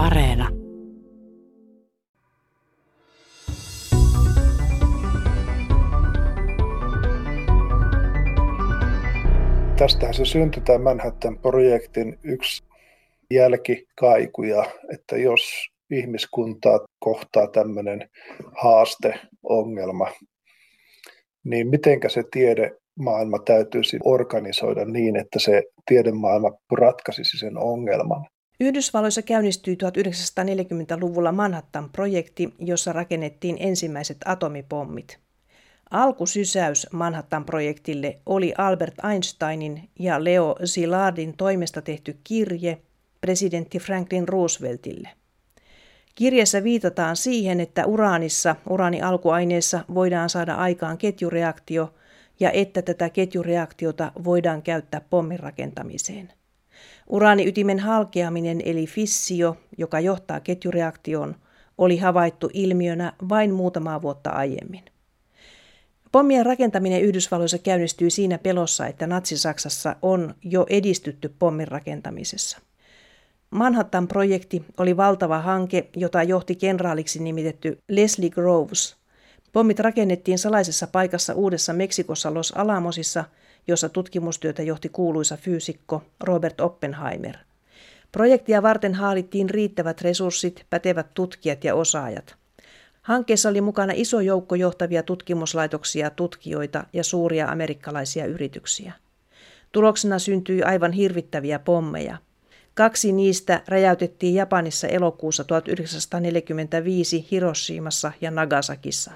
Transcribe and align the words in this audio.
Areena. 0.00 0.48
Tästähän 9.78 10.14
se 10.14 10.24
syntyi 10.24 10.62
tämä 10.62 10.78
Manhattan-projektin 10.78 12.18
yksi 12.24 12.62
jälkikaikuja, 13.30 14.64
että 14.94 15.16
jos 15.16 15.42
ihmiskuntaa 15.90 16.80
kohtaa 16.98 17.46
tämmöinen 17.46 18.10
haasteongelma, 18.62 20.08
niin 21.44 21.68
mitenkä 21.68 22.08
se 22.08 22.22
tiedemaailma 22.30 23.38
täytyisi 23.38 23.98
organisoida 24.04 24.84
niin, 24.84 25.16
että 25.16 25.38
se 25.38 25.62
tiedemaailma 25.86 26.50
ratkaisisi 26.72 27.38
sen 27.38 27.58
ongelman. 27.58 28.26
Yhdysvalloissa 28.60 29.22
käynnistyi 29.22 29.74
1940-luvulla 29.74 31.32
Manhattan-projekti, 31.32 32.54
jossa 32.58 32.92
rakennettiin 32.92 33.56
ensimmäiset 33.60 34.16
atomipommit. 34.24 35.18
Alkusysäys 35.90 36.86
Manhattan-projektille 36.92 38.18
oli 38.26 38.54
Albert 38.58 38.94
Einsteinin 39.10 39.88
ja 39.98 40.24
Leo 40.24 40.56
Szilardin 40.64 41.36
toimesta 41.36 41.82
tehty 41.82 42.16
kirje 42.24 42.82
presidentti 43.20 43.78
Franklin 43.78 44.28
Rooseveltille. 44.28 45.08
Kirjassa 46.14 46.64
viitataan 46.64 47.16
siihen, 47.16 47.60
että 47.60 47.86
uraanissa, 47.86 48.56
uraanialkuaineessa 48.70 49.84
voidaan 49.94 50.30
saada 50.30 50.54
aikaan 50.54 50.98
ketjureaktio 50.98 51.94
ja 52.40 52.50
että 52.50 52.82
tätä 52.82 53.10
ketjureaktiota 53.10 54.12
voidaan 54.24 54.62
käyttää 54.62 55.00
pommin 55.10 55.40
rakentamiseen. 55.40 56.39
Uraaniytimen 57.10 57.78
halkeaminen 57.78 58.62
eli 58.64 58.86
fissio, 58.86 59.56
joka 59.78 60.00
johtaa 60.00 60.40
ketjureaktioon, 60.40 61.36
oli 61.78 61.96
havaittu 61.96 62.50
ilmiönä 62.52 63.12
vain 63.28 63.54
muutamaa 63.54 64.02
vuotta 64.02 64.30
aiemmin. 64.30 64.84
Pommien 66.12 66.46
rakentaminen 66.46 67.02
Yhdysvalloissa 67.02 67.58
käynnistyi 67.58 68.10
siinä 68.10 68.38
pelossa, 68.38 68.86
että 68.86 69.06
Natsi-Saksassa 69.06 69.96
on 70.02 70.34
jo 70.42 70.66
edistytty 70.68 71.34
pommin 71.38 71.68
rakentamisessa. 71.68 72.58
Manhattan-projekti 73.50 74.64
oli 74.78 74.96
valtava 74.96 75.38
hanke, 75.38 75.88
jota 75.96 76.22
johti 76.22 76.56
kenraaliksi 76.56 77.22
nimitetty 77.22 77.78
Leslie 77.88 78.30
Groves. 78.30 78.96
Pommit 79.52 79.78
rakennettiin 79.80 80.38
salaisessa 80.38 80.86
paikassa 80.86 81.34
Uudessa 81.34 81.72
Meksikossa 81.72 82.34
Los 82.34 82.52
Alamosissa, 82.56 83.24
jossa 83.70 83.88
tutkimustyötä 83.88 84.62
johti 84.62 84.88
kuuluisa 84.88 85.36
fyysikko 85.36 86.02
Robert 86.20 86.60
Oppenheimer. 86.60 87.36
Projektia 88.12 88.62
varten 88.62 88.94
haalittiin 88.94 89.50
riittävät 89.50 90.00
resurssit, 90.00 90.66
pätevät 90.70 91.06
tutkijat 91.14 91.64
ja 91.64 91.74
osaajat. 91.74 92.34
Hankkeessa 93.02 93.48
oli 93.48 93.60
mukana 93.60 93.92
iso 93.96 94.20
joukko 94.20 94.54
johtavia 94.54 95.02
tutkimuslaitoksia, 95.02 96.10
tutkijoita 96.10 96.84
ja 96.92 97.04
suuria 97.04 97.48
amerikkalaisia 97.48 98.26
yrityksiä. 98.26 98.92
Tuloksena 99.72 100.18
syntyi 100.18 100.62
aivan 100.62 100.92
hirvittäviä 100.92 101.58
pommeja– 101.58 102.16
Kaksi 102.74 103.12
niistä 103.12 103.62
räjäytettiin 103.68 104.34
Japanissa 104.34 104.88
elokuussa 104.88 105.44
1945 105.44 107.26
Hiroshimassa 107.30 108.12
ja 108.20 108.30
Nagasakissa. 108.30 109.10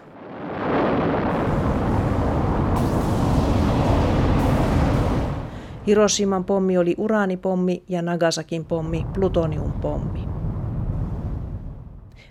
Hiroshiman 5.86 6.44
pommi 6.44 6.78
oli 6.78 6.94
uraanipommi 6.98 7.82
ja 7.88 8.02
Nagasakin 8.02 8.64
pommi 8.64 9.06
plutoniumpommi. 9.14 10.20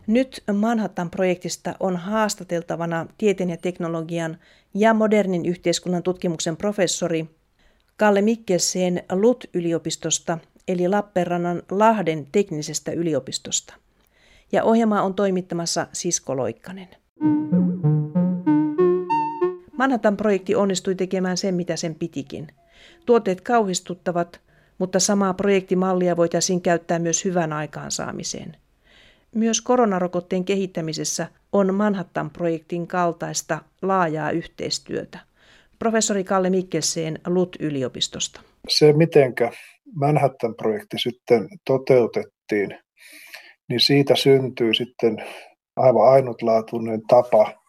Nyt 0.07 0.43
Manhattan-projektista 0.53 1.75
on 1.79 1.97
haastateltavana 1.97 3.05
tieteen 3.17 3.49
ja 3.49 3.57
teknologian 3.57 4.37
ja 4.73 4.93
modernin 4.93 5.45
yhteiskunnan 5.45 6.03
tutkimuksen 6.03 6.57
professori 6.57 7.29
Kalle 7.97 8.21
Mikkelsen 8.21 9.03
LUT-yliopistosta 9.11 10.37
eli 10.67 10.87
Lappeenrannan 10.87 11.63
Lahden 11.71 12.27
teknisestä 12.31 12.91
yliopistosta. 12.91 13.73
Ja 14.51 14.63
ohjelmaa 14.63 15.01
on 15.01 15.13
toimittamassa 15.13 15.87
Sisko 15.93 16.37
Loikkanen. 16.37 16.87
Manhattan-projekti 19.77 20.55
onnistui 20.55 20.95
tekemään 20.95 21.37
sen, 21.37 21.55
mitä 21.55 21.75
sen 21.75 21.95
pitikin. 21.95 22.47
Tuotteet 23.05 23.41
kauhistuttavat, 23.41 24.41
mutta 24.77 24.99
samaa 24.99 25.33
projektimallia 25.33 26.17
voitaisiin 26.17 26.61
käyttää 26.61 26.99
myös 26.99 27.25
hyvän 27.25 27.53
aikaansaamiseen. 27.53 28.57
Myös 29.35 29.61
koronarokotteen 29.61 30.45
kehittämisessä 30.45 31.27
on 31.51 31.75
Manhattan-projektin 31.75 32.87
kaltaista 32.87 33.59
laajaa 33.81 34.31
yhteistyötä. 34.31 35.19
Professori 35.79 36.23
Kalle 36.23 36.49
Mikkelseen 36.49 37.19
LUT-yliopistosta. 37.27 38.41
Se, 38.69 38.93
mitenkä 38.93 39.51
Manhattan-projekti 39.95 40.97
sitten 40.99 41.47
toteutettiin, 41.65 42.79
niin 43.69 43.79
siitä 43.79 44.15
syntyy 44.15 44.73
sitten 44.73 45.17
aivan 45.75 46.09
ainutlaatuinen 46.09 47.01
tapa 47.07 47.62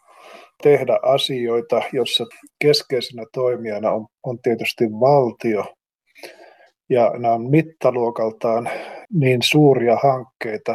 tehdä 0.65 0.99
asioita, 1.03 1.83
jossa 1.93 2.27
keskeisenä 2.59 3.25
toimijana 3.33 3.91
on, 3.91 4.07
on 4.23 4.39
tietysti 4.43 4.85
valtio. 4.85 5.65
Ja 6.91 7.13
nämä 7.19 7.35
on 7.35 7.51
mittaluokaltaan 7.51 8.71
niin 9.13 9.41
suuria 9.43 9.97
hankkeita, 10.03 10.75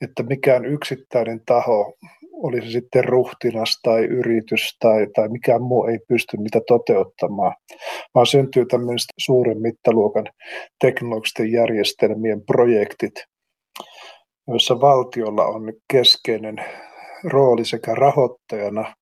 että 0.00 0.22
mikään 0.22 0.64
yksittäinen 0.64 1.40
taho 1.46 1.94
oli 2.32 2.62
se 2.62 2.70
sitten 2.70 3.04
ruhtinas 3.04 3.80
tai 3.82 4.04
yritys 4.04 4.76
tai, 4.80 5.06
tai 5.14 5.28
mikään 5.28 5.62
muu 5.62 5.84
ei 5.84 5.98
pysty 6.08 6.36
niitä 6.36 6.60
toteuttamaan, 6.66 7.54
vaan 8.14 8.26
syntyy 8.26 8.66
tämmöiset 8.66 9.08
suuren 9.18 9.62
mittaluokan 9.62 10.26
teknologisten 10.80 11.52
järjestelmien 11.52 12.42
projektit, 12.46 13.14
joissa 14.48 14.80
valtiolla 14.80 15.46
on 15.46 15.72
keskeinen 15.92 16.56
rooli 17.26 17.64
sekä 17.64 17.94
rahoittajana, 17.94 18.94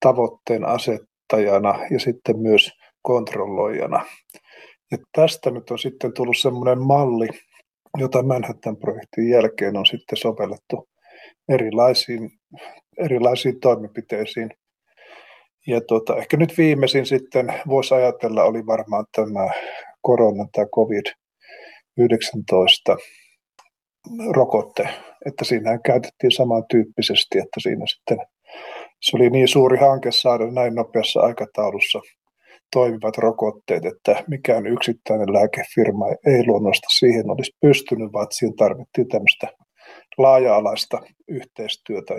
tavoitteen 0.00 0.64
asettajana 0.64 1.78
ja 1.90 2.00
sitten 2.00 2.38
myös 2.38 2.70
kontrolloijana. 3.02 4.06
Ja 4.90 4.98
tästä 5.12 5.50
nyt 5.50 5.70
on 5.70 5.78
sitten 5.78 6.12
tullut 6.12 6.38
semmoinen 6.38 6.82
malli, 6.82 7.28
jota 7.98 8.22
Manhattan-projektin 8.22 9.28
jälkeen 9.28 9.76
on 9.76 9.86
sitten 9.86 10.16
sovellettu 10.16 10.88
erilaisiin, 11.48 12.30
erilaisiin 12.98 13.60
toimenpiteisiin. 13.60 14.50
Ja 15.66 15.80
tuota, 15.80 16.16
ehkä 16.16 16.36
nyt 16.36 16.58
viimeisin 16.58 17.06
sitten 17.06 17.54
voisi 17.68 17.94
ajatella 17.94 18.44
oli 18.44 18.66
varmaan 18.66 19.06
tämä 19.12 19.50
korona 20.02 20.46
tai 20.52 20.64
COVID-19 20.64 22.96
rokotte, 24.30 24.88
että 25.26 25.44
siinä 25.44 25.78
käytettiin 25.78 26.32
samantyyppisesti, 26.32 27.38
että 27.38 27.60
siinä 27.62 27.86
sitten 27.86 28.18
se 29.00 29.16
oli 29.16 29.30
niin 29.30 29.48
suuri 29.48 29.78
hanke 29.78 30.12
saada 30.12 30.50
näin 30.50 30.74
nopeassa 30.74 31.20
aikataulussa 31.20 32.00
toimivat 32.72 33.18
rokotteet, 33.18 33.84
että 33.84 34.24
mikään 34.26 34.66
yksittäinen 34.66 35.32
lääkefirma 35.32 36.06
ei 36.26 36.46
luonnosta 36.46 36.88
siihen 36.98 37.30
olisi 37.30 37.52
pystynyt, 37.60 38.12
vaan 38.12 38.26
siihen 38.30 38.56
tarvittiin 38.56 39.08
tämmöistä 39.08 39.48
laaja-alaista 40.18 41.00
yhteistyötä. 41.28 42.14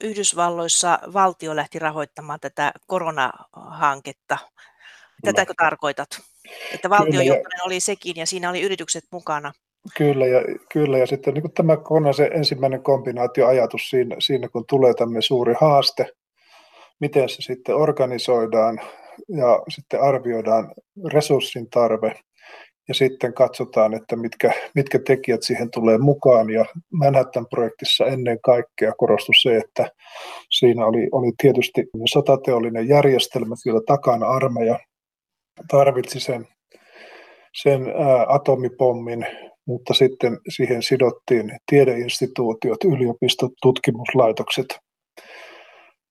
Yhdysvalloissa 0.00 0.98
valtio 1.12 1.56
lähti 1.56 1.78
rahoittamaan 1.78 2.40
tätä 2.40 2.72
koronahanketta. 2.86 4.38
Tätäkö 5.24 5.54
tarkoitat? 5.56 6.08
Että 6.74 6.90
valtiojohtainen 6.90 7.66
oli 7.66 7.80
sekin 7.80 8.16
ja 8.16 8.26
siinä 8.26 8.50
oli 8.50 8.62
yritykset 8.62 9.04
mukana. 9.12 9.52
Kyllä 9.96 10.26
ja, 10.26 10.40
kyllä, 10.72 10.98
ja 10.98 11.06
sitten 11.06 11.34
niin 11.34 11.52
tämä 11.54 11.76
on 11.90 12.14
se 12.14 12.30
ensimmäinen 12.34 12.82
kombinaatioajatus 12.82 13.90
siinä, 13.90 14.16
siinä, 14.18 14.48
kun 14.48 14.64
tulee 14.68 14.94
tämmöinen 14.94 15.22
suuri 15.22 15.54
haaste, 15.60 16.06
miten 17.00 17.28
se 17.28 17.42
sitten 17.42 17.76
organisoidaan 17.76 18.80
ja 19.28 19.62
sitten 19.68 20.02
arvioidaan 20.02 20.72
resurssin 21.12 21.70
tarve 21.70 22.14
ja 22.88 22.94
sitten 22.94 23.34
katsotaan, 23.34 23.94
että 23.94 24.16
mitkä, 24.16 24.52
mitkä 24.74 24.98
tekijät 25.06 25.42
siihen 25.42 25.70
tulee 25.70 25.98
mukaan. 25.98 26.50
Ja 26.50 26.64
Manhattan-projektissa 26.92 28.06
ennen 28.06 28.40
kaikkea 28.40 28.92
korostui 28.92 29.34
se, 29.34 29.56
että 29.56 29.90
siinä 30.50 30.86
oli, 30.86 31.08
oli 31.12 31.32
tietysti 31.42 31.86
sotateollinen 32.12 32.88
järjestelmä 32.88 33.54
siellä 33.56 33.80
takana 33.86 34.26
armeija 34.26 34.78
tarvitsi 35.70 36.20
sen, 36.20 36.48
sen 37.62 37.82
ää, 37.88 38.26
atomipommin, 38.28 39.26
mutta 39.66 39.94
sitten 39.94 40.38
siihen 40.48 40.82
sidottiin 40.82 41.58
tiedeinstituutiot, 41.70 42.84
yliopistot, 42.84 43.52
tutkimuslaitokset– 43.62 44.66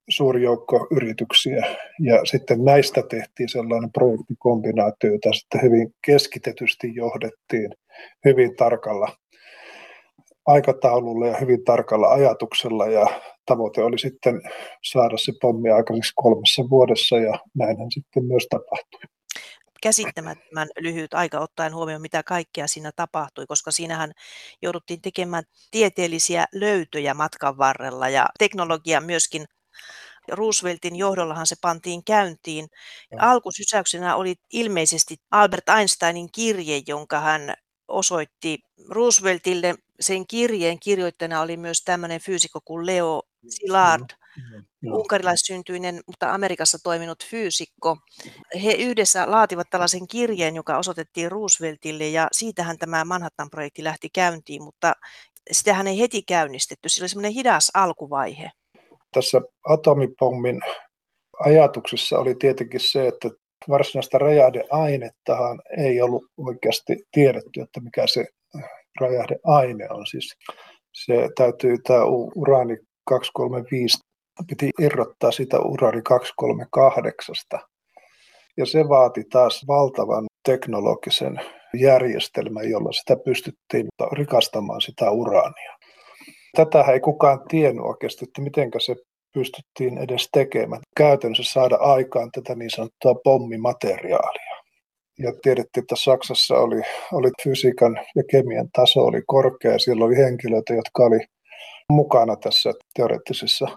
suuri 0.09 0.43
joukko 0.43 0.87
yrityksiä. 0.91 1.65
Ja 1.99 2.25
sitten 2.25 2.65
näistä 2.65 3.03
tehtiin 3.09 3.49
sellainen 3.49 3.91
projektikombinaatio, 3.91 5.11
jota 5.11 5.33
sitten 5.33 5.61
hyvin 5.61 5.93
keskitetysti 6.05 6.95
johdettiin 6.95 7.71
hyvin 8.25 8.55
tarkalla 8.55 9.15
aikataululla 10.45 11.27
ja 11.27 11.37
hyvin 11.37 11.63
tarkalla 11.63 12.07
ajatuksella. 12.07 12.87
Ja 12.87 13.05
tavoite 13.45 13.83
oli 13.83 13.99
sitten 13.99 14.41
saada 14.83 15.17
se 15.17 15.31
pommi 15.41 15.69
aikaiseksi 15.69 16.13
kolmessa 16.15 16.63
vuodessa 16.69 17.17
ja 17.17 17.33
näinhän 17.55 17.91
sitten 17.91 18.25
myös 18.25 18.47
tapahtui 18.49 19.01
käsittämättömän 19.81 20.67
lyhyt 20.79 21.13
aika 21.13 21.39
ottaen 21.39 21.75
huomioon, 21.75 22.01
mitä 22.01 22.23
kaikkea 22.23 22.67
siinä 22.67 22.91
tapahtui, 22.95 23.47
koska 23.47 23.71
siinähän 23.71 24.11
jouduttiin 24.61 25.01
tekemään 25.01 25.43
tieteellisiä 25.71 26.45
löytöjä 26.53 27.13
matkan 27.13 27.57
varrella 27.57 28.09
ja 28.09 28.25
teknologia 28.39 29.01
myöskin 29.01 29.45
Rooseveltin 30.27 30.95
johdollahan 30.95 31.47
se 31.47 31.55
pantiin 31.61 32.03
käyntiin. 32.03 32.67
Alkusysäyksenä 33.19 34.15
oli 34.15 34.35
ilmeisesti 34.53 35.17
Albert 35.31 35.69
Einsteinin 35.69 36.31
kirje, 36.31 36.81
jonka 36.87 37.19
hän 37.19 37.53
osoitti 37.87 38.59
Rooseveltille. 38.89 39.75
Sen 39.99 40.27
kirjeen 40.27 40.79
kirjoittajana 40.79 41.41
oli 41.41 41.57
myös 41.57 41.81
tämmöinen 41.83 42.21
fyysikko 42.21 42.61
kuin 42.65 42.85
Leo 42.85 43.21
Szilard, 43.49 44.05
unkarilaissyntyinen, 44.85 46.01
mutta 46.07 46.33
Amerikassa 46.33 46.77
toiminut 46.83 47.25
fyysikko. 47.25 47.97
He 48.63 48.71
yhdessä 48.71 49.31
laativat 49.31 49.67
tällaisen 49.69 50.07
kirjeen, 50.07 50.55
joka 50.55 50.77
osoitettiin 50.77 51.31
Rooseveltille 51.31 52.07
ja 52.07 52.27
siitähän 52.31 52.77
tämä 52.77 53.05
Manhattan-projekti 53.05 53.83
lähti 53.83 54.09
käyntiin, 54.13 54.63
mutta 54.63 54.93
sitähän 55.51 55.87
ei 55.87 55.99
heti 55.99 56.21
käynnistetty. 56.21 56.89
Sillä 56.89 57.03
oli 57.03 57.09
semmoinen 57.09 57.31
hidas 57.31 57.71
alkuvaihe. 57.73 58.51
Tässä 59.13 59.41
atomipommin 59.69 60.61
ajatuksessa 61.39 62.19
oli 62.19 62.35
tietenkin 62.35 62.79
se, 62.79 63.07
että 63.07 63.29
varsinaista 63.69 64.17
räjähdeainettahan 64.17 65.61
ei 65.77 66.01
ollut 66.01 66.23
oikeasti 66.37 66.97
tiedetty, 67.11 67.61
että 67.61 67.79
mikä 67.79 68.07
se 68.07 68.25
räjähdeaine 69.01 69.87
on. 69.89 70.07
Siis 70.07 70.35
se 70.93 71.29
täytyy 71.37 71.77
tämä 71.77 72.05
uraani 72.35 72.77
235 73.05 73.97
piti 74.47 74.69
irrottaa 74.79 75.31
sitä 75.31 75.59
urani 75.59 76.01
238. 76.01 77.35
Ja 78.57 78.65
se 78.65 78.89
vaati 78.89 79.23
taas 79.31 79.65
valtavan 79.67 80.25
teknologisen 80.45 81.41
järjestelmän, 81.73 82.69
jolla 82.69 82.91
sitä 82.91 83.15
pystyttiin 83.25 83.87
rikastamaan 84.11 84.81
sitä 84.81 85.11
uraania. 85.11 85.77
Tätä 86.55 86.81
ei 86.81 86.99
kukaan 86.99 87.39
tiennyt 87.47 87.85
oikeasti, 87.85 88.25
että 88.25 88.41
miten 88.41 88.71
se 88.77 88.95
pystyttiin 89.33 89.97
edes 89.97 90.29
tekemään. 90.33 90.81
Käytännössä 90.97 91.53
saada 91.53 91.75
aikaan 91.75 92.31
tätä 92.31 92.55
niin 92.55 92.69
sanottua 92.69 93.15
pommimateriaalia. 93.23 94.55
Ja 95.19 95.33
tiedettiin, 95.41 95.81
että 95.81 95.95
Saksassa 95.95 96.55
oli, 96.55 96.81
oli 97.11 97.29
fysiikan 97.43 97.99
ja 98.15 98.23
kemian 98.31 98.69
taso 98.75 98.99
oli 99.01 99.21
korkea. 99.27 99.79
Siellä 99.79 100.05
oli 100.05 100.17
henkilöitä, 100.17 100.73
jotka 100.73 101.03
oli 101.03 101.19
mukana 101.89 102.35
tässä 102.35 102.73
teoreettisessa 102.93 103.67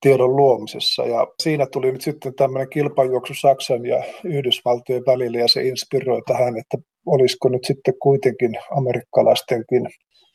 tiedon 0.00 0.36
luomisessa. 0.36 1.02
Ja 1.02 1.26
siinä 1.42 1.66
tuli 1.66 1.92
nyt 1.92 2.02
sitten 2.02 2.34
tämmöinen 2.34 2.70
kilpajuoksu 2.70 3.34
Saksan 3.34 3.86
ja 3.86 4.04
Yhdysvaltojen 4.24 5.02
välillä 5.06 5.38
ja 5.38 5.48
se 5.48 5.62
inspiroi 5.62 6.22
tähän, 6.26 6.58
että 6.58 6.78
olisiko 7.06 7.48
nyt 7.48 7.64
sitten 7.64 7.94
kuitenkin 8.02 8.50
amerikkalaistenkin 8.76 9.88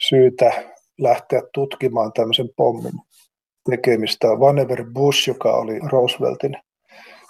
syytä 0.09 0.51
lähteä 0.99 1.41
tutkimaan 1.53 2.13
tämmöisen 2.13 2.50
pommin 2.57 2.93
tekemistä. 3.69 4.27
Vannever 4.27 4.85
Bush, 4.93 5.27
joka 5.27 5.55
oli 5.55 5.79
Rooseveltin 5.79 6.57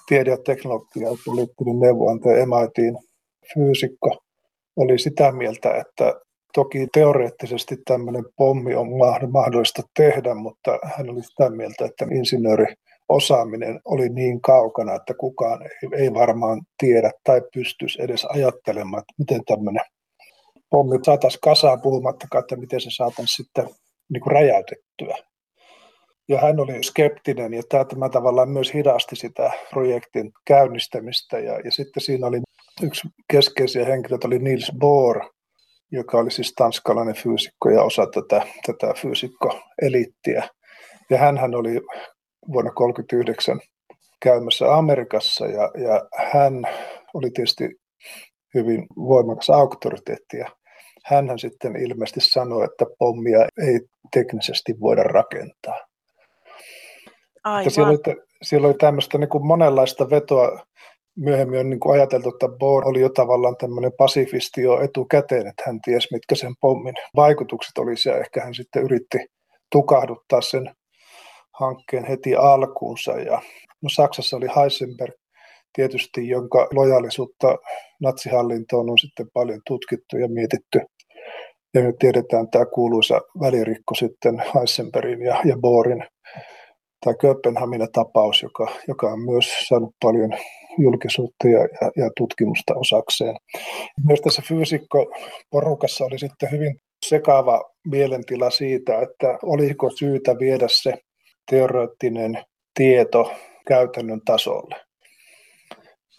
tiede- 0.07 0.31
ja 0.31 0.37
teknologia-poliittinen 0.37 1.79
neuvonantaja 1.79 2.45
MITin 2.45 2.97
fyysikko, 3.53 4.17
oli 4.75 4.99
sitä 4.99 5.31
mieltä, 5.31 5.75
että 5.75 6.13
Toki 6.53 6.87
teoreettisesti 6.93 7.77
tämmöinen 7.85 8.25
pommi 8.35 8.75
on 8.75 8.87
mahdollista 9.31 9.81
tehdä, 9.97 10.35
mutta 10.35 10.79
hän 10.83 11.09
oli 11.09 11.23
sitä 11.23 11.49
mieltä, 11.49 11.85
että 11.85 12.05
insinööriosaaminen 12.11 13.79
oli 13.85 14.09
niin 14.09 14.41
kaukana, 14.41 14.95
että 14.95 15.13
kukaan 15.13 15.59
ei 15.97 16.13
varmaan 16.13 16.61
tiedä 16.77 17.11
tai 17.23 17.41
pystyisi 17.53 18.01
edes 18.01 18.25
ajattelemaan, 18.25 19.01
että 19.01 19.13
miten 19.17 19.45
tämmöinen 19.45 19.83
pommi 20.69 20.99
saataisiin 21.03 21.41
kasaan 21.41 21.81
puhumattakaan, 21.81 22.39
että 22.39 22.55
miten 22.55 22.81
se 22.81 22.89
saataisiin 22.91 23.45
sitten 23.45 23.69
niin 24.09 24.21
kuin 24.21 24.31
räjäytettyä. 24.31 25.15
Ja 26.29 26.39
hän 26.39 26.59
oli 26.59 26.83
skeptinen 26.83 27.53
ja 27.53 27.63
tämä 27.69 28.09
tavallaan 28.09 28.49
myös 28.49 28.73
hidasti 28.73 29.15
sitä 29.15 29.51
projektin 29.69 30.31
käynnistämistä. 30.45 31.39
Ja, 31.39 31.59
ja 31.59 31.71
sitten 31.71 32.03
siinä 32.03 32.27
oli 32.27 32.41
yksi 32.83 33.07
keskeisiä 33.31 33.85
henkilöitä, 33.85 34.27
oli 34.27 34.39
Niels 34.39 34.71
Bohr, 34.79 35.19
joka 35.91 36.17
oli 36.17 36.31
siis 36.31 36.53
tanskalainen 36.53 37.15
fyysikko 37.15 37.69
ja 37.69 37.83
osa 37.83 38.07
tätä, 38.13 38.47
tätä 38.65 38.93
fyysikkoeliittiä. 39.01 40.47
Ja 41.09 41.17
hän 41.17 41.55
oli 41.55 41.81
vuonna 42.47 42.71
1939 42.71 43.59
käymässä 44.21 44.75
Amerikassa 44.75 45.45
ja, 45.45 45.71
ja 45.83 46.01
hän 46.33 46.53
oli 47.13 47.31
tietysti 47.31 47.69
hyvin 48.53 48.87
voimakas 48.95 49.49
auktoriteetti. 49.49 50.37
Ja 50.37 50.49
hänhän 51.05 51.39
sitten 51.39 51.75
ilmeisesti 51.75 52.19
sanoi, 52.21 52.65
että 52.65 52.85
pommia 52.99 53.39
ei 53.39 53.79
teknisesti 54.13 54.75
voida 54.79 55.03
rakentaa. 55.03 55.87
Aivan. 57.43 57.71
Siellä 57.71 57.89
oli, 57.89 58.15
siellä 58.41 58.67
oli 58.67 58.75
tämmöistä 58.79 59.17
niin 59.17 59.29
kuin 59.29 59.47
monenlaista 59.47 60.09
vetoa 60.09 60.59
myöhemmin 61.17 61.59
on 61.59 61.69
niin 61.69 61.79
kuin 61.79 61.95
ajateltu, 61.95 62.29
että 62.29 62.47
Bohr 62.59 62.87
oli 62.87 62.99
jo 62.99 63.09
tavallaan 63.09 63.55
tämmöinen 63.57 63.91
pasifisti 63.97 64.61
jo 64.61 64.81
etukäteen, 64.81 65.47
että 65.47 65.63
hän 65.65 65.81
tiesi, 65.81 66.07
mitkä 66.11 66.35
sen 66.35 66.53
pommin 66.61 66.93
vaikutukset 67.15 67.77
olisi, 67.77 68.09
ja 68.09 68.17
ehkä 68.17 68.41
hän 68.41 68.53
sitten 68.53 68.83
yritti 68.83 69.17
tukahduttaa 69.71 70.41
sen 70.41 70.75
hankkeen 71.59 72.05
heti 72.05 72.35
alkuunsa. 72.35 73.11
Ja, 73.11 73.41
no 73.81 73.89
Saksassa 73.89 74.37
oli 74.37 74.47
Heisenberg 74.55 75.13
tietysti, 75.73 76.27
jonka 76.27 76.67
lojaalisuutta 76.73 77.55
natsihallintoon 78.01 78.89
on 78.89 78.97
sitten 78.97 79.27
paljon 79.33 79.61
tutkittu 79.67 80.17
ja 80.17 80.27
mietitty. 80.27 80.81
Ja 81.73 81.81
nyt 81.81 81.95
tiedetään 81.99 82.49
tämä 82.49 82.65
kuuluisa 82.65 83.21
välirikko 83.39 83.95
sitten 83.95 84.43
Heisenbergin 84.55 85.21
ja, 85.21 85.41
ja 85.45 85.57
Bohrin 85.61 86.03
tämä 87.05 87.15
Kööpenhamina-tapaus, 87.21 88.43
joka, 88.43 88.67
joka 88.87 89.07
on 89.07 89.19
myös 89.19 89.67
saanut 89.67 89.95
paljon 90.01 90.31
julkisuutta 90.77 91.47
ja, 91.47 91.59
ja, 91.59 91.91
ja 91.95 92.09
tutkimusta 92.17 92.75
osakseen. 92.75 93.35
Myös 94.07 94.21
tässä 94.21 94.41
fyysikko-porukassa 94.47 96.05
oli 96.05 96.19
sitten 96.19 96.51
hyvin 96.51 96.79
sekaava 97.05 97.63
mielentila 97.87 98.49
siitä, 98.49 99.01
että 99.01 99.39
oliko 99.43 99.89
syytä 99.89 100.39
viedä 100.39 100.65
se 100.69 100.93
teoreettinen 101.51 102.43
tieto 102.73 103.31
käytännön 103.67 104.21
tasolle. 104.25 104.75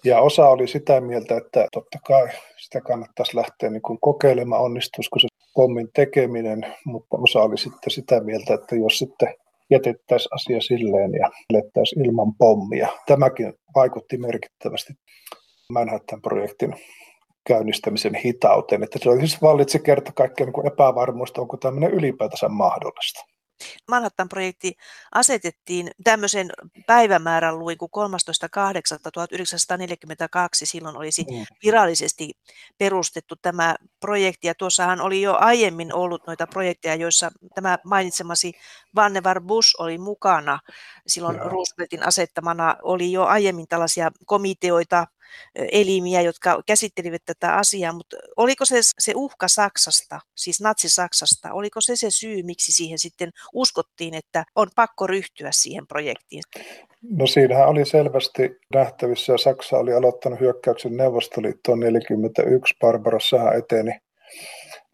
Ja 0.05 0.21
osa 0.21 0.49
oli 0.49 0.69
sitä 0.69 1.01
mieltä, 1.01 1.37
että 1.37 1.67
totta 1.73 1.99
kai 2.07 2.29
sitä 2.57 2.81
kannattaisi 2.81 3.37
lähteä 3.37 3.71
niin 3.71 3.83
kuin 3.83 3.99
kokeilemaan, 4.01 4.63
onnistuisiko 4.63 5.19
se 5.19 5.29
pommin 5.55 5.89
tekeminen, 5.95 6.75
mutta 6.85 7.17
osa 7.17 7.43
oli 7.43 7.59
sitten 7.59 7.91
sitä 7.91 8.21
mieltä, 8.21 8.55
että 8.55 8.77
jos 8.77 8.99
sitten 8.99 9.35
jätettäisiin 9.71 10.35
asia 10.35 10.61
silleen 10.61 11.13
ja 11.13 11.31
elettäisiin 11.51 12.07
ilman 12.07 12.35
pommia. 12.39 12.89
Tämäkin 13.07 13.53
vaikutti 13.75 14.19
merkittävästi 14.19 14.93
Manhattan-projektin 15.73 16.75
käynnistämisen 17.47 18.15
hitauteen. 18.15 18.83
Että 18.83 18.99
se 19.03 19.11
siis 19.19 19.43
vallitse 19.43 19.79
kerta 19.79 20.13
kaikkiaan 20.13 20.53
niin 20.57 20.73
epävarmuista, 20.73 21.41
onko 21.41 21.57
tämmöinen 21.57 21.91
ylipäätänsä 21.91 22.49
mahdollista. 22.49 23.21
Manhattan-projekti 23.89 24.77
asetettiin 25.15 25.91
tämmöisen 26.05 26.51
päivämäärän 26.87 27.59
luin 27.59 27.79
kuin 27.79 27.91
13.8.1942. 27.97 28.03
Silloin 30.53 30.97
olisi 30.97 31.23
mm. 31.23 31.47
virallisesti 31.65 32.31
perustettu 32.79 33.37
tämä 33.43 33.77
projekti. 34.01 34.47
Ja 34.47 34.55
tuossahan 34.55 35.01
oli 35.01 35.23
jo 35.23 35.37
aiemmin 35.41 35.95
ollut 35.95 36.27
noita 36.27 36.47
projekteja, 36.47 36.95
joissa 36.95 37.31
tämä 37.55 37.79
mainitsemasi 37.85 38.53
Vannevar 38.95 39.41
Bush 39.41 39.75
oli 39.79 39.99
mukana. 39.99 40.59
Silloin 41.07 41.37
ja. 41.37 41.45
Rooseveltin 41.45 42.07
asettamana 42.07 42.77
oli 42.83 43.13
jo 43.13 43.25
aiemmin 43.25 43.69
tällaisia 43.69 44.11
komiteoita, 44.27 45.07
elimiä, 45.73 46.21
jotka 46.21 46.63
käsittelivät 46.67 47.23
tätä 47.27 47.53
asiaa, 47.55 47.93
mutta 47.93 48.17
oliko 48.37 48.65
se, 48.65 48.81
se 48.99 49.13
uhka 49.17 49.49
Saksasta, 49.49 50.21
siis 50.37 50.61
natsi-Saksasta, 50.61 51.53
oliko 51.53 51.81
se 51.81 51.97
se 51.97 52.11
syy, 52.11 52.43
miksi 52.43 52.73
siihen 52.73 52.99
sitten 52.99 53.31
uskottiin, 53.55 54.15
että 54.15 54.45
on 54.55 54.69
pakko 54.77 55.07
ryhtyä 55.07 55.49
siihen 55.53 55.87
projektiin? 55.87 56.43
No 57.11 57.27
siinähän 57.27 57.69
oli 57.69 57.87
selvästi 57.87 58.51
nähtävissä, 58.75 59.33
ja 59.33 59.39
Saksa 59.39 59.77
oli 59.79 59.93
aloittanut 59.93 60.41
hyökkäyksen 60.41 60.97
Neuvostoliittoon 60.97 61.81
41, 61.81 62.75
Barbarossahan 62.81 63.59
eteni, 63.59 63.93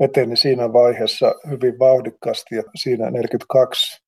eteni 0.01 0.37
siinä 0.37 0.73
vaiheessa 0.73 1.35
hyvin 1.51 1.79
vauhdikkaasti, 1.79 2.55
ja 2.55 2.63
siinä 2.75 3.11
42 3.11 4.04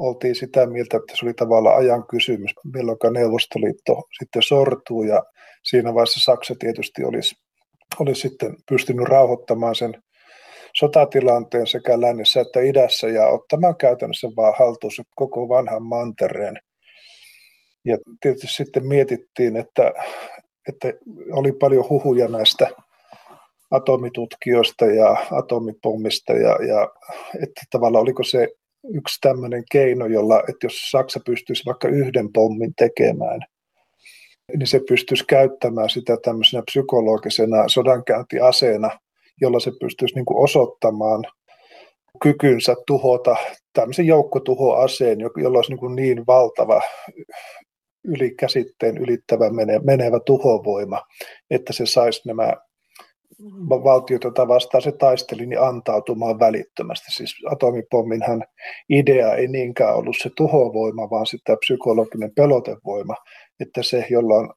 oltiin 0.00 0.34
sitä 0.34 0.66
mieltä, 0.66 0.96
että 0.96 1.16
se 1.16 1.26
oli 1.26 1.34
tavallaan 1.34 1.76
ajan 1.76 2.06
kysymys, 2.06 2.50
milloin 2.74 2.98
Neuvostoliitto 3.12 4.02
sitten 4.18 4.42
sortuu 4.42 5.02
ja 5.02 5.22
siinä 5.64 5.94
vaiheessa 5.94 6.32
Saksa 6.32 6.54
tietysti 6.58 7.04
olisi, 7.04 7.34
olisi 8.00 8.20
sitten 8.20 8.56
pystynyt 8.68 9.08
rauhoittamaan 9.08 9.74
sen 9.74 10.02
sotatilanteen 10.74 11.66
sekä 11.66 12.00
lännessä 12.00 12.40
että 12.40 12.60
idässä 12.60 13.08
ja 13.08 13.26
ottamaan 13.26 13.76
käytännössä 13.76 14.28
vaan 14.36 14.54
haltuunsa 14.58 15.02
koko 15.14 15.48
vanhan 15.48 15.82
mantereen. 15.82 16.58
Ja 17.84 17.98
tietysti 18.20 18.46
sitten 18.46 18.86
mietittiin, 18.86 19.56
että, 19.56 19.92
että 20.68 20.92
oli 21.32 21.52
paljon 21.52 21.88
huhuja 21.88 22.28
näistä 22.28 22.70
atomitutkijoista 23.70 24.84
ja 24.84 25.16
atomipommista 25.30 26.32
ja, 26.32 26.64
ja 26.66 26.88
että 27.42 27.60
tavallaan 27.70 28.02
oliko 28.02 28.22
se 28.22 28.48
yksi 28.84 29.18
tämmöinen 29.20 29.64
keino, 29.72 30.06
jolla, 30.06 30.38
että 30.38 30.66
jos 30.66 30.90
Saksa 30.90 31.20
pystyisi 31.26 31.62
vaikka 31.66 31.88
yhden 31.88 32.32
pommin 32.32 32.72
tekemään, 32.76 33.40
niin 34.56 34.66
se 34.66 34.80
pystyisi 34.88 35.24
käyttämään 35.28 35.90
sitä 35.90 36.16
tämmöisenä 36.24 36.62
psykologisena 36.66 37.68
sodankäyntiaseena, 37.68 38.90
jolla 39.40 39.60
se 39.60 39.72
pystyisi 39.80 40.14
niin 40.14 40.24
kuin 40.24 40.44
osoittamaan 40.44 41.24
kykynsä 42.22 42.74
tuhota 42.86 43.36
tämmöisen 43.72 44.06
joukkotuhoaseen, 44.06 45.18
jolla 45.20 45.58
olisi 45.58 45.70
niin, 45.70 45.78
kuin 45.78 45.96
niin 45.96 46.26
valtava 46.26 46.80
yli 48.04 48.34
käsitteen 48.34 48.96
ylittävä 48.96 49.44
menevä 49.84 50.20
tuhovoima, 50.26 51.02
että 51.50 51.72
se 51.72 51.86
saisi 51.86 52.22
nämä 52.26 52.52
valtiot, 53.68 54.24
joita 54.24 54.48
vastaan 54.48 54.82
se 54.82 54.92
taisteli, 54.92 55.46
niin 55.46 55.62
antautumaan 55.62 56.38
välittömästi. 56.38 57.12
Siis 57.12 57.34
atomipomminhan 57.50 58.44
idea 58.88 59.34
ei 59.34 59.48
niinkään 59.48 59.96
ollut 59.96 60.16
se 60.22 60.30
tuhovoima, 60.36 61.10
vaan 61.10 61.26
sitä 61.26 61.56
psykologinen 61.56 62.30
pelotevoima, 62.36 63.14
että 63.60 63.82
se, 63.82 64.06
jolla 64.10 64.34
on 64.34 64.50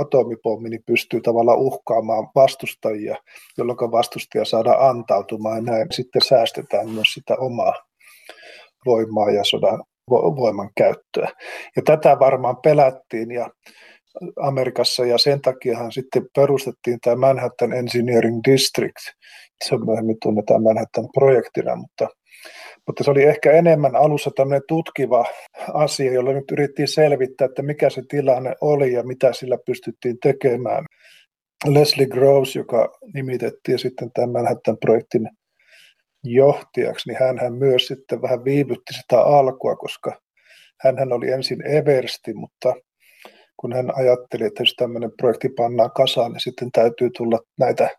atomipommi, 0.00 0.68
niin 0.68 0.82
pystyy 0.86 1.20
tavallaan 1.20 1.58
uhkaamaan 1.58 2.28
vastustajia, 2.34 3.16
jolloin 3.58 3.78
vastustaja 3.78 4.44
saadaan 4.44 4.88
antautumaan 4.88 5.56
ja 5.56 5.72
näin 5.72 5.86
sitten 5.90 6.22
säästetään 6.22 6.90
myös 6.90 7.08
sitä 7.14 7.36
omaa 7.36 7.74
voimaa 8.86 9.30
ja 9.30 9.44
sodan 9.44 9.82
voiman 10.10 10.70
käyttöä. 10.76 11.28
Ja 11.76 11.82
tätä 11.82 12.18
varmaan 12.18 12.56
pelättiin 12.56 13.30
ja 13.30 13.50
Amerikassa 14.40 15.06
ja 15.06 15.18
sen 15.18 15.40
takiahan 15.40 15.92
sitten 15.92 16.26
perustettiin 16.34 16.98
tämä 17.00 17.16
Manhattan 17.16 17.72
Engineering 17.72 18.40
District. 18.50 18.96
Se 19.64 19.76
myöhemmin 19.86 20.16
tunnetaan 20.22 20.62
Manhattan 20.62 21.08
projektina, 21.14 21.76
mutta, 21.76 22.08
mutta 22.86 23.04
se 23.04 23.10
oli 23.10 23.22
ehkä 23.22 23.52
enemmän 23.52 23.96
alussa 23.96 24.30
tämmöinen 24.36 24.62
tutkiva 24.68 25.24
asia, 25.74 26.12
jolla 26.12 26.32
nyt 26.32 26.50
yritettiin 26.52 26.88
selvittää, 26.88 27.44
että 27.44 27.62
mikä 27.62 27.90
se 27.90 28.02
tilanne 28.08 28.54
oli 28.60 28.92
ja 28.92 29.02
mitä 29.02 29.32
sillä 29.32 29.58
pystyttiin 29.66 30.18
tekemään. 30.22 30.84
Leslie 31.66 32.06
Groves, 32.06 32.56
joka 32.56 32.98
nimitettiin 33.14 33.78
sitten 33.78 34.10
tämän 34.12 34.30
Manhattan-projektin 34.30 35.30
johtajaksi, 36.24 37.08
niin 37.08 37.18
hän 37.40 37.54
myös 37.54 37.86
sitten 37.86 38.22
vähän 38.22 38.44
viivytti 38.44 38.94
sitä 38.94 39.20
alkua, 39.20 39.76
koska 39.76 40.20
hän 40.80 41.12
oli 41.12 41.30
ensin 41.30 41.66
Eversti, 41.66 42.34
mutta 42.34 42.74
kun 43.60 43.72
hän 43.72 43.96
ajatteli, 43.96 44.44
että 44.44 44.62
jos 44.62 44.74
tämmöinen 44.76 45.12
projekti 45.16 45.48
pannaan 45.48 45.90
kasaan, 45.90 46.32
niin 46.32 46.40
sitten 46.40 46.72
täytyy 46.72 47.10
tulla 47.16 47.38
näitä 47.58 47.90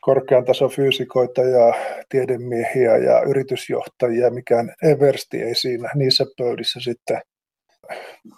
korkean 0.00 0.44
tason 0.44 0.70
fyysikoita 0.70 1.42
ja 1.42 1.74
tiedemiehiä 2.08 2.96
ja 2.96 3.22
yritysjohtajia, 3.22 4.30
mikään 4.30 4.74
Eversti 4.82 5.42
ei 5.42 5.54
siinä 5.54 5.90
niissä 5.94 6.24
pöydissä 6.38 6.80
sitten 6.80 7.20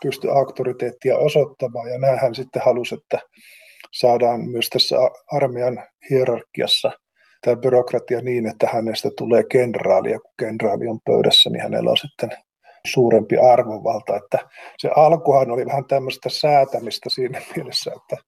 pysty 0.03 0.31
auktoriteettia 0.31 1.19
osoittamaan. 1.19 1.91
Ja 1.91 1.99
näähän 1.99 2.35
sitten 2.35 2.63
halusi, 2.65 2.95
että 2.95 3.19
saadaan 3.93 4.41
myös 4.41 4.69
tässä 4.69 4.97
armeijan 5.33 5.85
hierarkiassa 6.11 6.91
tämä 7.45 7.57
byrokratia 7.57 8.21
niin, 8.21 8.47
että 8.47 8.69
hänestä 8.73 9.11
tulee 9.19 9.43
kenraali, 9.51 10.11
ja 10.11 10.21
kun 10.21 10.33
kenraali 10.39 10.87
on 10.87 11.01
pöydässä, 11.05 11.51
niin 11.51 11.63
hänellä 11.63 11.91
on 11.91 11.97
sitten 11.97 12.31
suurempi 12.93 13.37
arvovalta. 13.37 14.17
Että 14.17 14.39
se 14.79 14.91
alkuhan 14.97 15.51
oli 15.51 15.67
vähän 15.67 15.85
tämmöistä 15.85 16.29
säätämistä 16.29 17.11
siinä 17.11 17.43
mielessä, 17.57 17.93
että, 17.97 18.25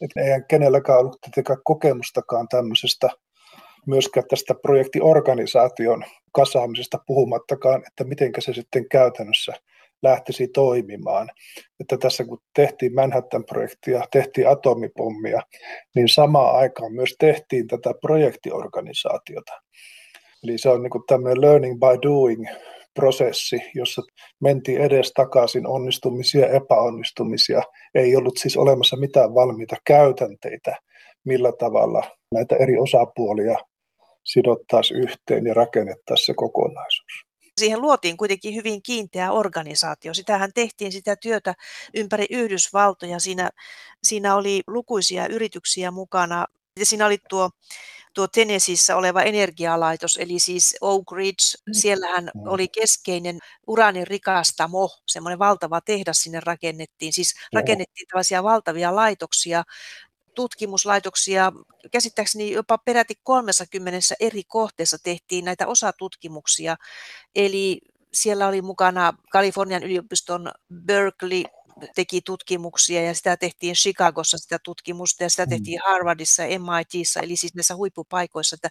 että 0.00 0.20
eihän 0.20 0.44
kenelläkään 0.48 0.98
ollut 0.98 1.20
tietenkään 1.20 1.58
kokemustakaan 1.64 2.48
tämmöisestä 2.48 3.08
myöskään 3.86 4.26
tästä 4.30 4.54
projektiorganisaation 4.62 6.04
kasaamisesta 6.32 6.98
puhumattakaan, 7.06 7.82
että 7.86 8.04
miten 8.04 8.32
se 8.38 8.52
sitten 8.52 8.88
käytännössä 8.88 9.52
lähtisi 10.02 10.48
toimimaan. 10.48 11.30
Että 11.80 11.98
tässä 11.98 12.24
kun 12.24 12.38
tehtiin 12.54 12.94
Manhattan-projektia, 12.94 14.02
tehtiin 14.10 14.48
atomipommia, 14.48 15.40
niin 15.94 16.08
samaan 16.08 16.56
aikaan 16.56 16.92
myös 16.92 17.14
tehtiin 17.18 17.66
tätä 17.66 17.94
projektiorganisaatiota. 18.00 19.52
Eli 20.44 20.58
se 20.58 20.68
on 20.68 20.82
niin 20.82 21.06
tämmöinen 21.08 21.40
learning 21.40 21.80
by 21.80 22.08
doing 22.08 22.46
prosessi, 22.94 23.60
jossa 23.74 24.02
mentiin 24.40 24.80
edes 24.80 25.12
takaisin 25.12 25.66
onnistumisia 25.66 26.48
epäonnistumisia. 26.48 27.62
Ei 27.94 28.16
ollut 28.16 28.36
siis 28.36 28.56
olemassa 28.56 28.96
mitään 28.96 29.34
valmiita 29.34 29.76
käytänteitä, 29.84 30.76
millä 31.24 31.52
tavalla 31.52 32.02
näitä 32.34 32.56
eri 32.56 32.78
osapuolia 32.78 33.58
sidottaisiin 34.24 35.00
yhteen 35.00 35.46
ja 35.46 35.54
rakennettaisiin 35.54 36.26
se 36.26 36.34
kokonaisuus. 36.34 37.28
Siihen 37.58 37.82
luotiin 37.82 38.16
kuitenkin 38.16 38.54
hyvin 38.54 38.82
kiinteä 38.82 39.32
organisaatio. 39.32 40.14
Sitähän 40.14 40.50
tehtiin 40.54 40.92
sitä 40.92 41.16
työtä 41.16 41.54
ympäri 41.94 42.26
Yhdysvaltoja. 42.30 43.18
Siinä, 43.18 43.50
siinä 44.04 44.36
oli 44.36 44.62
lukuisia 44.66 45.26
yrityksiä 45.26 45.90
mukana. 45.90 46.46
Ja 46.78 46.86
siinä 46.86 47.06
oli 47.06 47.18
tuo 47.28 47.50
tuo 48.18 48.28
Tennesseeissä 48.28 48.96
oleva 48.96 49.22
energialaitos, 49.22 50.16
eli 50.16 50.38
siis 50.38 50.76
Oak 50.80 51.12
Ridge, 51.12 51.44
mm. 51.66 51.72
siellähän 51.72 52.30
oli 52.46 52.68
keskeinen 52.68 53.38
uraanin 53.66 54.06
rikastamo, 54.06 54.90
semmoinen 55.06 55.38
valtava 55.38 55.80
tehdas 55.80 56.20
sinne 56.20 56.40
rakennettiin. 56.40 57.12
Siis 57.12 57.34
rakennettiin 57.52 58.08
tällaisia 58.08 58.42
valtavia 58.42 58.94
laitoksia, 58.94 59.64
tutkimuslaitoksia, 60.34 61.52
käsittääkseni 61.92 62.52
jopa 62.52 62.78
peräti 62.78 63.14
30 63.22 64.14
eri 64.20 64.42
kohteessa 64.44 64.98
tehtiin 65.02 65.44
näitä 65.44 65.66
osatutkimuksia. 65.66 66.76
Eli 67.34 67.80
siellä 68.12 68.48
oli 68.48 68.62
mukana 68.62 69.12
Kalifornian 69.30 69.82
yliopiston 69.82 70.50
Berkeley 70.84 71.44
teki 71.94 72.20
tutkimuksia 72.20 73.02
ja 73.02 73.14
sitä 73.14 73.36
tehtiin 73.36 73.74
Chicagossa 73.74 74.38
sitä 74.38 74.58
tutkimusta 74.64 75.22
ja 75.22 75.30
sitä 75.30 75.44
mm. 75.44 75.50
tehtiin 75.50 75.80
Harvardissa 75.84 76.42
ja 76.42 76.60
MITissä, 76.60 77.20
eli 77.20 77.36
siis 77.36 77.54
näissä 77.54 77.76
huippupaikoissa, 77.76 78.54
että 78.54 78.68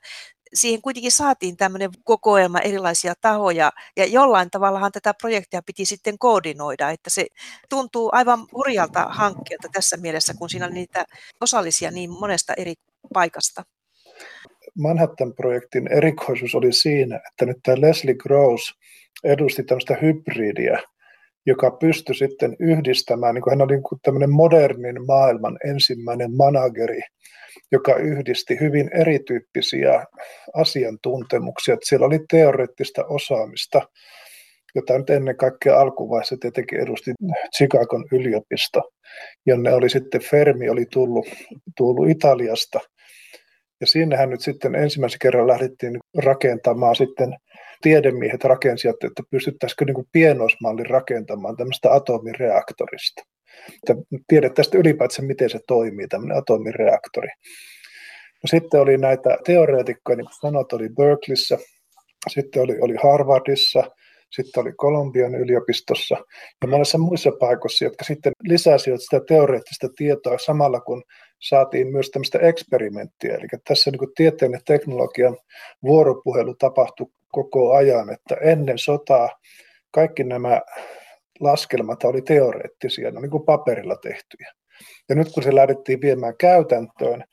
siihen 0.54 0.82
kuitenkin 0.82 1.12
saatiin 1.12 1.58
tämmöinen 1.58 1.90
kokoelma 2.04 2.60
erilaisia 2.60 3.14
tahoja 3.22 3.72
ja 3.98 4.06
jollain 4.06 4.50
tavallahan 4.50 4.92
tätä 4.92 5.14
projektia 5.14 5.62
piti 5.66 5.86
sitten 5.86 6.18
koordinoida, 6.18 6.90
että 6.90 7.10
se 7.10 7.28
tuntuu 7.70 8.10
aivan 8.14 8.40
hurjalta 8.54 9.06
hankkeelta 9.10 9.68
tässä 9.74 9.98
mielessä, 9.98 10.34
kun 10.34 10.50
siinä 10.50 10.66
on 10.66 10.74
niitä 10.74 11.06
osallisia 11.42 11.92
niin 11.92 12.10
monesta 12.10 12.54
eri 12.58 12.74
paikasta. 13.14 13.64
Manhattan-projektin 14.78 15.88
erikoisuus 15.88 16.56
oli 16.56 16.74
siinä, 16.74 17.16
että 17.32 17.46
nyt 17.46 17.58
tämä 17.64 17.82
Leslie 17.82 18.16
Gross 18.16 18.74
edusti 19.24 19.64
tämmöistä 19.64 19.98
hybridiä, 20.02 20.80
joka 21.48 21.72
pystyi 21.72 22.16
sitten 22.16 22.56
yhdistämään, 22.60 23.36
niin 23.36 23.42
kuin 23.42 23.52
hän 23.52 23.62
oli 23.62 23.74
niin 23.74 23.84
kuin 23.84 24.00
tämmöinen 24.04 24.32
modernin 24.32 25.06
maailman 25.06 25.58
ensimmäinen 25.66 26.36
manageri, 26.38 27.02
joka 27.72 27.96
yhdisti 27.96 28.60
hyvin 28.60 28.90
erityyppisiä 28.94 30.04
asiantuntemuksia. 30.56 31.74
Että 31.74 31.90
siellä 31.90 32.06
oli 32.06 32.20
teoreettista 32.30 33.06
osaamista, 33.06 33.82
jota 34.76 34.98
nyt 34.98 35.10
ennen 35.10 35.38
kaikkea 35.38 35.80
alkuvaiheessa 35.80 36.38
tietenkin 36.42 36.80
edusti 36.80 37.12
Chicagon 37.58 38.06
yliopisto, 38.12 38.82
jonne 39.46 39.74
oli 39.74 39.90
sitten 39.90 40.22
Fermi 40.22 40.70
oli 40.70 40.86
tullut, 40.94 41.28
tullut 41.78 42.10
Italiasta. 42.10 42.80
Ja 43.82 43.88
sinnehän 43.88 44.30
nyt 44.30 44.42
sitten 44.42 44.76
ensimmäisen 44.76 45.20
kerran 45.22 45.48
lähdettiin 45.48 46.00
rakentamaan 46.18 46.96
sitten 46.96 47.36
tiedemiehet 47.82 48.44
rakensivat, 48.44 49.04
että 49.04 49.24
pystyttäisikö 49.32 49.86
niin 49.86 49.96
kuin 49.96 50.08
pienoismalli 50.12 50.84
rakentamaan 50.84 51.58
tämmöistä 51.58 51.94
atomireaktorista. 51.94 53.22
Että 53.68 54.04
tiedettäisiin 54.28 54.80
ylipäätään, 54.80 55.28
miten 55.28 55.50
se 55.50 55.60
toimii, 55.68 56.08
tämmöinen 56.08 56.38
atomireaktori. 56.38 57.28
No, 58.44 58.48
sitten 58.48 58.82
oli 58.82 58.98
näitä 58.98 59.38
teoreetikkoja, 59.46 60.18
niin 60.18 60.26
kuin 60.26 60.40
sanot, 60.42 60.74
oli 60.74 60.90
Berkeleyssä, 60.90 61.58
sitten 62.30 62.62
oli, 62.62 62.78
oli 62.82 62.96
Harvardissa, 63.04 63.84
sitten 64.32 64.62
oli 64.62 64.74
Kolumbian 64.78 65.36
yliopistossa 65.36 66.18
ja 66.62 66.68
monessa 66.68 66.98
muissa 66.98 67.32
paikoissa, 67.40 67.86
jotka 67.86 68.06
sitten 68.06 68.32
lisäsivät 68.44 69.02
sitä 69.02 69.22
teoreettista 69.28 69.88
tietoa 69.98 70.38
samalla 70.38 70.80
kun 70.80 71.04
saatiin 71.40 71.88
myös 71.88 72.10
tämmöistä 72.10 72.40
eksperimenttiä. 72.40 73.36
Eli 73.36 73.48
tässä 73.68 73.92
niin 73.92 74.12
tieteen 74.16 74.52
ja 74.52 74.60
teknologian 74.66 75.38
vuoropuhelu 75.84 76.56
tapahtui 76.56 77.08
koko 77.32 77.74
ajan, 77.74 78.14
että 78.14 78.36
ennen 78.42 78.78
sotaa 78.78 79.30
kaikki 79.92 80.24
nämä 80.24 80.62
laskelmat 81.40 82.04
oli 82.04 82.22
teoreettisia, 82.22 83.12
ne 83.12 83.22
niin 83.22 83.32
kuin 83.32 83.46
paperilla 83.46 83.96
tehtyjä. 83.96 84.52
Ja 85.10 85.16
nyt 85.16 85.28
kun 85.34 85.44
se 85.44 85.56
lähdettiin 85.56 86.02
viemään 86.02 86.38
käytäntöön, 86.40 87.24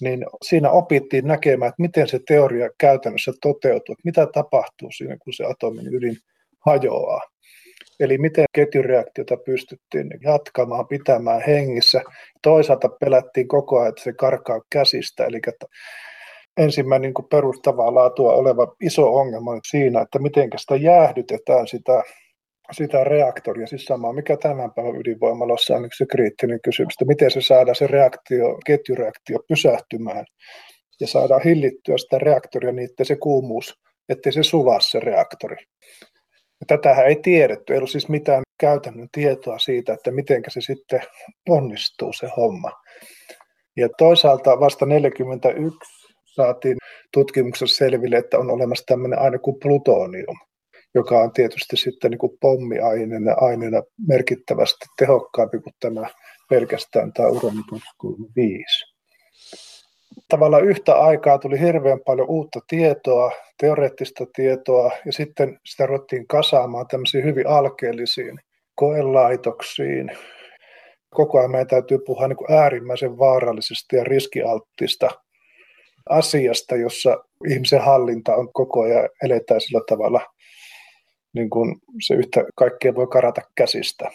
niin 0.00 0.26
siinä 0.42 0.70
opittiin 0.70 1.26
näkemään, 1.26 1.68
että 1.68 1.82
miten 1.82 2.08
se 2.08 2.20
teoria 2.26 2.70
käytännössä 2.78 3.32
toteutuu, 3.42 3.94
mitä 4.04 4.26
tapahtuu 4.26 4.90
siinä, 4.96 5.16
kun 5.24 5.32
se 5.32 5.44
atomin 5.44 5.94
ydin 5.94 6.16
hajoaa. 6.66 7.20
Eli 8.00 8.18
miten 8.18 8.44
ketjureaktiota 8.52 9.36
pystyttiin 9.36 10.10
jatkamaan, 10.22 10.88
pitämään 10.88 11.42
hengissä. 11.46 12.02
Toisaalta 12.42 12.88
pelättiin 12.88 13.48
koko 13.48 13.78
ajan, 13.78 13.88
että 13.88 14.02
se 14.02 14.12
karkaa 14.12 14.60
käsistä. 14.70 15.24
Eli 15.24 15.40
ensimmäinen 16.56 17.12
niin 17.16 17.28
perustavaa 17.30 17.94
laatua 17.94 18.32
oleva 18.32 18.74
iso 18.80 19.14
ongelma 19.14 19.50
on 19.50 19.60
siinä, 19.70 20.00
että 20.00 20.18
miten 20.18 20.50
sitä 20.56 20.76
jäähdytetään 20.76 21.66
sitä, 21.66 22.02
sitä 22.72 23.04
reaktoria. 23.04 23.66
Siis 23.66 23.84
sama, 23.84 24.12
mikä 24.12 24.36
tämän 24.36 24.72
päivän 24.72 24.96
ydinvoimalossa 24.96 25.76
on 25.76 25.88
se 25.96 26.06
kriittinen 26.06 26.60
kysymys, 26.60 26.94
että 26.94 27.04
miten 27.04 27.30
se 27.30 27.40
saadaan 27.40 27.74
se 27.74 27.86
reaktio, 27.86 28.58
ketjureaktio 28.66 29.38
pysähtymään 29.48 30.24
ja 31.00 31.06
saadaan 31.06 31.42
hillittyä 31.44 31.98
sitä 31.98 32.18
reaktoria 32.18 32.72
niin, 32.72 32.90
että 32.90 33.04
se 33.04 33.16
kuumuus, 33.16 33.80
ettei 34.08 34.32
se 34.32 34.42
sulaa 34.42 34.80
se 34.80 35.00
reaktori. 35.00 35.56
Tätähän 36.66 37.06
ei 37.06 37.16
tiedetty, 37.16 37.72
ei 37.72 37.76
ollut 37.76 37.90
siis 37.90 38.08
mitään 38.08 38.42
käytännön 38.60 39.08
tietoa 39.12 39.58
siitä, 39.58 39.92
että 39.92 40.10
miten 40.10 40.42
se 40.48 40.60
sitten 40.60 41.00
onnistuu 41.48 42.12
se 42.12 42.28
homma. 42.36 42.72
Ja 43.76 43.88
toisaalta 43.98 44.60
vasta 44.60 44.86
41 44.86 45.22
saatiin 46.34 46.76
tutkimuksessa 47.12 47.76
selville, 47.76 48.16
että 48.16 48.38
on 48.38 48.50
olemassa 48.50 48.84
tämmöinen 48.86 49.18
aine 49.18 49.38
kuin 49.38 49.58
plutonium, 49.62 50.36
joka 50.94 51.20
on 51.20 51.32
tietysti 51.32 51.76
sitten 51.76 52.10
niin 52.10 52.18
kuin 52.18 52.38
pommiaineena 52.40 53.34
aineena 53.36 53.82
merkittävästi 54.08 54.86
tehokkaampi 54.98 55.58
kuin 55.58 55.74
tämä 55.80 56.06
pelkästään 56.50 57.12
tämä 57.12 57.28
urani 57.28 57.60
5 58.36 58.94
tavallaan 60.28 60.64
yhtä 60.64 60.94
aikaa 60.94 61.38
tuli 61.38 61.60
hirveän 61.60 62.00
paljon 62.06 62.28
uutta 62.28 62.60
tietoa, 62.68 63.32
teoreettista 63.60 64.26
tietoa, 64.36 64.90
ja 65.06 65.12
sitten 65.12 65.58
sitä 65.66 65.86
ruvettiin 65.86 66.26
kasaamaan 66.26 66.86
tämmöisiin 66.86 67.24
hyvin 67.24 67.46
alkeellisiin 67.46 68.40
koelaitoksiin. 68.74 70.10
Koko 71.14 71.38
ajan 71.38 71.50
meidän 71.50 71.66
täytyy 71.66 71.98
puhua 72.06 72.28
niin 72.28 72.36
kuin 72.36 72.52
äärimmäisen 72.52 73.18
vaarallisesta 73.18 73.96
ja 73.96 74.04
riskialttista 74.04 75.10
asiasta, 76.10 76.76
jossa 76.76 77.24
ihmisen 77.48 77.80
hallinta 77.80 78.36
on 78.36 78.52
koko 78.52 78.82
ajan, 78.82 79.08
eletään 79.22 79.60
sillä 79.60 79.80
tavalla, 79.88 80.26
niin 81.32 81.50
kuin 81.50 81.76
se 82.06 82.14
yhtä 82.14 82.44
kaikkea 82.54 82.94
voi 82.94 83.06
karata 83.06 83.40
käsistä. 83.54 84.10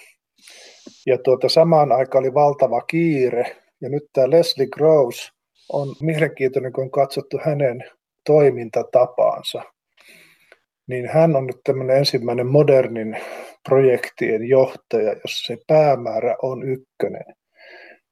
Ja 1.05 1.17
tuota, 1.17 1.50
samaan 1.50 1.91
aikaan 1.91 2.24
oli 2.24 2.34
valtava 2.34 2.81
kiire, 2.81 3.55
ja 3.81 3.89
nyt 3.89 4.03
tämä 4.13 4.29
Leslie 4.29 4.67
Gross, 4.67 5.34
on 5.74 5.96
mielenkiintoinen, 6.01 6.74
kun 6.74 6.84
on 6.84 6.91
katsottu 6.91 7.39
hänen 7.43 7.84
toimintatapaansa. 8.25 9.63
Niin 10.88 11.10
hän 11.10 11.36
on 11.36 11.48
nyt 11.48 11.60
tämmöinen 11.63 11.98
ensimmäinen 11.98 12.48
modernin 12.48 13.17
projektien 13.69 14.48
johtaja, 14.48 15.13
jossa 15.13 15.53
se 15.53 15.58
päämäärä 15.67 16.36
on 16.41 16.63
ykkönen. 16.63 17.38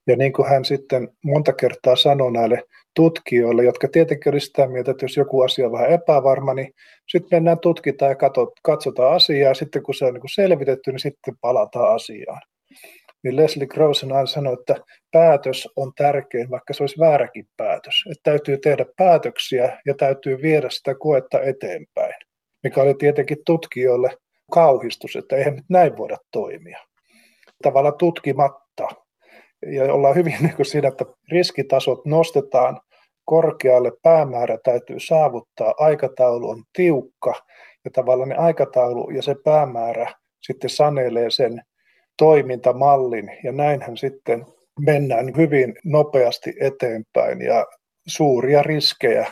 Ja 0.07 0.15
niin 0.15 0.33
kuin 0.33 0.49
hän 0.49 0.65
sitten 0.65 1.09
monta 1.23 1.53
kertaa 1.53 1.95
sanoi 1.95 2.31
näille 2.31 2.63
tutkijoille, 2.95 3.63
jotka 3.63 3.87
tietenkin 3.87 4.33
oli 4.33 4.39
sitä 4.39 4.67
mieltä, 4.67 4.91
että 4.91 5.05
jos 5.05 5.17
joku 5.17 5.41
asia 5.41 5.65
on 5.65 5.71
vähän 5.71 5.91
epävarma, 5.91 6.53
niin 6.53 6.73
sitten 7.07 7.37
mennään 7.37 7.59
tutkitaan 7.59 8.11
ja 8.11 8.15
katsotaan 8.63 9.15
asiaa, 9.15 9.53
sitten 9.53 9.83
kun 9.83 9.95
se 9.95 10.05
on 10.05 10.13
niin 10.13 10.23
selvitetty, 10.35 10.91
niin 10.91 10.99
sitten 10.99 11.33
palataan 11.41 11.95
asiaan 11.95 12.41
niin 13.23 13.35
Leslie 13.35 13.67
Grossen 13.67 14.11
aina 14.11 14.25
sanoi, 14.25 14.53
että 14.53 14.75
päätös 15.11 15.69
on 15.75 15.91
tärkein, 15.95 16.49
vaikka 16.49 16.73
se 16.73 16.83
olisi 16.83 16.99
vääräkin 16.99 17.47
päätös. 17.57 17.93
Että 18.11 18.31
täytyy 18.31 18.57
tehdä 18.57 18.85
päätöksiä 18.97 19.79
ja 19.85 19.93
täytyy 19.93 20.41
viedä 20.41 20.69
sitä 20.69 20.95
koetta 20.99 21.41
eteenpäin, 21.41 22.13
mikä 22.63 22.81
oli 22.81 22.93
tietenkin 22.93 23.37
tutkijoille 23.45 24.17
kauhistus, 24.51 25.15
että 25.15 25.35
eihän 25.35 25.55
nyt 25.55 25.65
näin 25.69 25.97
voida 25.97 26.17
toimia. 26.31 26.79
Tavallaan 27.63 27.97
tutkimatta. 27.97 28.87
Ja 29.65 29.93
ollaan 29.93 30.15
hyvin 30.15 30.35
niin 30.41 30.55
kuin 30.55 30.65
siinä, 30.65 30.87
että 30.87 31.05
riskitasot 31.31 32.05
nostetaan 32.05 32.81
korkealle, 33.25 33.91
päämäärä 34.03 34.57
täytyy 34.63 34.99
saavuttaa, 34.99 35.73
aikataulu 35.77 36.49
on 36.49 36.63
tiukka 36.73 37.33
ja 37.85 37.91
tavallaan 37.91 38.29
ne 38.29 38.35
aikataulu 38.35 39.09
ja 39.09 39.21
se 39.21 39.35
päämäärä 39.43 40.13
sitten 40.41 40.69
sanelee 40.69 41.29
sen, 41.29 41.61
toimintamallin 42.17 43.31
ja 43.43 43.51
näinhän 43.51 43.97
sitten 43.97 44.45
mennään 44.79 45.31
hyvin 45.37 45.75
nopeasti 45.83 46.53
eteenpäin 46.59 47.41
ja 47.41 47.65
suuria 48.07 48.63
riskejä 48.63 49.31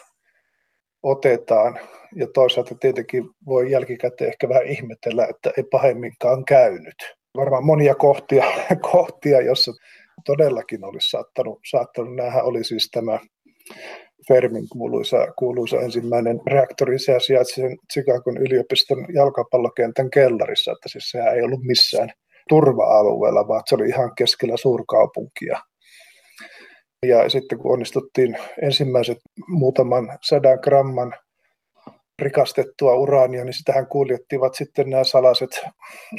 otetaan 1.03 1.79
ja 2.15 2.27
toisaalta 2.33 2.75
tietenkin 2.75 3.23
voi 3.45 3.71
jälkikäteen 3.71 4.29
ehkä 4.29 4.49
vähän 4.49 4.67
ihmetellä, 4.67 5.27
että 5.29 5.51
ei 5.57 5.63
pahemminkaan 5.71 6.45
käynyt. 6.45 6.95
Varmaan 7.38 7.65
monia 7.65 7.95
kohtia, 7.95 8.43
kohtia 8.91 9.41
jossa 9.41 9.71
todellakin 10.25 10.86
olisi 10.86 11.10
saattanut, 11.10 11.60
saattanut 11.71 12.15
nähdä, 12.15 12.43
oli 12.43 12.63
siis 12.63 12.89
tämä 12.91 13.19
Fermin 14.28 14.69
kuuluisa, 14.69 15.28
kuuluisa 15.38 15.82
ensimmäinen 15.82 16.41
reaktori, 16.47 16.99
se 16.99 17.19
sijaitsi 17.19 17.62
sen 17.62 17.78
Chicagon 17.93 18.38
yliopiston 18.38 19.06
jalkapallokentän 19.13 20.10
kellarissa, 20.10 20.71
että 20.71 20.89
siis 20.89 21.12
sehän 21.12 21.36
ei 21.36 21.41
ollut 21.41 21.63
missään 21.63 22.12
turva-alueella, 22.49 23.47
vaan 23.47 23.62
se 23.65 23.75
oli 23.75 23.89
ihan 23.89 24.15
keskellä 24.15 24.58
suurkaupunkia. 24.58 25.60
Ja 27.06 27.30
sitten 27.30 27.60
kun 27.60 27.73
onnistuttiin 27.73 28.38
ensimmäiset 28.62 29.17
muutaman 29.47 30.17
sadan 30.21 30.60
gramman 30.63 31.13
rikastettua 32.21 32.95
uraania, 32.95 33.43
niin 33.43 33.54
sitähän 33.54 33.88
kuljettivat 33.88 34.54
sitten 34.56 34.89
nämä 34.89 35.04
salaiset 35.04 35.62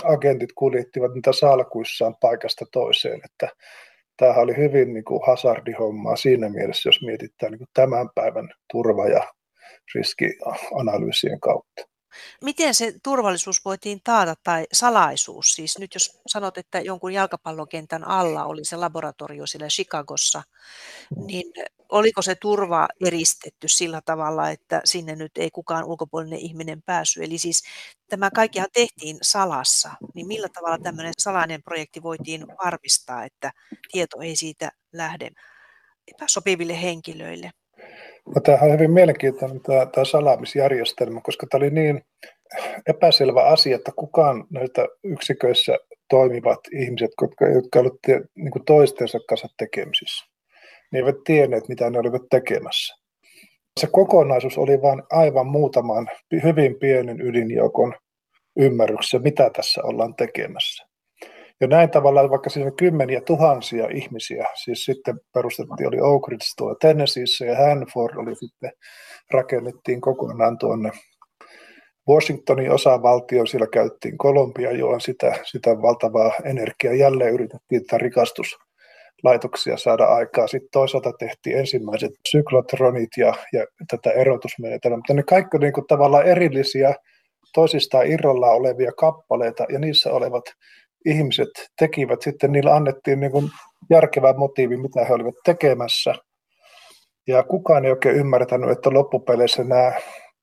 agentit 0.05 0.51
kuljettivat 0.55 1.15
niitä 1.15 1.33
salkuissaan 1.33 2.15
paikasta 2.21 2.65
toiseen, 2.73 3.21
että 3.25 3.49
tämähän 4.17 4.43
oli 4.43 4.57
hyvin 4.57 4.95
niin 4.95 5.05
kuin 5.05 5.21
hasardihommaa 5.27 6.17
siinä 6.17 6.49
mielessä, 6.49 6.89
jos 6.89 7.03
mietitään 7.03 7.53
niin 7.53 7.59
kuin 7.59 7.69
tämän 7.75 8.09
päivän 8.15 8.51
turva- 8.73 9.09
ja 9.09 9.33
riskianalyysien 9.95 11.41
kautta. 11.41 11.83
Miten 12.43 12.75
se 12.75 12.93
turvallisuus 13.03 13.65
voitiin 13.65 14.01
taata 14.05 14.35
tai 14.45 14.67
salaisuus? 14.73 15.55
Siis 15.55 15.79
nyt 15.79 15.95
jos 15.95 16.21
sanot, 16.27 16.59
että 16.59 16.81
jonkun 16.81 17.13
jalkapallokentän 17.13 18.05
alla 18.05 18.45
oli 18.45 18.65
se 18.65 18.77
laboratorio 18.77 19.47
siellä 19.47 19.69
Chicagossa, 19.69 20.43
mm. 21.17 21.27
niin 21.27 21.53
oliko 21.89 22.23
se 22.23 22.35
turva 22.35 22.89
eristetty 23.07 23.69
sillä 23.69 24.01
tavalla, 24.05 24.51
että 24.51 24.81
sinne 24.85 25.17
nyt 25.17 25.33
ei 25.39 25.51
kukaan 25.51 25.85
ulkopuolinen 25.85 26.39
ihminen 26.39 26.83
päässyt? 26.83 27.23
Eli 27.23 27.39
siis 27.39 27.63
tämä 28.11 28.31
kaikkihan 28.31 28.69
tehtiin 28.73 29.19
salassa, 29.23 29.91
niin 30.15 30.27
millä 30.27 30.49
tavalla 30.55 30.79
tämmöinen 30.79 31.13
salainen 31.19 31.63
projekti 31.63 32.03
voitiin 32.03 32.47
varmistaa, 32.65 33.25
että 33.25 33.53
tieto 33.93 34.21
ei 34.21 34.37
siitä 34.37 34.71
lähde 34.93 35.31
epäsopiville 36.15 36.83
henkilöille? 36.83 37.51
No, 38.35 38.41
tämähän 38.41 38.69
on 38.69 38.75
hyvin 38.75 38.91
mielenkiintoinen 38.91 39.61
tämä, 39.61 39.87
tämä 39.87 40.05
salaamisjärjestelmä, 40.05 41.21
koska 41.21 41.47
tämä 41.51 41.59
oli 41.59 41.71
niin 41.71 42.03
epäselvä 42.87 43.43
asia, 43.43 43.77
että 43.77 43.93
kukaan 43.97 44.45
näitä 44.51 44.87
yksiköissä 45.05 45.79
toimivat 46.09 46.61
ihmiset, 46.73 47.11
jotka, 47.23 47.49
jotka 47.49 47.79
olivat 47.79 48.27
niin 48.35 48.65
toistensa 48.67 49.19
kanssa 49.29 49.49
tekemisissä, 49.59 50.25
ne 50.97 51.01
eivät 51.01 51.25
tienneet, 51.25 51.69
mitä 51.69 51.91
ne 51.91 51.99
olivat 51.99 52.23
tekemässä. 52.31 52.95
Se 53.81 53.87
kokonaisuus 53.93 54.59
oli 54.59 54.83
vain 54.83 55.03
aivan 55.11 55.47
muutaman 55.47 56.09
hyvin 56.43 56.79
pienen 56.79 57.21
ydinjoukon 57.21 57.95
ymmärryksessä, 58.57 59.19
mitä 59.19 59.51
tässä 59.51 59.81
ollaan 59.85 60.15
tekemässä. 60.15 60.87
Ja 61.61 61.67
näin 61.67 61.91
tavallaan 61.91 62.31
vaikka 62.31 62.51
siinä 62.51 62.71
kymmeniä 62.71 63.21
tuhansia 63.21 63.89
ihmisiä, 63.89 64.47
siis 64.65 64.85
sitten 64.85 65.21
perustettiin, 65.35 65.89
oli 65.89 66.01
Oak 66.01 66.29
Ridge 66.29 66.47
tuo 66.57 66.75
Tennesseeissä 66.75 67.47
ja 67.47 67.57
Hanford 67.57 68.17
oli 68.17 68.35
sitten, 68.35 68.73
rakennettiin 69.31 70.01
kokonaan 70.01 70.59
tuonne 70.59 70.91
Washingtonin 72.09 72.71
osavaltio, 72.71 73.47
siellä 73.47 73.67
käyttiin 73.73 74.19
Kolumbia 74.19 74.73
joon 74.73 75.01
sitä, 75.01 75.39
sitä 75.45 75.83
valtavaa 75.83 76.33
energiaa. 76.45 76.95
Jälleen 76.95 77.35
yritettiin 77.35 77.83
tätä 77.87 77.99
rikastuslaitoksia 79.17 79.77
saada 79.77 80.05
aikaa. 80.05 80.47
Sitten 80.47 80.71
toisaalta 80.73 81.13
tehtiin 81.13 81.59
ensimmäiset 81.59 82.13
syklotronit 82.29 83.11
ja, 83.17 83.35
ja 83.53 83.67
tätä 83.91 84.11
erotusmenetelmää. 84.11 84.97
Mutta 84.97 85.15
ne 85.15 85.23
kaikki 85.23 85.59
niin 85.59 85.73
kuin 85.73 85.87
tavallaan 85.87 86.27
erillisiä, 86.27 86.95
toisistaan 87.55 88.07
irrallaan 88.07 88.57
olevia 88.57 88.93
kappaleita 88.93 89.67
ja 89.69 89.79
niissä 89.79 90.13
olevat 90.13 90.45
ihmiset 91.05 91.49
tekivät 91.79 92.23
sitten, 92.23 92.53
niillä 92.53 92.75
annettiin 92.75 93.21
niin 93.21 93.33
kuin 93.33 93.51
järkevä 93.91 94.33
motiivi, 94.33 94.77
mitä 94.77 95.05
he 95.05 95.15
olivat 95.15 95.35
tekemässä. 95.45 96.15
Ja 97.27 97.43
kukaan 97.43 97.85
ei 97.85 97.91
oikein 97.91 98.17
ymmärtänyt, 98.17 98.71
että 98.71 98.91
loppupeleissä 98.91 99.65
nämä 99.65 99.93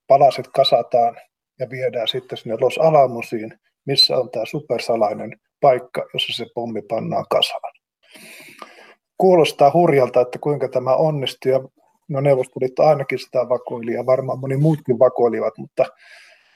palaset 0.06 0.48
kasataan 0.48 1.16
ja 1.60 1.70
viedään 1.70 2.08
sitten 2.08 2.38
sinne 2.38 2.56
Los 2.60 2.78
Alamosiin, 2.78 3.58
missä 3.86 4.16
on 4.16 4.30
tämä 4.30 4.44
supersalainen 4.44 5.30
paikka, 5.60 6.06
jossa 6.12 6.32
se 6.32 6.46
pommi 6.54 6.82
pannaan 6.82 7.24
kasaan. 7.30 7.73
Kuulostaa 9.18 9.70
hurjalta, 9.74 10.20
että 10.20 10.38
kuinka 10.38 10.68
tämä 10.68 10.96
onnistui. 10.96 11.52
Ja 11.52 11.60
no 12.08 12.20
Neuvostoliitto 12.20 12.82
ainakin 12.82 13.18
sitä 13.18 13.48
vakoili 13.48 13.92
ja 13.92 14.06
varmaan 14.06 14.38
moni 14.38 14.56
muutkin 14.56 14.98
vakoilivat, 14.98 15.58
mutta 15.58 15.84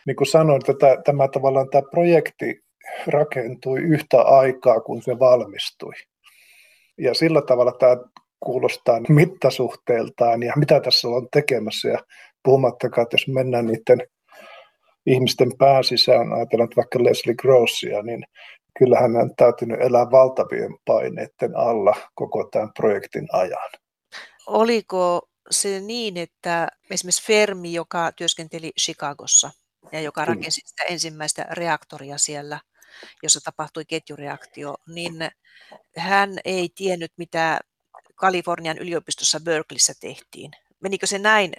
niin 0.07 0.17
kuin 0.17 0.29
sanoin, 0.29 0.63
että 0.69 1.03
tämä, 1.05 1.29
tavallaan 1.29 1.71
tämä 1.71 1.83
projekti 1.91 2.61
rakentui 3.07 3.79
yhtä 3.79 4.23
aikaa, 4.23 4.81
kun 4.81 5.03
se 5.03 5.19
valmistui. 5.19 5.93
Ja 6.99 7.15
sillä 7.15 7.43
tavalla 7.43 7.73
tämä 7.73 7.97
kuulostaa 8.41 9.01
mittasuhteeltaan 9.09 10.43
ja 10.43 10.53
mitä 10.57 10.81
tässä 10.81 11.09
on 11.09 11.29
tekemässä. 11.33 11.89
Ja 11.89 11.99
puhumattakaan, 12.43 13.03
että 13.03 13.15
jos 13.15 13.29
mennään 13.29 13.67
niiden 13.67 14.09
ihmisten 15.07 15.51
pääsisään, 15.59 16.33
ajatellaan 16.33 16.69
vaikka 16.77 17.05
Leslie 17.05 17.35
Grossia, 17.35 18.03
niin 18.03 18.25
kyllähän 18.79 19.13
hän 19.13 19.23
on 19.23 19.37
täytynyt 19.37 19.81
elää 19.81 20.11
valtavien 20.11 20.79
paineiden 20.85 21.57
alla 21.57 21.97
koko 22.15 22.45
tämän 22.45 22.73
projektin 22.73 23.29
ajan. 23.33 23.71
Oliko 24.47 25.29
se 25.51 25.81
niin, 25.81 26.17
että 26.17 26.69
esimerkiksi 26.91 27.27
Fermi, 27.27 27.73
joka 27.73 28.13
työskenteli 28.13 28.73
Chicagossa 28.81 29.51
ja 29.93 30.01
joka 30.01 30.25
rakensi 30.25 30.61
sitä 30.65 30.85
ensimmäistä 30.85 31.47
reaktoria 31.51 32.19
siellä, 32.19 32.61
jossa 33.23 33.41
tapahtui 33.45 33.85
ketjureaktio, 33.85 34.75
niin 34.87 35.15
hän 35.97 36.39
ei 36.45 36.69
tiennyt, 36.75 37.13
mitä 37.17 37.61
Kalifornian 38.15 38.79
yliopistossa 38.79 39.41
Berkeleyssä 39.41 39.93
tehtiin. 40.01 40.51
Menikö 40.81 41.07
se 41.07 41.19
näin 41.19 41.53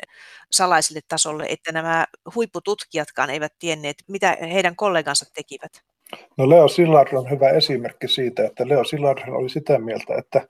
salaiselle 0.51 1.01
tasolle, 1.07 1.45
että 1.49 1.71
nämä 1.71 2.05
huippututkijatkaan 2.35 3.29
eivät 3.29 3.53
tienneet, 3.59 3.97
mitä 4.07 4.37
heidän 4.41 4.75
kollegansa 4.75 5.25
tekivät? 5.33 5.88
No 6.37 6.49
Leo 6.49 6.67
Sillard 6.67 7.13
on 7.13 7.29
hyvä 7.29 7.49
esimerkki 7.49 8.07
siitä, 8.07 8.45
että 8.45 8.67
Leo 8.67 8.83
Sillard 8.83 9.19
oli 9.27 9.49
sitä 9.49 9.79
mieltä, 9.79 10.15
että 10.17 10.47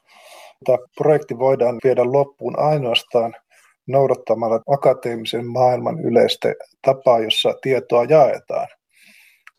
tämä 0.65 0.77
projekti 0.97 1.37
voidaan 1.37 1.77
viedä 1.83 2.03
loppuun 2.03 2.59
ainoastaan 2.59 3.35
noudattamalla 3.87 4.61
akateemisen 4.67 5.47
maailman 5.47 5.99
yleistä 5.99 6.53
tapaa, 6.81 7.19
jossa 7.19 7.53
tietoa 7.61 8.03
jaetaan. 8.03 8.67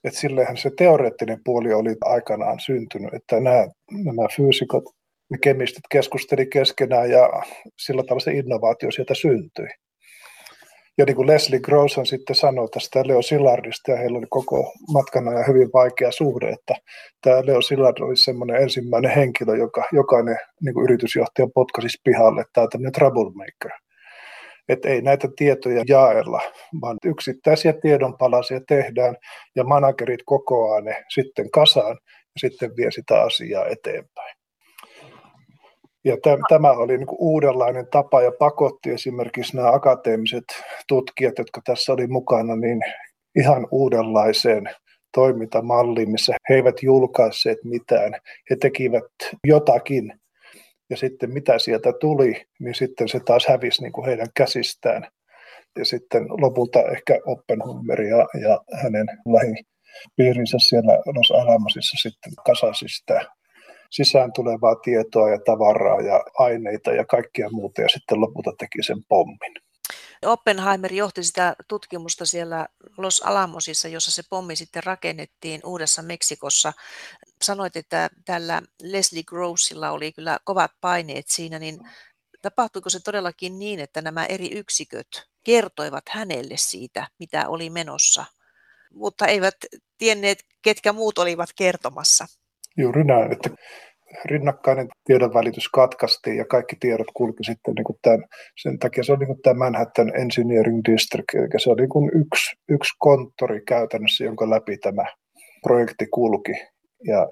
Et 0.04 0.14
sillehän 0.14 0.56
se 0.56 0.70
teoreettinen 0.76 1.40
puoli 1.44 1.72
oli 1.72 1.96
aikanaan 2.04 2.60
syntynyt, 2.60 3.14
että 3.14 3.40
nämä, 3.40 3.68
nämä 4.04 4.28
fyysikot 4.36 4.84
ja 5.30 5.38
kemistit 5.42 5.84
keskusteli 5.90 6.46
keskenään 6.46 7.10
ja 7.10 7.30
sillä 7.78 8.02
tavalla 8.02 8.20
se 8.20 8.32
innovaatio 8.32 8.90
sieltä 8.90 9.14
syntyi. 9.14 9.68
Ja 11.00 11.06
niin 11.06 11.16
kuin 11.16 11.26
Leslie 11.26 11.60
Grosson 11.60 12.06
sitten 12.06 12.36
sanoi 12.36 12.68
tästä 12.68 13.02
Leo 13.06 13.22
Sillardista, 13.22 13.90
ja 13.90 13.96
heillä 13.96 14.18
oli 14.18 14.26
koko 14.30 14.72
matkan 14.92 15.28
ajan 15.28 15.46
hyvin 15.46 15.70
vaikea 15.74 16.12
suhde, 16.12 16.48
että 16.48 16.74
tämä 17.20 17.46
Leo 17.46 17.62
Sillard 17.62 18.00
oli 18.00 18.16
semmoinen 18.16 18.62
ensimmäinen 18.62 19.10
henkilö, 19.10 19.56
joka 19.56 19.84
jokainen 19.92 20.36
niin 20.64 20.74
kuin 20.74 20.84
yritysjohtaja 20.84 21.48
potkasi 21.54 21.88
pihalle, 22.04 22.44
tämä 22.52 22.62
on 22.62 22.68
tämmöinen 22.68 22.92
troublemaker. 22.92 23.70
Että 24.68 24.88
ei 24.88 25.02
näitä 25.02 25.28
tietoja 25.36 25.84
jaella, 25.88 26.40
vaan 26.80 26.96
yksittäisiä 27.04 27.72
tiedonpalasia 27.72 28.60
tehdään 28.68 29.16
ja 29.56 29.64
managerit 29.64 30.20
kokoaa 30.24 30.80
ne 30.80 31.04
sitten 31.14 31.50
kasaan 31.50 31.98
ja 32.06 32.38
sitten 32.40 32.76
vie 32.76 32.90
sitä 32.90 33.22
asiaa 33.22 33.66
eteenpäin. 33.66 34.39
Ja 36.04 36.16
tämä 36.48 36.70
oli 36.70 36.98
niin 36.98 37.08
uudenlainen 37.18 37.86
tapa 37.92 38.22
ja 38.22 38.32
pakotti 38.38 38.90
esimerkiksi 38.90 39.56
nämä 39.56 39.72
akateemiset 39.72 40.44
tutkijat, 40.88 41.38
jotka 41.38 41.60
tässä 41.64 41.92
oli 41.92 42.06
mukana, 42.06 42.56
niin 42.56 42.80
ihan 43.36 43.66
uudenlaiseen 43.70 44.70
toimintamalliin, 45.14 46.10
missä 46.10 46.34
he 46.48 46.54
eivät 46.54 46.82
julkaisseet 46.82 47.58
mitään. 47.64 48.12
He 48.50 48.56
tekivät 48.56 49.04
jotakin 49.44 50.12
ja 50.90 50.96
sitten 50.96 51.32
mitä 51.32 51.58
sieltä 51.58 51.92
tuli, 52.00 52.44
niin 52.60 52.74
sitten 52.74 53.08
se 53.08 53.20
taas 53.20 53.46
hävisi 53.48 53.82
niin 53.82 53.92
kuin 53.92 54.06
heidän 54.06 54.28
käsistään. 54.36 55.08
Ja 55.78 55.84
sitten 55.84 56.22
lopulta 56.28 56.82
ehkä 56.92 57.18
Oppenheimer 57.26 58.02
ja, 58.02 58.26
ja 58.40 58.60
hänen 58.82 59.06
lähipiirinsä 59.26 60.58
siellä 60.58 60.92
Los 60.92 61.30
Alamosissa 61.30 62.08
sitten 62.08 62.32
kasasi 62.46 62.84
sitä 62.88 63.26
sisään 63.90 64.32
tulevaa 64.32 64.74
tietoa 64.74 65.30
ja 65.30 65.38
tavaraa 65.46 66.00
ja 66.00 66.24
aineita 66.38 66.92
ja 66.92 67.04
kaikkia 67.04 67.48
muuta 67.50 67.80
ja 67.80 67.88
sitten 67.88 68.20
lopulta 68.20 68.52
teki 68.58 68.82
sen 68.82 69.04
pommin. 69.08 69.54
Oppenheimer 70.26 70.92
johti 70.92 71.24
sitä 71.24 71.56
tutkimusta 71.68 72.26
siellä 72.26 72.66
Los 72.96 73.22
Alamosissa, 73.22 73.88
jossa 73.88 74.10
se 74.10 74.22
pommi 74.30 74.56
sitten 74.56 74.84
rakennettiin 74.84 75.60
Uudessa 75.64 76.02
Meksikossa. 76.02 76.72
Sanoit, 77.42 77.76
että 77.76 78.10
tällä 78.24 78.62
Leslie 78.82 79.22
Grossilla 79.22 79.90
oli 79.90 80.12
kyllä 80.12 80.38
kovat 80.44 80.70
paineet 80.80 81.28
siinä, 81.28 81.58
niin 81.58 81.78
tapahtuiko 82.42 82.90
se 82.90 83.00
todellakin 83.00 83.58
niin, 83.58 83.80
että 83.80 84.02
nämä 84.02 84.26
eri 84.26 84.50
yksiköt 84.52 85.08
kertoivat 85.44 86.04
hänelle 86.08 86.56
siitä, 86.56 87.08
mitä 87.18 87.48
oli 87.48 87.70
menossa, 87.70 88.24
mutta 88.94 89.26
eivät 89.26 89.54
tienneet, 89.98 90.44
ketkä 90.62 90.92
muut 90.92 91.18
olivat 91.18 91.50
kertomassa? 91.56 92.26
Juuri 92.76 93.04
näin, 93.04 93.32
että 93.32 93.50
rinnakkainen 94.24 94.88
tiedonvälitys 95.04 95.68
katkaistiin 95.68 96.36
ja 96.36 96.44
kaikki 96.44 96.76
tiedot 96.80 97.06
kulki 97.14 97.44
sitten 97.44 97.74
niin 97.74 97.84
kuin 97.84 97.98
tämän, 98.02 98.24
sen 98.62 98.78
takia 98.78 99.04
se 99.04 99.12
on 99.12 99.18
niin 99.18 99.26
kuin 99.26 99.42
tämä 99.42 99.64
Manhattan 99.64 100.20
Engineering 100.20 100.80
District, 100.90 101.34
eli 101.34 101.48
se 101.56 101.70
on 101.70 101.76
niin 101.76 101.88
kuin 101.88 102.10
yksi, 102.14 102.56
yksi 102.68 102.94
konttori 102.98 103.62
käytännössä, 103.66 104.24
jonka 104.24 104.50
läpi 104.50 104.78
tämä 104.78 105.04
projekti 105.62 106.06
kulki. 106.06 106.52
Ja 107.04 107.28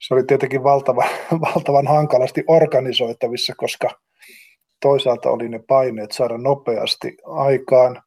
se 0.00 0.14
oli 0.14 0.24
tietenkin 0.24 0.62
valtava, 0.62 1.04
valtavan 1.54 1.86
hankalasti 1.86 2.44
organisoitavissa, 2.46 3.54
koska 3.56 3.90
toisaalta 4.80 5.30
oli 5.30 5.48
ne 5.48 5.60
paineet 5.68 6.12
saada 6.12 6.38
nopeasti 6.38 7.16
aikaan 7.26 8.02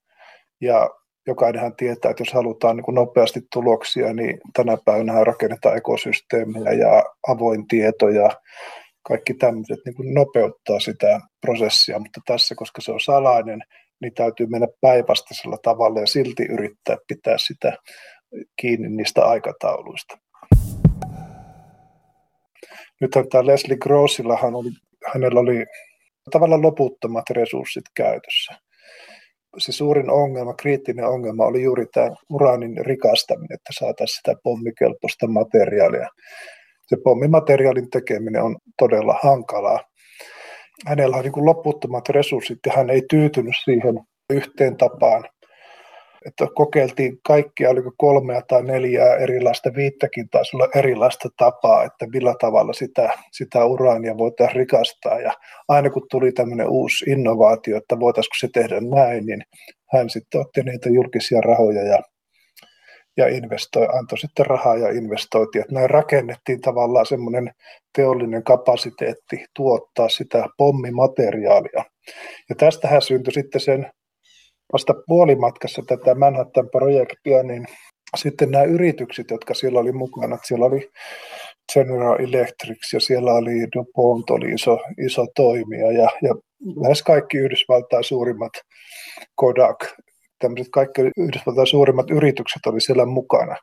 ja 0.61 0.89
jokainenhan 1.27 1.75
tietää, 1.75 2.11
että 2.11 2.21
jos 2.21 2.33
halutaan 2.33 2.75
niin 2.75 2.83
kuin 2.83 2.95
nopeasti 2.95 3.41
tuloksia, 3.53 4.13
niin 4.13 4.39
tänä 4.53 4.77
päivänä 4.85 5.23
rakennetaan 5.23 5.77
ekosysteemejä 5.77 6.71
ja 6.71 7.03
avoin 7.27 7.67
tieto 7.67 8.09
ja 8.09 8.29
kaikki 9.07 9.33
tämmöiset 9.33 9.79
niin 9.85 9.95
kuin 9.95 10.13
nopeuttaa 10.13 10.79
sitä 10.79 11.19
prosessia, 11.41 11.99
mutta 11.99 12.21
tässä, 12.25 12.55
koska 12.55 12.81
se 12.81 12.91
on 12.91 12.99
salainen, 12.99 13.59
niin 14.01 14.13
täytyy 14.13 14.47
mennä 14.47 14.67
päinvastaisella 14.81 15.57
tavalla 15.57 15.99
ja 15.99 16.07
silti 16.07 16.43
yrittää 16.43 16.97
pitää 17.07 17.37
sitä 17.37 17.77
kiinni 18.61 18.89
niistä 18.89 19.25
aikatauluista. 19.25 20.17
Nythän 23.01 23.29
tämä 23.29 23.45
Leslie 23.45 23.77
Grossillahan 23.77 24.55
oli, 24.55 24.69
hänellä 25.13 25.39
oli 25.39 25.65
tavallaan 26.31 26.61
loputtomat 26.61 27.29
resurssit 27.29 27.83
käytössä 27.95 28.53
se 29.57 29.71
suurin 29.71 30.09
ongelma, 30.09 30.53
kriittinen 30.53 31.07
ongelma 31.07 31.45
oli 31.45 31.63
juuri 31.63 31.85
tämä 31.93 32.09
uraanin 32.29 32.85
rikastaminen, 32.85 33.53
että 33.53 33.73
saataisiin 33.79 34.17
sitä 34.17 34.41
pommikelpoista 34.43 35.27
materiaalia. 35.27 36.07
Se 36.87 36.97
pommimateriaalin 37.03 37.89
tekeminen 37.89 38.43
on 38.43 38.55
todella 38.77 39.19
hankalaa. 39.23 39.79
Hänellä 40.87 41.17
on 41.17 41.23
niin 41.23 41.45
loputtomat 41.45 42.09
resurssit 42.09 42.59
ja 42.65 42.71
hän 42.75 42.89
ei 42.89 43.01
tyytynyt 43.09 43.55
siihen 43.63 43.99
yhteen 44.29 44.77
tapaan 44.77 45.23
että 46.25 46.47
kokeiltiin 46.55 47.17
kaikkia, 47.27 47.69
oliko 47.69 47.91
kolmea 47.97 48.41
tai 48.47 48.63
neljää 48.63 49.15
erilaista, 49.15 49.71
viittäkin 49.75 50.29
taisi 50.29 50.55
olla 50.55 50.67
erilaista 50.75 51.29
tapaa, 51.37 51.83
että 51.83 52.07
millä 52.13 52.35
tavalla 52.41 52.73
sitä, 52.73 53.09
sitä 53.31 53.65
uraania 53.65 54.17
voitaisiin 54.17 54.55
rikastaa. 54.55 55.19
Ja 55.19 55.33
aina 55.67 55.89
kun 55.89 56.07
tuli 56.11 56.31
tämmöinen 56.31 56.69
uusi 56.69 57.11
innovaatio, 57.11 57.77
että 57.77 57.99
voitaisiinko 57.99 58.35
se 58.39 58.47
tehdä 58.53 58.81
näin, 58.81 59.25
niin 59.25 59.43
hän 59.93 60.09
sitten 60.09 60.41
otti 60.41 60.63
niitä 60.63 60.89
julkisia 60.89 61.41
rahoja 61.41 61.83
ja, 61.83 61.99
ja 63.17 63.27
investoi, 63.27 63.87
antoi 63.99 64.17
sitten 64.17 64.45
rahaa 64.45 64.77
ja 64.77 64.89
investoitiin. 64.89 65.61
Että 65.61 65.75
näin 65.75 65.89
rakennettiin 65.89 66.61
tavallaan 66.61 67.05
semmoinen 67.05 67.51
teollinen 67.95 68.43
kapasiteetti 68.43 69.45
tuottaa 69.55 70.09
sitä 70.09 70.45
pommimateriaalia. 70.57 71.83
Ja 72.49 72.55
tästähän 72.55 73.01
syntyi 73.01 73.33
sitten 73.33 73.61
sen 73.61 73.91
vasta 74.73 74.93
puolimatkassa 75.07 75.81
tätä 75.87 76.15
Manhattan-projektia, 76.15 77.43
niin 77.43 77.65
sitten 78.17 78.51
nämä 78.51 78.63
yritykset, 78.63 79.31
jotka 79.31 79.53
siellä 79.53 79.79
oli 79.79 79.91
mukana, 79.91 80.37
siellä 80.43 80.65
oli 80.65 80.89
General 81.73 82.19
Electric 82.19 82.93
ja 82.93 82.99
siellä 82.99 83.33
oli 83.33 83.67
DuPont, 83.75 84.29
oli 84.29 84.51
iso, 84.51 84.79
iso 85.05 85.25
toimija 85.35 85.91
ja, 85.91 86.09
ja 86.21 86.35
lähes 86.83 87.03
kaikki 87.03 87.37
Yhdysvaltain 87.37 88.03
suurimmat 88.03 88.51
Kodak, 89.35 89.77
tämmöiset 90.39 90.71
kaikki 90.71 91.01
Yhdysvaltain 91.17 91.67
suurimmat 91.67 92.11
yritykset 92.11 92.65
oli 92.65 92.81
siellä 92.81 93.05
mukana 93.05 93.55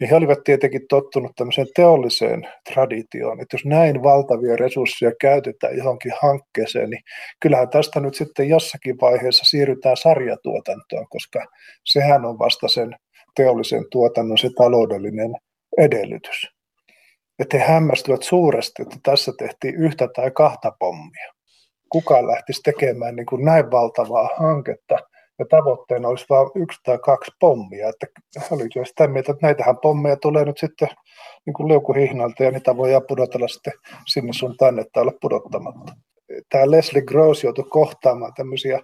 niin 0.00 0.10
he 0.10 0.16
olivat 0.16 0.44
tietenkin 0.44 0.88
tottunut 0.88 1.32
tämmöiseen 1.36 1.66
teolliseen 1.74 2.48
traditioon, 2.72 3.40
että 3.40 3.54
jos 3.54 3.64
näin 3.64 4.02
valtavia 4.02 4.56
resursseja 4.56 5.12
käytetään 5.20 5.76
johonkin 5.76 6.12
hankkeeseen, 6.22 6.90
niin 6.90 7.02
kyllähän 7.40 7.68
tästä 7.68 8.00
nyt 8.00 8.14
sitten 8.14 8.48
jossakin 8.48 8.96
vaiheessa 9.00 9.44
siirrytään 9.44 9.96
sarjatuotantoon, 9.96 11.06
koska 11.08 11.44
sehän 11.84 12.24
on 12.24 12.38
vasta 12.38 12.68
sen 12.68 12.96
teollisen 13.36 13.84
tuotannon 13.90 14.38
se 14.38 14.50
taloudellinen 14.56 15.34
edellytys. 15.78 16.48
että 17.38 17.58
he 17.58 17.64
hämmästyvät 17.64 18.22
suuresti, 18.22 18.82
että 18.82 18.96
tässä 19.02 19.32
tehtiin 19.38 19.74
yhtä 19.74 20.08
tai 20.16 20.30
kahta 20.30 20.72
pommia. 20.78 21.32
Kukaan 21.88 22.26
lähtisi 22.26 22.60
tekemään 22.62 23.16
niin 23.16 23.26
kuin 23.26 23.44
näin 23.44 23.70
valtavaa 23.70 24.28
hanketta, 24.36 24.98
ja 25.38 25.46
tavoitteena 25.50 26.08
olisi 26.08 26.26
vain 26.30 26.50
yksi 26.54 26.80
tai 26.84 26.98
kaksi 26.98 27.30
pommia. 27.40 27.88
Että 27.88 28.06
he 28.40 28.46
olivat 28.50 28.74
jo 28.74 28.84
sitä 28.84 29.06
mieltä, 29.06 29.32
että 29.32 29.46
näitähän 29.46 29.76
pommeja 29.82 30.16
tulee 30.16 30.44
nyt 30.44 30.58
sitten 30.58 30.88
niin 31.46 31.54
kuin 31.54 31.68
liukuhihnalta, 31.68 32.44
ja 32.44 32.50
niitä 32.50 32.76
voidaan 32.76 33.02
pudotella 33.08 33.48
sitten 33.48 33.72
sinne 34.06 34.32
sun 34.32 34.56
tänne 34.56 34.84
tai 34.92 35.00
olla 35.00 35.12
pudottamatta. 35.20 35.92
Tämä 36.48 36.70
Leslie 36.70 37.02
Gross 37.02 37.44
joutui 37.44 37.64
kohtaamaan 37.70 38.32
tämmöisiä 38.36 38.80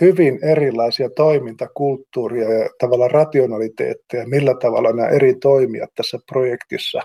hyvin 0.00 0.38
erilaisia 0.44 1.10
toimintakulttuuria 1.10 2.52
ja 2.52 2.68
tavallaan 2.78 3.10
rationaliteetteja, 3.10 4.28
millä 4.28 4.54
tavalla 4.54 4.92
nämä 4.92 5.08
eri 5.08 5.34
toimijat 5.34 5.90
tässä 5.94 6.18
projektissa 6.28 7.00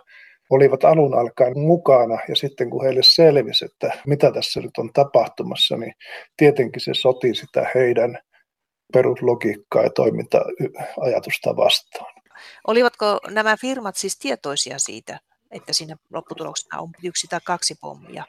olivat 0.50 0.84
alun 0.84 1.14
alkaen 1.14 1.60
mukana 1.60 2.20
ja 2.28 2.36
sitten 2.36 2.70
kun 2.70 2.84
heille 2.84 3.02
selvisi, 3.04 3.66
että 3.66 3.92
mitä 4.08 4.32
tässä 4.32 4.62
nyt 4.62 4.78
on 4.78 4.90
tapahtumassa, 4.94 5.78
niin 5.78 5.94
tietenkin 6.38 6.82
se 6.82 6.92
soti 6.94 7.36
sitä 7.36 7.68
heidän 7.76 8.20
peruslogiikkaa 8.94 9.84
ja 9.84 9.90
toiminta-ajatusta 9.90 11.56
vastaan. 11.56 12.14
Olivatko 12.68 13.20
nämä 13.30 13.58
firmat 13.58 13.96
siis 13.96 14.18
tietoisia 14.18 14.80
siitä, 14.80 15.20
että 15.52 15.74
siinä 15.74 15.96
lopputuloksena 16.14 16.82
on 16.82 16.90
yksi 17.04 17.28
tai 17.28 17.40
kaksi 17.44 17.76
pommia? 17.82 18.24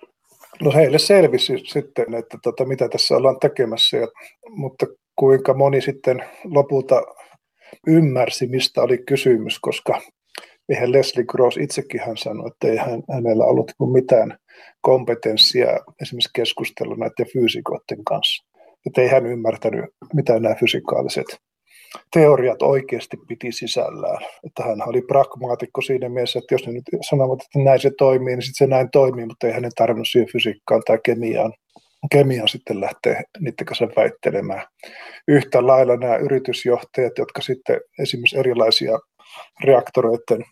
No 0.62 0.72
heille 0.74 0.98
selvisi 0.98 1.58
sitten, 1.58 2.14
että 2.14 2.38
tota, 2.42 2.64
mitä 2.64 2.88
tässä 2.88 3.16
ollaan 3.16 3.40
tekemässä, 3.40 3.96
ja, 3.96 4.08
mutta 4.48 4.86
kuinka 5.16 5.54
moni 5.54 5.80
sitten 5.80 6.24
lopulta 6.44 7.02
ymmärsi, 7.86 8.46
mistä 8.46 8.82
oli 8.82 8.98
kysymys, 8.98 9.58
koska 9.60 10.00
eihän 10.68 10.92
Leslie 10.92 11.24
Gross 11.24 11.56
itsekin 11.56 12.00
hän 12.00 12.16
sanoi, 12.16 12.46
että 12.48 12.68
ei 12.68 12.76
hän, 12.76 13.02
hänellä 13.12 13.44
ollut 13.44 13.72
mitään 13.92 14.38
kompetenssia 14.80 15.66
esimerkiksi 16.02 16.30
keskustella 16.34 16.96
näiden 16.96 17.32
fyysikoiden 17.32 18.04
kanssa. 18.04 18.43
Että 18.86 19.00
ei 19.00 19.08
hän 19.08 19.26
ymmärtänyt, 19.26 19.84
mitä 20.14 20.40
nämä 20.40 20.54
fysikaaliset 20.54 21.26
teoriat 22.12 22.62
oikeasti 22.62 23.16
piti 23.28 23.52
sisällään. 23.52 24.18
Että 24.46 24.62
hän 24.62 24.88
oli 24.88 25.02
pragmaatikko 25.02 25.80
siinä 25.80 26.08
mielessä, 26.08 26.38
että 26.38 26.54
jos 26.54 26.66
ne 26.66 26.72
nyt 26.72 26.84
sanovat, 27.08 27.40
että 27.42 27.58
näin 27.58 27.80
se 27.80 27.90
toimii, 27.98 28.36
niin 28.36 28.42
sitten 28.42 28.66
se 28.66 28.70
näin 28.70 28.88
toimii, 28.92 29.26
mutta 29.26 29.46
ei 29.46 29.52
hänen 29.52 29.70
tarvinnut 29.76 30.08
siihen 30.10 30.28
fysiikkaan 30.32 30.82
tai 30.86 30.98
kemiaan, 31.04 31.52
kemiaan 32.10 32.48
sitten 32.48 32.80
lähteä 32.80 33.22
niiden 33.40 33.66
kanssa 33.66 33.88
väittelemään. 33.96 34.66
Yhtä 35.28 35.66
lailla 35.66 35.96
nämä 35.96 36.16
yritysjohtajat, 36.16 37.18
jotka 37.18 37.42
sitten 37.42 37.80
esimerkiksi 37.98 38.38
erilaisia 38.38 38.98
reaktoreiden 39.64 40.44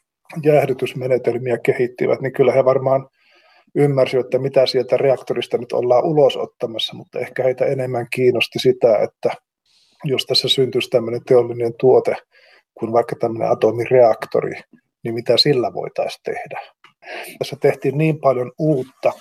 jäähdytysmenetelmiä 0.45 1.59
kehittivät, 1.59 2.21
niin 2.21 2.33
kyllä 2.33 2.53
he 2.53 2.65
varmaan 2.65 3.09
ymmärsivät, 3.75 4.27
että 4.27 4.39
mitä 4.39 4.67
sieltä 4.67 4.97
reaktorista 4.97 5.59
nyt 5.59 5.73
ollaan 5.73 6.05
ulos 6.05 6.37
ottamassa, 6.37 6.97
mutta 6.97 7.19
ehkä 7.19 7.43
heitä 7.43 7.65
enemmän 7.67 8.07
kiinnosti 8.15 8.59
sitä, 8.59 8.99
että 8.99 9.31
jos 10.05 10.27
tässä 10.27 10.49
syntyisi 10.49 10.91
tämmöinen 10.91 11.25
teollinen 11.27 11.73
tuote 11.79 12.17
kuin 12.75 12.93
vaikka 12.93 13.17
tämmöinen 13.21 13.51
atomireaktori, 13.51 14.53
niin 15.05 15.15
mitä 15.15 15.37
sillä 15.37 15.75
voitaisiin 15.75 16.23
tehdä. 16.25 16.61
Tässä 17.39 17.57
tehtiin 17.61 17.99
niin 17.99 18.21
paljon 18.21 18.53
uutta, 18.59 19.13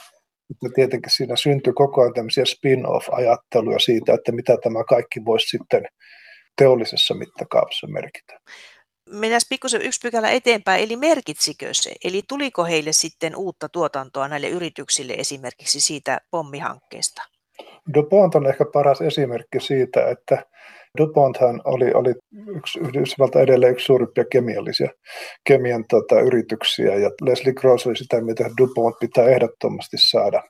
että 0.51 0.75
tietenkin 0.75 1.11
siinä 1.11 1.35
syntyi 1.35 1.73
koko 1.73 2.01
ajan 2.01 2.13
tämmöisiä 2.13 2.45
spin-off-ajatteluja 2.45 3.79
siitä, 3.79 4.13
että 4.13 4.31
mitä 4.31 4.57
tämä 4.63 4.83
kaikki 4.83 5.25
voisi 5.25 5.47
sitten 5.47 5.85
teollisessa 6.57 7.13
mittakaavassa 7.13 7.87
merkitä. 7.87 8.39
Mennään 9.11 9.41
pikkusen 9.49 9.81
yksi 9.81 9.99
pykälä 10.03 10.29
eteenpäin, 10.29 10.83
eli 10.83 10.95
merkitsikö 10.95 11.69
se? 11.71 11.91
Eli 12.03 12.21
tuliko 12.27 12.63
heille 12.63 12.93
sitten 12.93 13.35
uutta 13.35 13.69
tuotantoa 13.69 14.27
näille 14.27 14.49
yrityksille 14.49 15.13
esimerkiksi 15.13 15.81
siitä 15.81 16.21
pommihankkeesta? 16.31 17.21
DuPont 17.93 18.35
on 18.35 18.47
ehkä 18.47 18.65
paras 18.73 19.01
esimerkki 19.01 19.59
siitä, 19.59 20.09
että 20.09 20.45
DuPonthan 20.97 21.61
oli, 21.65 21.93
oli 21.93 22.13
yksi 22.55 22.79
Yhdysvalta 22.79 23.41
edelleen 23.41 23.71
yksi 23.71 23.85
suurimpia 23.85 24.25
kemiallisia 24.31 24.89
kemian 25.47 25.85
tota, 25.89 26.19
yrityksiä, 26.19 26.95
ja 26.95 27.09
Leslie 27.21 27.53
Gross 27.53 27.87
oli 27.87 27.95
sitä 27.95 28.17
että 28.31 28.49
DuPont 28.57 28.95
pitää 28.99 29.25
ehdottomasti 29.25 29.97
saada 29.97 30.43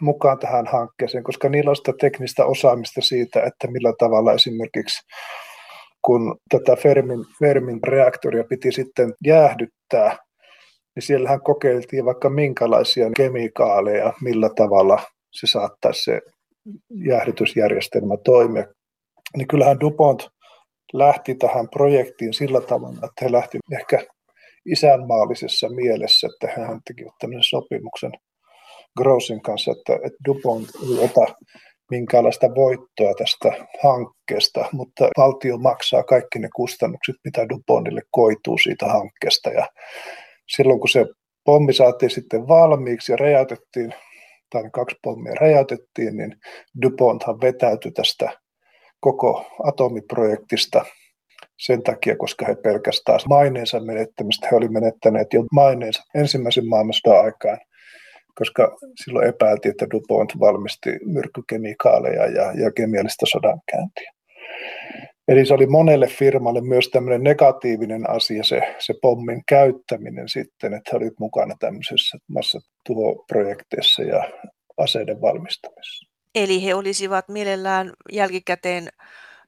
mukaan 0.00 0.38
tähän 0.38 0.66
hankkeeseen, 0.66 1.24
koska 1.24 1.48
niillä 1.48 1.70
on 1.70 1.76
sitä 1.76 1.92
teknistä 2.00 2.44
osaamista 2.44 3.00
siitä, 3.00 3.42
että 3.42 3.70
millä 3.70 3.92
tavalla 3.98 4.32
esimerkiksi 4.32 5.02
kun 6.04 6.36
tätä 6.50 6.76
Fermin, 6.76 7.24
Fermin 7.38 7.80
reaktoria 7.84 8.44
piti 8.44 8.72
sitten 8.72 9.14
jäähdyttää, 9.26 10.16
niin 10.94 11.02
siellähän 11.02 11.42
kokeiltiin 11.42 12.04
vaikka 12.04 12.30
minkälaisia 12.30 13.10
kemikaaleja, 13.16 14.12
millä 14.20 14.50
tavalla 14.56 15.02
se 15.32 15.46
saattaisi 15.46 16.04
se 16.04 16.20
jäähdytysjärjestelmä 16.90 18.16
toimia. 18.24 18.64
Niin 19.36 19.48
kyllähän 19.48 19.80
DuPont 19.80 20.28
lähti 20.92 21.34
tähän 21.34 21.68
projektiin 21.68 22.34
sillä 22.34 22.60
tavalla, 22.60 22.94
että 22.94 23.24
he 23.24 23.32
lähti 23.32 23.58
ehkä 23.72 24.04
isänmaallisessa 24.66 25.68
mielessä, 25.68 26.28
että 26.32 26.60
hän 26.60 26.80
teki 26.86 27.04
tämmöisen 27.18 27.42
sopimuksen 27.42 28.12
Grossin 28.98 29.42
kanssa, 29.42 29.72
että, 29.72 29.94
että 29.94 30.18
DuPont 30.26 30.68
ei 30.82 31.04
ota 31.04 31.34
minkäänlaista 31.90 32.54
voittoa 32.54 33.14
tästä 33.18 33.66
hankkeesta, 33.82 34.64
mutta 34.72 35.08
valtio 35.16 35.58
maksaa 35.58 36.02
kaikki 36.02 36.38
ne 36.38 36.48
kustannukset, 36.56 37.16
mitä 37.24 37.48
DuPontille 37.48 38.02
koituu 38.10 38.58
siitä 38.58 38.86
hankkeesta. 38.86 39.50
Ja 39.50 39.66
silloin 40.48 40.80
kun 40.80 40.88
se 40.88 41.06
pommi 41.44 41.72
saatiin 41.72 42.10
sitten 42.10 42.48
valmiiksi 42.48 43.12
ja 43.12 43.16
räjäytettiin 43.16 43.94
tai 44.50 44.62
kaksi 44.72 44.96
pommia 45.02 45.34
räjäytettiin, 45.34 46.16
niin 46.16 46.36
DuPonthan 46.82 47.40
vetäytyi 47.40 47.92
tästä 47.92 48.32
koko 49.00 49.46
atomiprojektista 49.64 50.84
sen 51.58 51.82
takia, 51.82 52.16
koska 52.16 52.46
he 52.46 52.54
pelkästään 52.54 53.18
maineensa 53.28 53.80
menettämistä, 53.80 54.48
he 54.50 54.56
olivat 54.56 54.72
menettäneet 54.72 55.32
jo 55.32 55.44
maineensa 55.52 56.02
ensimmäisen 56.14 56.68
maailmansodan 56.68 57.24
aikaan, 57.24 57.58
koska 58.34 58.76
silloin 59.04 59.28
epäiltiin, 59.28 59.70
että 59.70 59.86
DuPont 59.90 60.32
valmisti 60.40 60.90
myrkkykemikaaleja 61.04 62.26
ja, 62.26 62.52
ja 62.52 62.72
kemiallista 62.72 63.26
sodankäyntiä. 63.26 64.12
Eli 65.28 65.46
se 65.46 65.54
oli 65.54 65.66
monelle 65.66 66.06
firmalle 66.06 66.60
myös 66.60 66.88
tämmöinen 66.88 67.22
negatiivinen 67.22 68.10
asia, 68.10 68.44
se, 68.44 68.74
se 68.78 68.94
pommin 69.02 69.42
käyttäminen 69.48 70.28
sitten, 70.28 70.74
että 70.74 70.90
he 70.92 70.96
olivat 70.96 71.18
mukana 71.18 71.54
tämmöisessä 71.60 72.18
massatuhoprojekteissa 72.28 74.02
ja 74.02 74.30
aseiden 74.76 75.20
valmistamisessa. 75.20 76.06
Eli 76.34 76.64
he 76.64 76.74
olisivat 76.74 77.28
mielellään 77.28 77.92
jälkikäteen 78.12 78.88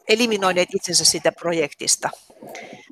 eliminoineet 0.09 0.69
itsensä 0.75 1.05
siitä 1.05 1.33
projektista 1.33 2.11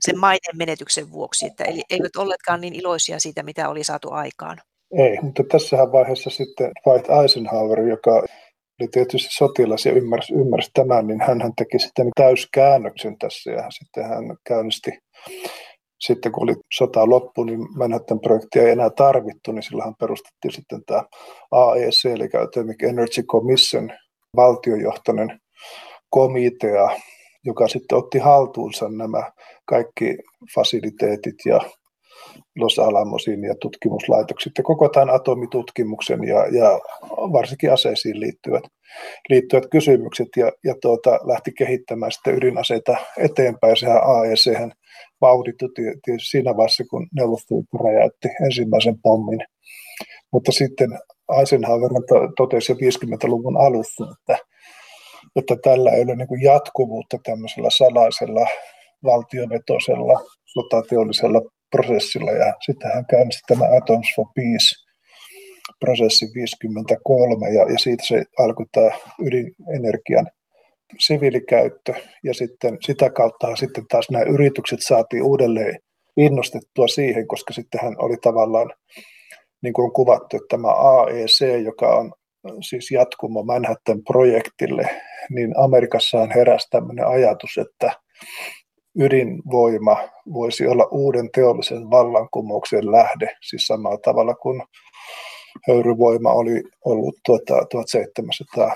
sen 0.00 0.18
maineen 0.18 0.56
menetyksen 0.56 1.12
vuoksi, 1.12 1.46
että 1.46 1.64
eli 1.64 1.82
eivät 1.90 2.16
olleetkaan 2.16 2.60
niin 2.60 2.74
iloisia 2.74 3.20
siitä, 3.20 3.42
mitä 3.42 3.68
oli 3.68 3.84
saatu 3.84 4.10
aikaan. 4.10 4.58
Ei, 4.98 5.18
mutta 5.22 5.42
tässä 5.48 5.76
vaiheessa 5.76 6.30
sitten 6.30 6.70
Dwight 6.84 7.10
Eisenhower, 7.22 7.80
joka 7.80 8.10
oli 8.80 8.88
tietysti 8.92 9.28
sotilas 9.34 9.86
ja 9.86 9.92
ymmärsi, 9.92 10.34
ymmärsi 10.34 10.70
tämän, 10.74 11.06
niin 11.06 11.20
hän 11.20 11.52
teki 11.56 11.78
sitten 11.78 12.08
täyskäännöksen 12.16 13.18
tässä 13.18 13.50
ja 13.50 13.66
sitten 13.70 14.04
hän 14.04 14.36
käynnisti 14.48 14.90
sitten 16.06 16.32
kun 16.32 16.42
oli 16.42 16.54
sota 16.72 17.08
loppu, 17.08 17.44
niin 17.44 17.60
Manhattan-projektia 17.76 18.62
ei 18.62 18.70
enää 18.70 18.90
tarvittu, 18.90 19.52
niin 19.52 19.62
silloin 19.62 19.94
perustettiin 19.98 20.52
sitten 20.52 20.84
tämä 20.86 21.02
AEC, 21.50 22.04
eli 22.04 22.28
Atomic 22.42 22.82
Energy 22.82 23.22
Commission, 23.22 23.92
valtiojohtoinen 24.36 25.40
komitea, 26.10 27.00
joka 27.44 27.68
sitten 27.68 27.98
otti 27.98 28.18
haltuunsa 28.18 28.88
nämä 28.88 29.32
kaikki 29.66 30.16
fasiliteetit 30.54 31.36
ja 31.46 31.60
Los 32.56 32.78
Alamosin 32.78 33.44
ja 33.44 33.54
tutkimuslaitokset 33.60 34.52
ja 34.58 34.64
koko 34.64 34.88
tämän 34.88 35.10
atomitutkimuksen 35.10 36.24
ja, 36.24 36.46
ja 36.46 36.80
varsinkin 37.10 37.72
aseisiin 37.72 38.20
liittyvät, 38.20 38.64
liittyvät 39.28 39.64
kysymykset 39.70 40.28
ja, 40.36 40.52
ja 40.64 40.74
tuota, 40.82 41.10
lähti 41.10 41.52
kehittämään 41.52 42.12
sitten 42.12 42.36
ydinaseita 42.36 42.96
eteenpäin. 43.18 43.76
Sehän 43.76 44.00
AEC 44.04 44.70
vauhdittu 45.20 45.68
tietysti 46.04 46.30
siinä 46.30 46.56
vaiheessa, 46.56 46.84
kun 46.90 47.08
Neuvostoliitto 47.16 47.78
räjäytti 47.78 48.28
ensimmäisen 48.44 48.98
pommin. 49.02 49.40
Mutta 50.32 50.52
sitten 50.52 50.98
Eisenhower 51.40 51.90
totesi 52.36 52.72
jo 52.72 52.76
50-luvun 52.76 53.56
alussa, 53.56 54.04
että, 54.12 54.44
että 55.36 55.56
tällä 55.62 55.90
ei 55.90 56.02
ole 56.02 56.16
niin 56.16 56.42
jatkuvuutta 56.42 57.18
tämmöisellä 57.24 57.70
salaisella 57.70 58.46
valtiovetoisella 59.04 60.20
sotateollisella 60.44 61.40
prosessilla 61.72 62.30
ja 62.30 62.54
sitten 62.66 62.90
hän 62.94 63.06
käynnisti 63.06 63.42
tämä 63.48 63.64
Atoms 63.76 64.06
for 64.16 64.26
Peace 64.34 64.82
prosessi 65.80 66.26
53 66.34 67.50
ja, 67.50 67.72
ja 67.72 67.78
siitä 67.78 68.04
se 68.06 68.24
alkoi 68.38 68.66
tämä 68.72 68.90
ydinenergian 69.26 70.26
siviilikäyttö 70.98 71.94
ja 72.24 72.34
sitten 72.34 72.78
sitä 72.80 73.10
kautta 73.10 73.56
sitten 73.56 73.84
taas 73.88 74.10
nämä 74.10 74.24
yritykset 74.24 74.78
saatiin 74.82 75.22
uudelleen 75.22 75.78
innostettua 76.16 76.88
siihen, 76.88 77.28
koska 77.28 77.52
sitten 77.52 77.80
hän 77.82 77.94
oli 77.98 78.16
tavallaan, 78.22 78.72
niin 79.62 79.72
kuin 79.72 79.84
on 79.84 79.92
kuvattu, 79.92 80.36
että 80.36 80.46
tämä 80.48 80.68
AEC, 80.68 81.64
joka 81.64 81.96
on 81.96 82.12
siis 82.68 82.90
jatkumo 82.90 83.42
Manhattan-projektille, 83.42 84.88
niin 85.30 85.58
Amerikassaan 85.58 86.30
heräsi 86.30 86.66
tämmöinen 86.70 87.06
ajatus, 87.06 87.58
että 87.58 87.92
ydinvoima 88.98 89.96
voisi 90.32 90.66
olla 90.66 90.88
uuden 90.90 91.30
teollisen 91.30 91.90
vallankumouksen 91.90 92.92
lähde, 92.92 93.36
siis 93.42 93.66
samalla 93.66 93.98
tavalla 93.98 94.34
kuin 94.34 94.62
höyryvoima 95.68 96.32
oli 96.32 96.62
ollut 96.84 97.14
tuota, 97.26 97.66
1700 97.70 98.74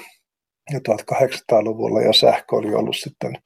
ja 0.72 0.79
1800-luvulla 0.79 2.00
ja 2.00 2.12
sähkö 2.12 2.57
oli 2.57 2.74
ollut 2.74 2.96
sitten 2.96 3.38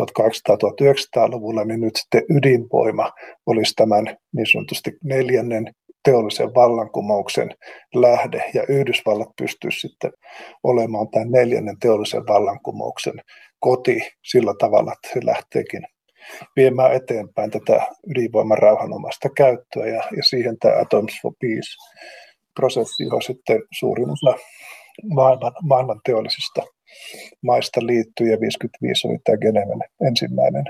1800-1900-luvulla, 0.00 1.64
niin 1.64 1.80
nyt 1.80 1.96
sitten 1.96 2.22
ydinvoima 2.36 3.12
olisi 3.46 3.74
tämän 3.74 4.16
niin 4.32 4.46
sanotusti 4.52 4.90
neljännen 5.04 5.74
teollisen 6.04 6.54
vallankumouksen 6.54 7.54
lähde. 7.94 8.50
Ja 8.54 8.62
Yhdysvallat 8.68 9.28
pystyisi 9.36 9.80
sitten 9.80 10.12
olemaan 10.62 11.10
tämän 11.10 11.30
neljännen 11.30 11.78
teollisen 11.78 12.26
vallankumouksen 12.26 13.20
koti 13.60 14.00
sillä 14.24 14.54
tavalla, 14.58 14.92
että 14.92 15.08
se 15.12 15.26
lähteekin 15.26 15.82
viemään 16.56 16.92
eteenpäin 16.92 17.50
tätä 17.50 17.86
ydinvoiman 18.10 18.58
rauhanomaista 18.58 19.28
käyttöä 19.36 19.86
ja, 19.86 20.02
ja 20.16 20.22
siihen 20.22 20.58
tämä 20.58 20.80
Atoms 20.80 21.12
for 21.22 21.32
Peace 21.40 21.76
prosessi, 22.54 23.04
johon 23.04 23.22
sitten 23.22 23.62
suurin 23.78 24.10
osa 24.10 24.38
maailman, 25.14 25.52
maailman 25.62 26.00
teollisista 26.04 26.62
maista 27.42 27.86
liittyy 27.86 28.30
ja 28.30 28.40
55 28.40 29.08
oli 29.08 29.18
tämä 29.24 29.38
Geneven 29.38 29.80
ensimmäinen, 30.08 30.64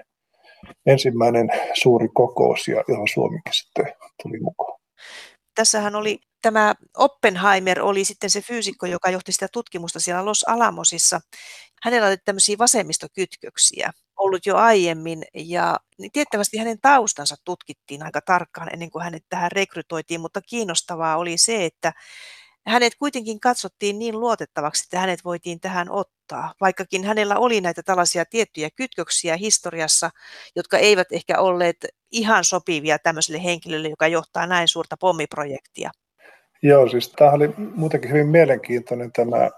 ensimmäinen 0.86 1.48
suuri 1.82 2.08
kokous, 2.14 2.68
johon 2.68 3.08
Suomikin 3.14 3.52
sitten 3.52 3.92
tuli 4.22 4.40
mukaan. 4.40 4.80
Tässähän 5.54 5.94
oli 5.94 6.18
tämä 6.42 6.74
Oppenheimer 6.96 7.82
oli 7.82 8.04
sitten 8.04 8.30
se 8.30 8.40
fyysikko, 8.40 8.86
joka 8.86 9.10
johti 9.10 9.32
sitä 9.32 9.48
tutkimusta 9.52 10.00
siellä 10.00 10.24
Los 10.24 10.44
Alamosissa. 10.48 11.20
Hänellä 11.82 12.08
oli 12.08 12.16
tämmöisiä 12.24 12.58
vasemmistokytköksiä 12.58 13.90
ollut 14.18 14.46
jo 14.46 14.57
aiemmin 14.57 15.24
ja 15.35 15.77
niin 15.98 16.12
tiettävästi 16.12 16.59
hänen 16.59 16.79
taustansa 16.83 17.37
tutkittiin 17.44 18.03
aika 18.03 18.20
tarkkaan 18.20 18.72
ennen 18.72 18.90
kuin 18.90 19.05
hänet 19.05 19.24
tähän 19.29 19.53
rekrytoitiin, 19.53 20.20
mutta 20.20 20.40
kiinnostavaa 20.42 21.16
oli 21.16 21.38
se, 21.38 21.64
että 21.64 21.92
hänet 22.66 22.94
kuitenkin 22.98 23.40
katsottiin 23.40 23.98
niin 23.98 24.20
luotettavaksi, 24.20 24.85
että 24.87 24.98
hänet 24.98 25.24
voitiin 25.24 25.61
tähän 25.61 25.90
ottaa, 25.90 26.55
vaikkakin 26.61 27.05
hänellä 27.05 27.37
oli 27.37 27.61
näitä 27.61 27.83
tällaisia 27.83 28.24
tiettyjä 28.24 28.70
kytköksiä 28.70 29.37
historiassa, 29.37 30.11
jotka 30.57 30.79
eivät 30.79 31.12
ehkä 31.12 31.38
olleet 31.38 31.77
ihan 32.11 32.44
sopivia 32.44 32.98
tämmöiselle 32.98 33.44
henkilölle, 33.44 33.88
joka 33.88 34.09
johtaa 34.09 34.46
näin 34.46 34.68
suurta 34.68 34.96
pommiprojektia. 34.96 35.90
Joo, 36.62 36.88
siis 36.88 37.09
tämä 37.09 37.31
oli 37.31 37.50
muutenkin 37.57 38.11
hyvin 38.11 38.27
mielenkiintoinen 38.27 39.12
tämä 39.12 39.50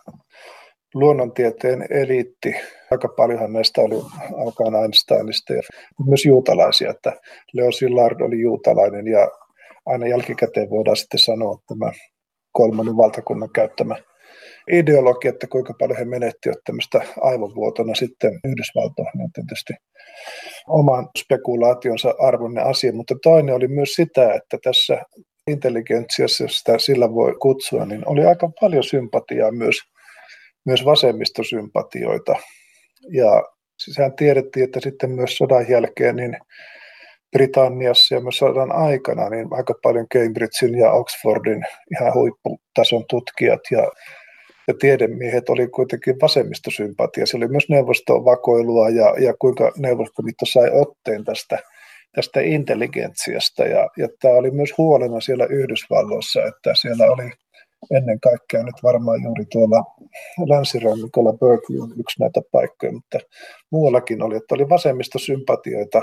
luonnontieteen 0.97 1.87
eliitti. 1.91 2.55
Aika 2.91 3.09
paljonhan 3.09 3.53
näistä 3.53 3.81
oli 3.81 3.95
alkaen 4.37 4.75
Einsteinista 4.75 5.53
ja 5.53 5.63
myös 6.07 6.25
juutalaisia, 6.25 6.91
että 6.91 7.13
Leo 7.53 7.73
Szilard 7.73 8.21
oli 8.21 8.41
juutalainen 8.41 9.07
ja 9.07 9.29
aina 9.87 10.07
jälkikäteen 10.07 10.71
voidaan 10.71 10.97
sitten 10.97 11.21
sanoa 11.21 11.55
että 11.55 11.75
tämä 11.75 11.93
kolmannen 12.53 12.97
valtakunnan 12.97 13.51
käyttämä 13.51 13.97
ideologia, 14.73 15.29
että 15.29 15.47
kuinka 15.47 15.75
paljon 15.79 15.99
he 15.99 16.05
menettivät 16.05 16.59
tämmöistä 16.65 17.01
aivovuotona 17.21 17.95
sitten 17.95 18.41
Yhdysvaltoihin, 18.45 19.13
niin 19.19 19.33
tietysti 19.33 19.73
oman 20.69 21.09
spekulaationsa 21.19 22.15
arvoinen 22.19 22.65
asia, 22.65 22.93
mutta 22.93 23.15
toinen 23.23 23.55
oli 23.55 23.69
myös 23.69 23.93
sitä, 23.93 24.35
että 24.35 24.59
tässä 24.65 25.03
intelligentsiassa, 25.47 26.45
jos 26.45 26.59
sitä 26.59 26.79
sillä 26.79 27.15
voi 27.15 27.35
kutsua, 27.41 27.87
niin 27.87 28.09
oli 28.09 28.25
aika 28.25 28.51
paljon 28.61 28.85
sympatiaa 28.85 29.53
myös, 29.53 29.77
myös 30.67 30.85
vasemmistosympatioita. 30.85 32.35
Ja 33.11 33.43
sehän 33.79 34.17
tiedettiin, 34.17 34.65
että 34.65 34.81
sitten 34.81 35.11
myös 35.11 35.37
sodan 35.37 35.69
jälkeen 35.69 36.17
niin 36.17 36.37
Britanniassa 37.33 38.15
ja 38.15 38.21
myös 38.21 38.39
sodan 38.39 38.73
aikana 38.73 39.29
niin 39.29 39.49
aika 39.51 39.75
paljon 39.83 40.07
Cambridgein 40.15 40.79
ja 40.79 40.93
Oxfordin 40.93 41.65
ihan 41.93 42.15
huipputason 42.15 43.05
tutkijat 43.11 43.61
ja, 43.71 43.91
ja 44.69 44.75
tiedemiehet 44.81 45.49
oli 45.49 45.69
kuitenkin 45.69 46.17
vasemmistosympatia. 46.23 47.27
Se 47.27 47.37
oli 47.37 47.49
myös 47.49 47.69
neuvostovakoilua 47.69 48.89
ja, 48.89 49.15
ja 49.19 49.35
kuinka 49.39 49.73
Neuvostoliitto 49.77 50.47
sai 50.47 50.71
otteen 50.73 51.25
tästä, 51.25 51.59
tästä 52.15 52.41
intelligentsiasta. 52.41 53.65
Ja, 53.65 53.89
ja 53.97 54.09
tämä 54.21 54.35
oli 54.35 54.51
myös 54.51 54.79
huolena 54.79 55.21
siellä 55.21 55.47
Yhdysvalloissa, 55.51 56.45
että 56.45 56.75
siellä 56.75 57.07
oli 57.07 57.31
ennen 57.91 58.21
kaikkea 58.21 58.63
nyt 58.63 58.83
varmaan 58.83 59.23
juuri 59.23 59.45
tuolla 59.53 59.85
länsirannikolla 60.49 61.33
Berkeley 61.33 61.81
on 61.81 61.93
yksi 62.01 62.21
näitä 62.21 62.41
paikkoja, 62.53 62.93
mutta 62.93 63.19
muuallakin 63.71 64.23
oli, 64.23 64.37
että 64.37 64.55
oli 64.55 64.69
vasemmistosympatioita. 64.69 66.03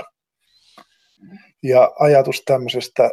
Ja 1.62 1.92
ajatus 1.98 2.42
tämmöisestä 2.44 3.10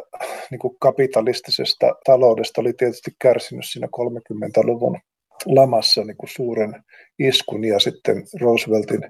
niin 0.50 0.58
kuin 0.58 0.76
kapitalistisesta 0.80 1.94
taloudesta 2.04 2.60
oli 2.60 2.72
tietysti 2.72 3.10
kärsinyt 3.18 3.64
siinä 3.64 3.88
30-luvun 3.96 4.98
lamassa 5.46 6.04
niin 6.04 6.16
kuin 6.16 6.30
suuren 6.30 6.84
iskun 7.18 7.64
ja 7.64 7.78
sitten 7.78 8.24
Rooseveltin 8.40 9.00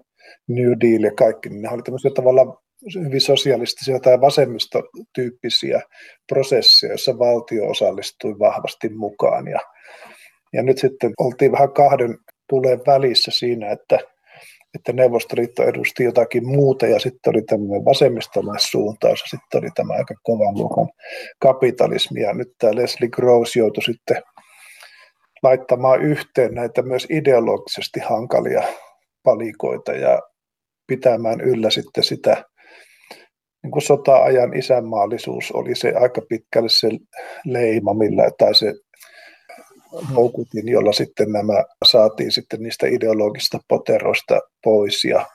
New 0.48 0.72
Deal 0.80 1.02
ja 1.02 1.14
kaikki, 1.18 1.48
niin 1.48 1.62
ne 1.62 1.68
oli 1.68 1.82
tämmöisiä 1.82 2.10
tavallaan 2.14 2.56
hyvin 2.94 3.20
sosialistisia 3.20 4.00
tai 4.00 4.20
vasemmistotyyppisiä 4.20 5.80
prosesseja, 6.28 6.92
joissa 6.92 7.18
valtio 7.18 7.66
osallistui 7.66 8.38
vahvasti 8.38 8.88
mukaan. 8.88 9.48
Ja, 9.48 9.60
ja 10.52 10.62
nyt 10.62 10.78
sitten 10.78 11.12
oltiin 11.20 11.52
vähän 11.52 11.72
kahden 11.72 12.18
tuleen 12.48 12.80
välissä 12.86 13.30
siinä, 13.30 13.70
että 13.70 13.98
että 14.74 14.92
Neuvostoliitto 14.92 15.62
edusti 15.62 16.04
jotakin 16.04 16.46
muuta 16.46 16.86
ja 16.86 16.98
sitten 16.98 17.30
oli 17.30 17.42
tämmöinen 17.42 17.84
vasemmistolaissuuntaus 17.84 19.20
ja 19.20 19.26
sitten 19.28 19.58
oli 19.62 19.70
tämä 19.74 19.94
aika 19.94 20.14
kovan 20.22 20.54
luokan 20.54 20.88
kapitalismi 21.38 22.20
ja 22.20 22.34
nyt 22.34 22.48
tämä 22.58 22.74
Leslie 22.74 23.08
Gross 23.08 23.56
joutui 23.56 23.82
sitten 23.82 24.22
laittamaan 25.42 26.02
yhteen 26.02 26.54
näitä 26.54 26.82
myös 26.82 27.06
ideologisesti 27.10 28.00
hankalia 28.00 28.62
palikoita 29.22 29.92
ja 29.92 30.22
pitämään 30.86 31.40
yllä 31.40 31.70
sitten 31.70 32.04
sitä 32.04 32.44
niin 33.62 33.70
kuin 33.70 33.82
sota-ajan 33.82 34.56
isänmaallisuus 34.56 35.52
oli 35.52 35.74
se 35.74 35.92
aika 35.96 36.20
pitkälle 36.28 36.68
se 36.68 36.88
leima, 37.44 37.94
millä, 37.94 38.30
tai 38.38 38.54
se 38.54 38.74
houkutin, 40.16 40.68
jolla 40.68 40.92
sitten 40.92 41.32
nämä 41.32 41.64
saatiin 41.84 42.32
sitten 42.32 42.62
niistä 42.62 42.86
ideologista 42.86 43.58
poteroista 43.68 44.40
pois 44.64 45.04
ja 45.04 45.26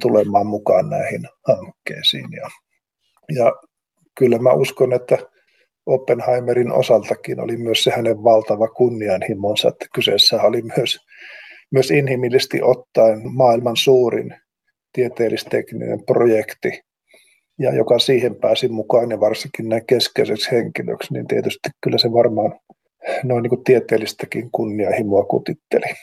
tulemaan 0.00 0.46
mukaan 0.46 0.90
näihin 0.90 1.22
hankkeisiin. 1.48 2.28
Ja, 2.32 2.50
ja 3.36 3.52
kyllä 4.18 4.38
mä 4.38 4.52
uskon, 4.52 4.92
että 4.92 5.18
Oppenheimerin 5.86 6.72
osaltakin 6.72 7.40
oli 7.40 7.56
myös 7.56 7.84
se 7.84 7.90
hänen 7.90 8.24
valtava 8.24 8.68
kunnianhimonsa, 8.68 9.68
että 9.68 9.86
kyseessä 9.94 10.42
oli 10.42 10.62
myös, 10.76 10.98
myös 11.70 11.90
inhimillisesti 11.90 12.62
ottaen 12.62 13.20
maailman 13.32 13.76
suurin 13.76 14.34
tieteellistekninen 14.92 16.04
projekti, 16.04 16.80
ja 17.58 17.74
joka 17.74 17.98
siihen 17.98 18.36
pääsi 18.36 18.68
mukaan 18.68 19.10
ja 19.10 19.20
varsinkin 19.20 19.68
näin 19.68 19.86
keskeiseksi 19.86 20.50
henkilöksi, 20.50 21.12
niin 21.12 21.26
tietysti 21.26 21.68
kyllä 21.80 21.98
se 21.98 22.12
varmaan 22.12 22.60
noin 23.24 23.42
niin 23.42 23.50
kuin 23.50 23.64
tieteellistäkin 23.64 24.50
kunnianhimoa 24.50 25.24
kutitteli. 25.24 25.94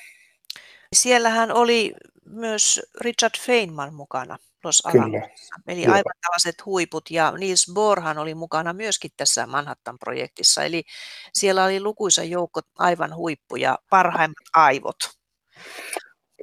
Siellähän 0.96 1.52
oli 1.52 1.94
myös 2.26 2.82
Richard 3.02 3.34
Feynman 3.46 3.94
mukana 3.94 4.38
Los 4.64 4.86
Alamosissa. 4.86 5.56
Eli 5.68 5.82
Kyllä. 5.82 5.96
aivan 5.96 6.14
tällaiset 6.22 6.66
huiput 6.66 7.12
ja 7.12 7.34
Niels 7.38 7.72
Bohrhan 7.74 8.18
oli 8.18 8.36
mukana 8.36 8.74
myöskin 8.74 9.12
tässä 9.18 9.48
Manhattan-projektissa. 9.48 10.64
Eli 10.64 10.84
siellä 11.34 11.66
oli 11.66 11.82
lukuisa 11.82 12.24
joukko 12.24 12.62
aivan 12.78 13.16
huippuja, 13.16 13.78
parhaimmat 13.90 14.48
aivot. 14.54 14.98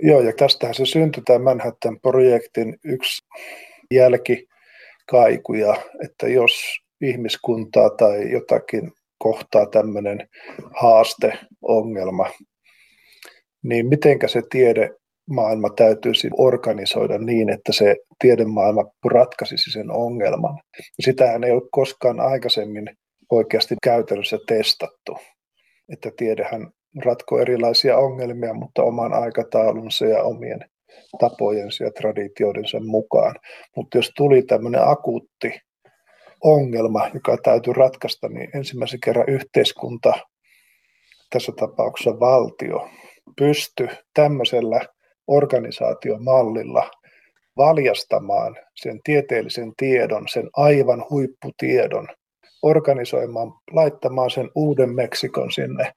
Joo, 0.02 0.20
ja 0.20 0.32
tästähän 0.32 0.74
se 0.74 0.86
syntyi 0.86 1.22
tämä 1.26 1.38
Manhattan-projektin 1.38 2.78
yksi 2.84 3.26
jälkikaikuja, 5.12 5.76
että 6.04 6.28
jos 6.28 6.80
ihmiskuntaa 7.00 7.90
tai 7.90 8.30
jotakin 8.30 8.92
kohtaa 9.18 9.66
tämmöinen 9.66 10.28
haaste, 10.74 11.32
ongelma, 11.62 12.30
niin 13.62 13.88
mitenkä 13.88 14.28
se 14.28 14.42
tiede 14.50 14.90
maailma 15.30 15.70
täytyisi 15.70 16.30
organisoida 16.38 17.18
niin, 17.18 17.48
että 17.48 17.72
se 17.72 17.96
tiedemaailma 18.18 18.84
ratkaisisi 19.04 19.70
sen 19.70 19.90
ongelman. 19.90 20.58
Sitähän 21.00 21.44
ei 21.44 21.50
ole 21.50 21.62
koskaan 21.70 22.20
aikaisemmin 22.20 22.96
oikeasti 23.30 23.74
käytännössä 23.82 24.38
testattu. 24.48 25.18
Että 25.92 26.10
tiedehän 26.16 26.70
ratkoo 27.04 27.38
erilaisia 27.38 27.98
ongelmia, 27.98 28.54
mutta 28.54 28.82
oman 28.82 29.12
aikataulunsa 29.12 30.06
ja 30.06 30.22
omien 30.22 30.64
tapojensa 31.20 31.84
ja 31.84 31.90
traditioidensa 31.90 32.80
mukaan. 32.80 33.34
Mutta 33.76 33.98
jos 33.98 34.12
tuli 34.16 34.42
tämmöinen 34.42 34.88
akuutti 34.88 35.60
ongelma, 36.40 37.10
joka 37.14 37.36
täytyy 37.36 37.72
ratkaista, 37.72 38.28
niin 38.28 38.50
ensimmäisen 38.54 39.00
kerran 39.00 39.28
yhteiskunta, 39.28 40.12
tässä 41.30 41.52
tapauksessa 41.56 42.20
valtio, 42.20 42.88
pysty 43.38 43.88
tämmöisellä 44.14 44.80
organisaatiomallilla 45.26 46.90
valjastamaan 47.56 48.56
sen 48.74 49.00
tieteellisen 49.04 49.72
tiedon, 49.76 50.28
sen 50.28 50.50
aivan 50.56 51.04
huipputiedon, 51.10 52.08
organisoimaan, 52.62 53.52
laittamaan 53.72 54.30
sen 54.30 54.50
uuden 54.54 54.94
Meksikon 54.94 55.52
sinne 55.52 55.92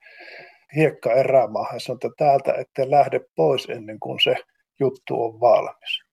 hiekka 0.76 1.14
erämaahan. 1.14 1.80
Sanotaan, 1.80 2.12
että 2.12 2.26
täältä 2.26 2.54
ette 2.54 2.92
lähde 2.92 3.20
pois 3.36 3.70
ennen 3.70 4.00
kuin 4.00 4.20
se 4.20 4.36
juttu 4.80 5.24
on 5.24 5.40
valmis. 5.40 6.04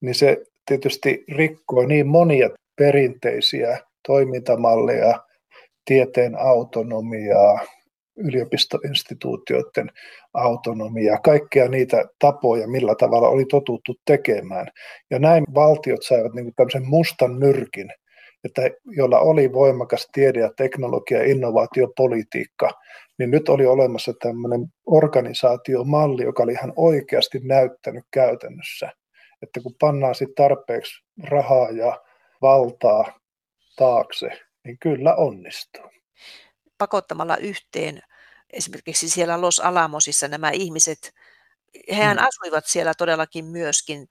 Niin 0.00 0.14
se 0.14 0.42
tietysti 0.66 1.24
rikkoo 1.32 1.86
niin 1.86 2.06
monia 2.06 2.50
perinteisiä 2.76 3.78
toimintamalleja, 4.06 5.20
tieteen 5.84 6.38
autonomiaa, 6.38 7.58
yliopistoinstituutioiden 8.16 9.90
autonomiaa, 10.34 11.18
kaikkia 11.18 11.68
niitä 11.68 12.04
tapoja, 12.18 12.68
millä 12.68 12.94
tavalla 12.94 13.28
oli 13.28 13.44
totuttu 13.44 13.94
tekemään. 14.04 14.66
Ja 15.10 15.18
näin 15.18 15.44
valtiot 15.54 16.02
saivat 16.02 16.34
niin 16.34 16.54
tämmöisen 16.56 16.86
mustan 16.86 17.40
nyrkin, 17.40 17.90
että 18.44 18.62
jolla 18.84 19.18
oli 19.18 19.52
voimakas 19.52 20.08
tiede- 20.12 20.40
ja 20.40 20.50
teknologia- 20.56 21.18
ja 21.18 21.30
innovaatiopolitiikka, 21.30 22.70
niin 23.20 23.30
nyt 23.30 23.48
oli 23.48 23.66
olemassa 23.66 24.12
tämmöinen 24.22 24.66
organisaatiomalli, 24.86 26.22
joka 26.22 26.42
oli 26.42 26.52
ihan 26.52 26.72
oikeasti 26.76 27.40
näyttänyt 27.42 28.04
käytännössä, 28.10 28.92
että 29.42 29.60
kun 29.60 29.74
pannaan 29.80 30.14
sitten 30.14 30.34
tarpeeksi 30.34 31.04
rahaa 31.22 31.70
ja 31.70 32.00
valtaa 32.42 33.20
taakse, 33.76 34.28
niin 34.64 34.78
kyllä 34.78 35.14
onnistuu. 35.14 35.90
Pakottamalla 36.78 37.36
yhteen 37.36 38.02
esimerkiksi 38.52 39.10
siellä 39.10 39.40
Los 39.40 39.60
Alamosissa 39.60 40.28
nämä 40.28 40.50
ihmiset, 40.50 41.12
hehän 41.90 42.18
hmm. 42.18 42.26
asuivat 42.26 42.66
siellä 42.66 42.94
todellakin 42.94 43.44
myöskin. 43.44 44.08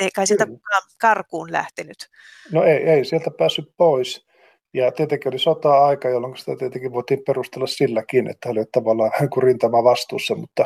Ei 0.00 0.10
kai 0.10 0.26
sieltä 0.26 0.46
kukaan 0.46 0.82
karkuun 1.00 1.52
lähtenyt. 1.52 2.08
No 2.52 2.62
ei, 2.62 2.76
ei 2.76 3.04
sieltä 3.04 3.30
päässyt 3.38 3.72
pois. 3.76 4.27
Ja 4.74 4.92
tietenkin 4.92 5.32
oli 5.32 5.38
sota-aika, 5.38 6.08
jolloin 6.08 6.36
sitä 6.36 6.56
tietenkin 6.56 6.92
voitiin 6.92 7.20
perustella 7.26 7.66
silläkin, 7.66 8.30
että 8.30 8.48
hän 8.48 8.58
oli 8.58 8.66
tavallaan 8.72 9.10
kuin 9.32 9.42
rintama 9.42 9.84
vastuussa, 9.84 10.34
mutta, 10.34 10.64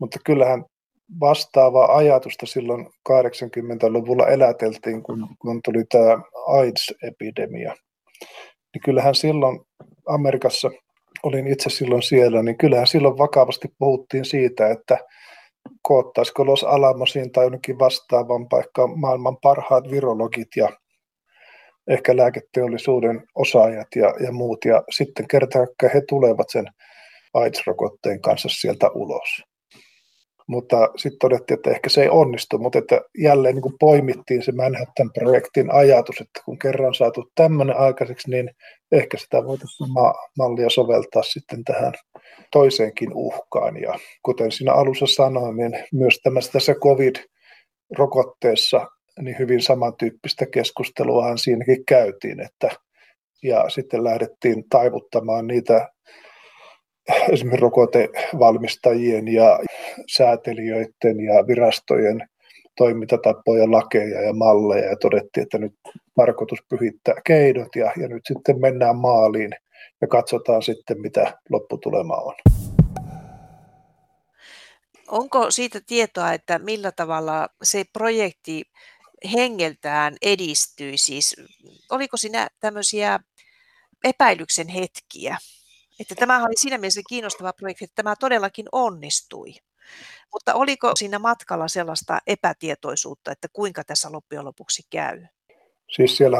mutta 0.00 0.18
kyllähän 0.24 0.64
vastaavaa 1.20 1.96
ajatusta 1.96 2.46
silloin 2.46 2.86
80-luvulla 3.08 4.26
eläteltiin, 4.26 5.02
kun, 5.02 5.28
kun 5.38 5.60
tuli 5.64 5.84
tämä 5.84 6.22
AIDS-epidemia. 6.46 7.74
Niin 8.74 8.82
kyllähän 8.84 9.14
silloin 9.14 9.60
Amerikassa, 10.06 10.70
olin 11.22 11.46
itse 11.46 11.70
silloin 11.70 12.02
siellä, 12.02 12.42
niin 12.42 12.58
kyllähän 12.58 12.86
silloin 12.86 13.18
vakavasti 13.18 13.68
puhuttiin 13.78 14.24
siitä, 14.24 14.68
että 14.68 14.98
koottaisiko 15.82 16.46
Los 16.46 16.64
Alamosiin 16.64 17.32
tai 17.32 17.44
jonnekin 17.44 17.78
vastaavan 17.78 18.48
paikkaan 18.48 18.98
maailman 18.98 19.36
parhaat 19.36 19.90
virologit 19.90 20.48
ja 20.56 20.68
ehkä 21.90 22.16
lääketeollisuuden 22.16 23.22
osaajat 23.34 23.88
ja, 23.96 24.14
ja 24.24 24.32
muut, 24.32 24.64
ja 24.64 24.82
sitten 24.90 25.28
kertaa 25.28 25.66
he 25.94 26.02
tulevat 26.08 26.50
sen 26.50 26.66
AIDS-rokotteen 27.34 28.20
kanssa 28.20 28.48
sieltä 28.48 28.90
ulos 28.90 29.42
mutta 30.50 30.88
sitten 30.96 31.18
todettiin, 31.18 31.58
että 31.58 31.70
ehkä 31.70 31.88
se 31.88 32.02
ei 32.02 32.08
onnistu, 32.08 32.58
mutta 32.58 32.78
että 32.78 33.00
jälleen 33.18 33.54
niin 33.54 33.62
kuin 33.62 33.74
poimittiin 33.80 34.42
se 34.42 34.52
Manhattan-projektin 34.52 35.74
ajatus, 35.74 36.20
että 36.20 36.40
kun 36.44 36.58
kerran 36.58 36.94
saatu 36.94 37.30
tämmöinen 37.34 37.76
aikaiseksi, 37.76 38.30
niin 38.30 38.50
ehkä 38.92 39.16
sitä 39.16 39.44
voitaisiin 39.44 39.90
mallia 40.38 40.70
soveltaa 40.70 41.22
sitten 41.22 41.64
tähän 41.64 41.92
toiseenkin 42.52 43.10
uhkaan. 43.14 43.76
Ja 43.76 43.98
kuten 44.22 44.52
siinä 44.52 44.72
alussa 44.72 45.06
sanoin, 45.06 45.56
niin 45.56 45.84
myös 45.92 46.20
tässä 46.52 46.74
COVID-rokotteessa 46.74 48.86
niin 49.20 49.38
hyvin 49.38 49.62
samantyyppistä 49.62 50.46
keskusteluahan 50.46 51.38
siinäkin 51.38 51.84
käytiin, 51.84 52.40
että 52.40 52.70
ja 53.42 53.68
sitten 53.68 54.04
lähdettiin 54.04 54.64
taivuttamaan 54.70 55.46
niitä 55.46 55.88
esimerkiksi 57.32 57.60
rokotevalmistajien 57.60 59.28
ja 59.28 59.58
säätelijöiden 60.08 61.20
ja 61.20 61.46
virastojen 61.46 62.28
toimintatapoja, 62.76 63.70
lakeja 63.70 64.22
ja 64.22 64.32
malleja 64.32 64.90
ja 64.90 64.96
todettiin, 64.96 65.42
että 65.42 65.58
nyt 65.58 65.74
tarkoitus 66.16 66.58
pyhittää 66.68 67.14
keinot 67.24 67.76
ja, 67.76 67.92
ja 67.96 68.08
nyt 68.08 68.22
sitten 68.26 68.60
mennään 68.60 68.96
maaliin 68.96 69.50
ja 70.00 70.08
katsotaan 70.08 70.62
sitten, 70.62 71.00
mitä 71.00 71.38
lopputulema 71.50 72.16
on. 72.16 72.34
Onko 75.08 75.50
siitä 75.50 75.80
tietoa, 75.86 76.32
että 76.32 76.58
millä 76.58 76.92
tavalla 76.92 77.48
se 77.62 77.84
projekti 77.92 78.62
hengeltään 79.32 80.16
edistyi? 80.22 80.98
Siis, 80.98 81.36
oliko 81.90 82.16
siinä 82.16 82.48
tämmöisiä 82.60 83.20
epäilyksen 84.04 84.68
hetkiä? 84.68 85.36
Että 86.00 86.14
tämä 86.14 86.44
oli 86.44 86.56
siinä 86.56 86.78
mielessä 86.78 87.00
kiinnostava 87.08 87.52
projekti, 87.52 87.84
että 87.84 87.94
tämä 87.94 88.16
todellakin 88.16 88.66
onnistui. 88.72 89.54
Mutta 90.32 90.54
oliko 90.54 90.92
siinä 90.96 91.18
matkalla 91.18 91.68
sellaista 91.68 92.18
epätietoisuutta, 92.26 93.32
että 93.32 93.48
kuinka 93.52 93.84
tässä 93.84 94.12
loppujen 94.12 94.44
lopuksi 94.44 94.82
käy? 94.90 95.26
Siis 95.96 96.16
siellä 96.16 96.38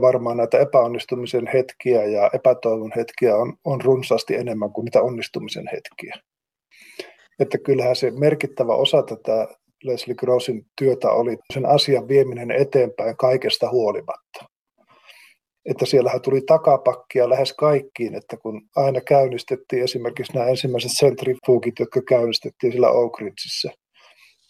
varmaan 0.00 0.36
näitä 0.36 0.58
epäonnistumisen 0.58 1.46
hetkiä 1.46 2.04
ja 2.04 2.30
epätoivon 2.34 2.92
hetkiä 2.96 3.36
on, 3.36 3.56
on 3.64 3.80
runsaasti 3.80 4.34
enemmän 4.34 4.72
kuin 4.72 4.84
niitä 4.84 5.02
onnistumisen 5.02 5.68
hetkiä. 5.72 6.14
Että 7.38 7.58
kyllähän 7.58 7.96
se 7.96 8.10
merkittävä 8.10 8.74
osa 8.74 9.02
tätä 9.02 9.48
Leslie 9.84 10.14
Grossin 10.14 10.66
työtä 10.78 11.10
oli 11.10 11.36
sen 11.52 11.66
asian 11.66 12.08
vieminen 12.08 12.50
eteenpäin 12.50 13.16
kaikesta 13.16 13.70
huolimatta 13.70 14.50
että 15.64 15.86
siellähän 15.86 16.22
tuli 16.22 16.40
takapakkia 16.40 17.28
lähes 17.28 17.52
kaikkiin, 17.52 18.14
että 18.14 18.36
kun 18.36 18.62
aina 18.76 19.00
käynnistettiin 19.00 19.84
esimerkiksi 19.84 20.32
nämä 20.32 20.46
ensimmäiset 20.46 20.90
centrifugit, 20.90 21.78
jotka 21.78 22.00
käynnistettiin 22.08 22.72
sillä 22.72 22.90
Oak 22.90 23.20
Ridgeissä, 23.20 23.70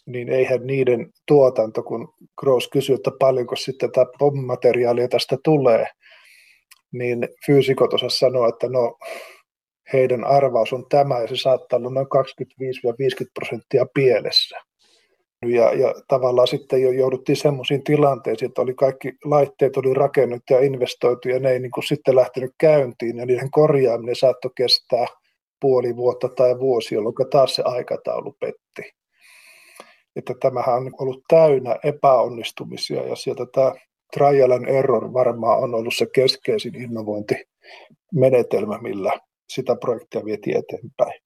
niin 0.05 0.29
eihän 0.29 0.67
niiden 0.67 1.09
tuotanto, 1.27 1.83
kun 1.83 2.13
Gross 2.39 2.69
kysyi, 2.69 2.95
että 2.95 3.11
paljonko 3.19 3.55
sitten 3.55 3.91
tätä 3.91 4.11
pommimateriaalia 4.19 5.07
tästä 5.07 5.37
tulee, 5.43 5.85
niin 6.91 7.27
fyysikot 7.45 7.93
osasivat 7.93 8.19
sanoa, 8.19 8.47
että 8.47 8.69
no 8.69 8.97
heidän 9.93 10.23
arvaus 10.23 10.73
on 10.73 10.85
tämä 10.89 11.19
ja 11.19 11.27
se 11.27 11.35
saattaa 11.35 11.77
olla 11.77 11.89
noin 11.89 12.07
25-50 12.07 13.29
prosenttia 13.33 13.85
pielessä. 13.93 14.55
Ja, 15.45 15.73
ja 15.73 15.95
tavallaan 16.07 16.47
sitten 16.47 16.81
jo 16.81 16.91
jouduttiin 16.91 17.35
semmoisiin 17.35 17.83
tilanteisiin, 17.83 18.49
että 18.49 18.61
oli 18.61 18.73
kaikki 18.73 19.13
laitteet 19.25 19.77
oli 19.77 19.93
rakennettu 19.93 20.53
ja 20.53 20.59
investoitu 20.59 21.29
ja 21.29 21.39
ne 21.39 21.51
ei 21.51 21.59
niin 21.59 21.71
kuin 21.71 21.87
sitten 21.87 22.15
lähtenyt 22.15 22.51
käyntiin 22.57 23.17
ja 23.17 23.25
niiden 23.25 23.51
korjaaminen 23.51 24.15
saattoi 24.15 24.51
kestää 24.55 25.05
puoli 25.59 25.95
vuotta 25.95 26.29
tai 26.29 26.59
vuosi, 26.59 26.95
jolloin 26.95 27.15
taas 27.31 27.55
se 27.55 27.63
aikataulu 27.65 28.35
petti. 28.39 28.93
Että 30.15 30.33
tämähän 30.39 30.75
on 30.75 30.91
ollut 30.99 31.23
täynnä 31.27 31.75
epäonnistumisia 31.83 33.07
ja 33.07 33.15
sieltä 33.15 33.45
tämä 33.53 33.73
trial 34.13 34.51
and 34.51 34.67
error 34.67 35.13
varmaan 35.13 35.63
on 35.63 35.75
ollut 35.75 35.95
se 35.95 36.07
keskeisin 36.15 36.75
innovointimenetelmä, 36.75 38.79
millä 38.81 39.11
sitä 39.49 39.75
projektia 39.75 40.25
vietiin 40.25 40.57
eteenpäin. 40.57 41.21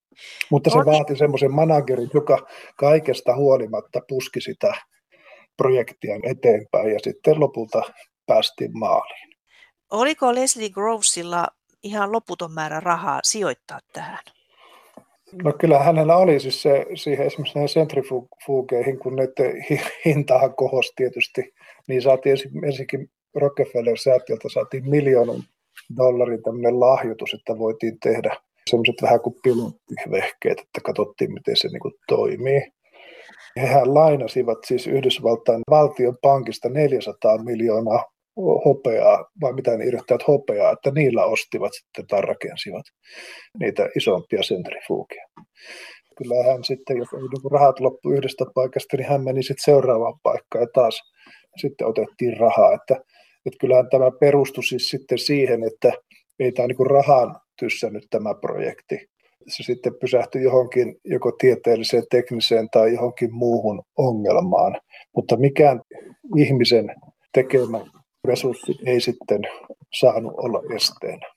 Mutta 0.51 0.69
se 0.69 0.77
vaati 0.77 1.15
semmoisen 1.15 1.51
managerin, 1.51 2.09
joka 2.13 2.47
kaikesta 2.77 3.35
huolimatta 3.35 3.99
puski 4.07 4.41
sitä 4.41 4.73
projektia 5.57 6.15
eteenpäin 6.23 6.91
ja 6.91 6.99
sitten 7.03 7.39
lopulta 7.39 7.81
päästiin 8.25 8.77
maaliin. 8.77 9.35
Oliko 9.91 10.35
Leslie 10.35 10.69
Grovesilla 10.69 11.47
ihan 11.83 12.11
loputon 12.11 12.51
määrä 12.53 12.79
rahaa 12.79 13.19
sijoittaa 13.23 13.79
tähän? 13.93 14.19
No 15.43 15.53
kyllä 15.53 15.79
hänellä 15.79 16.17
oli 16.17 16.39
siis 16.39 16.61
se, 16.61 16.85
siihen 16.95 17.27
esimerkiksi 17.27 17.55
näihin 17.55 17.69
centrifugeihin, 17.69 18.99
kun 18.99 19.15
näiden 19.15 19.65
hintahan 20.05 20.55
kohosi 20.55 20.93
tietysti, 20.95 21.53
niin 21.87 22.01
saatiin 22.01 22.37
ensinnäkin 22.65 23.09
Rockefeller-säätiöltä 23.35 24.49
saatiin 24.53 24.89
miljoonan 24.89 25.43
dollarin 25.97 26.43
tämmöinen 26.43 26.79
lahjoitus, 26.79 27.33
että 27.33 27.57
voitiin 27.57 27.99
tehdä 27.99 28.37
semmoiset 28.69 29.01
vähän 29.01 29.21
kuin 29.21 29.35
pilottivehkeet, 29.43 30.59
että 30.59 30.81
katsottiin, 30.83 31.33
miten 31.33 31.57
se 31.57 31.67
niin 31.67 31.93
toimii. 32.07 32.61
Hehän 33.61 33.93
lainasivat 33.93 34.57
siis 34.67 34.87
Yhdysvaltain 34.87 35.61
valtion 35.69 36.17
pankista 36.21 36.69
400 36.69 37.37
miljoonaa 37.37 38.03
hopeaa, 38.65 39.25
vai 39.41 39.53
mitä 39.53 39.77
ne 39.77 39.85
irrottavat 39.85 40.27
hopeaa, 40.27 40.71
että 40.71 40.91
niillä 40.91 41.25
ostivat 41.25 41.71
sitten 41.73 42.07
tai 42.07 42.21
rakensivat 42.21 42.85
niitä 43.59 43.89
isompia 43.97 44.43
sentrifuugia. 44.43 45.25
Kyllä 46.17 46.51
hän 46.51 46.63
sitten, 46.63 46.97
jos 46.97 47.07
niinku 47.11 47.49
rahat 47.49 47.79
loppu 47.79 48.11
yhdestä 48.11 48.45
paikasta, 48.55 48.97
niin 48.97 49.07
hän 49.07 49.23
meni 49.23 49.43
sitten 49.43 49.63
seuraavaan 49.63 50.19
paikkaan 50.23 50.61
ja 50.61 50.67
taas 50.73 51.01
sitten 51.61 51.87
otettiin 51.87 52.37
rahaa, 52.37 52.73
että 52.73 52.95
Että 53.45 53.57
kyllähän 53.59 53.89
tämä 53.89 54.11
perustui 54.19 54.63
siis 54.63 54.89
sitten 54.89 55.17
siihen, 55.17 55.63
että 55.63 55.91
ei 56.39 56.51
tämä 56.51 56.67
niin 56.67 56.91
rahaan 56.91 57.35
tyssännyt 57.59 58.03
tämä 58.09 58.33
projekti. 58.41 59.07
Se 59.47 59.63
sitten 59.63 59.95
pysähtyi 60.01 60.43
johonkin 60.43 60.95
joko 61.03 61.31
tieteelliseen, 61.31 62.03
tekniseen 62.11 62.69
tai 62.69 62.93
johonkin 62.93 63.33
muuhun 63.33 63.83
ongelmaan. 63.97 64.77
Mutta 65.15 65.37
mikään 65.37 65.81
ihmisen 66.37 66.95
tekemä 67.33 67.85
resurssi 68.27 68.75
ei 68.85 69.01
sitten 69.01 69.41
saanut 69.99 70.33
olla 70.37 70.61
esteenä. 70.75 71.29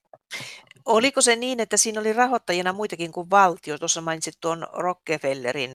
Oliko 0.87 1.21
se 1.21 1.37
niin, 1.37 1.61
että 1.61 1.77
siinä 1.77 2.01
oli 2.01 2.12
rahoittajina 2.12 2.73
muitakin 2.73 3.12
kuin 3.12 3.31
valtio? 3.31 3.79
Tuossa 3.79 4.01
mainitsit 4.01 4.35
tuon 4.41 4.66
Rockefellerin. 4.73 5.73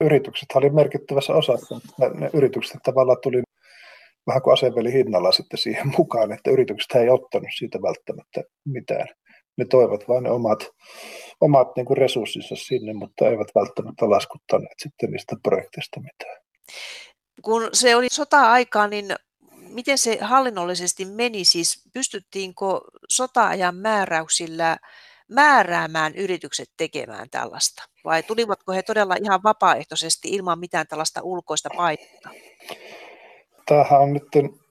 Yritykset 0.00 0.48
oli 0.54 0.70
merkittävässä 0.70 1.32
osassa. 1.32 1.80
Ne 2.14 2.30
yritykset 2.34 2.80
tavallaan 2.84 3.18
tuli 3.22 3.42
vähän 4.26 4.42
kuin 4.42 4.52
aseveli 4.52 4.92
hinnalla 4.92 5.32
sitten 5.32 5.58
siihen 5.58 5.92
mukaan, 5.98 6.32
että 6.32 6.50
yritykset 6.50 6.92
ei 6.94 7.08
ottanut 7.08 7.48
siitä 7.58 7.78
välttämättä 7.82 8.42
mitään. 8.64 9.08
Ne 9.58 9.64
toivat 9.64 10.08
vain 10.08 10.24
ne 10.24 10.30
omat, 10.30 10.58
omat 11.40 11.68
niin 11.76 11.86
kuin 11.86 11.96
resurssinsa 11.96 12.56
sinne, 12.56 12.92
mutta 12.92 13.28
eivät 13.28 13.48
välttämättä 13.54 14.10
laskuttaneet 14.10 14.74
sitten 14.78 15.10
niistä 15.10 15.36
projekteista 15.42 16.00
mitään. 16.00 16.36
Kun 17.42 17.68
se 17.72 17.96
oli 17.96 18.08
sota-aikaa, 18.10 18.88
niin 18.88 19.14
miten 19.52 19.98
se 19.98 20.18
hallinnollisesti 20.20 21.04
meni? 21.04 21.44
Siis 21.44 21.88
pystyttiinkö 21.92 22.66
sota-ajan 23.08 23.76
määräyksillä 23.76 24.76
määräämään 25.28 26.14
yritykset 26.14 26.70
tekemään 26.76 27.30
tällaista? 27.30 27.82
Vai 28.04 28.22
tulivatko 28.22 28.72
he 28.72 28.82
todella 28.82 29.14
ihan 29.24 29.42
vapaaehtoisesti 29.42 30.28
ilman 30.28 30.58
mitään 30.58 30.86
tällaista 30.86 31.20
ulkoista 31.22 31.68
painetta? 31.76 32.30
Tämähän 33.66 34.00
on 34.00 34.12
nyt, 34.12 34.24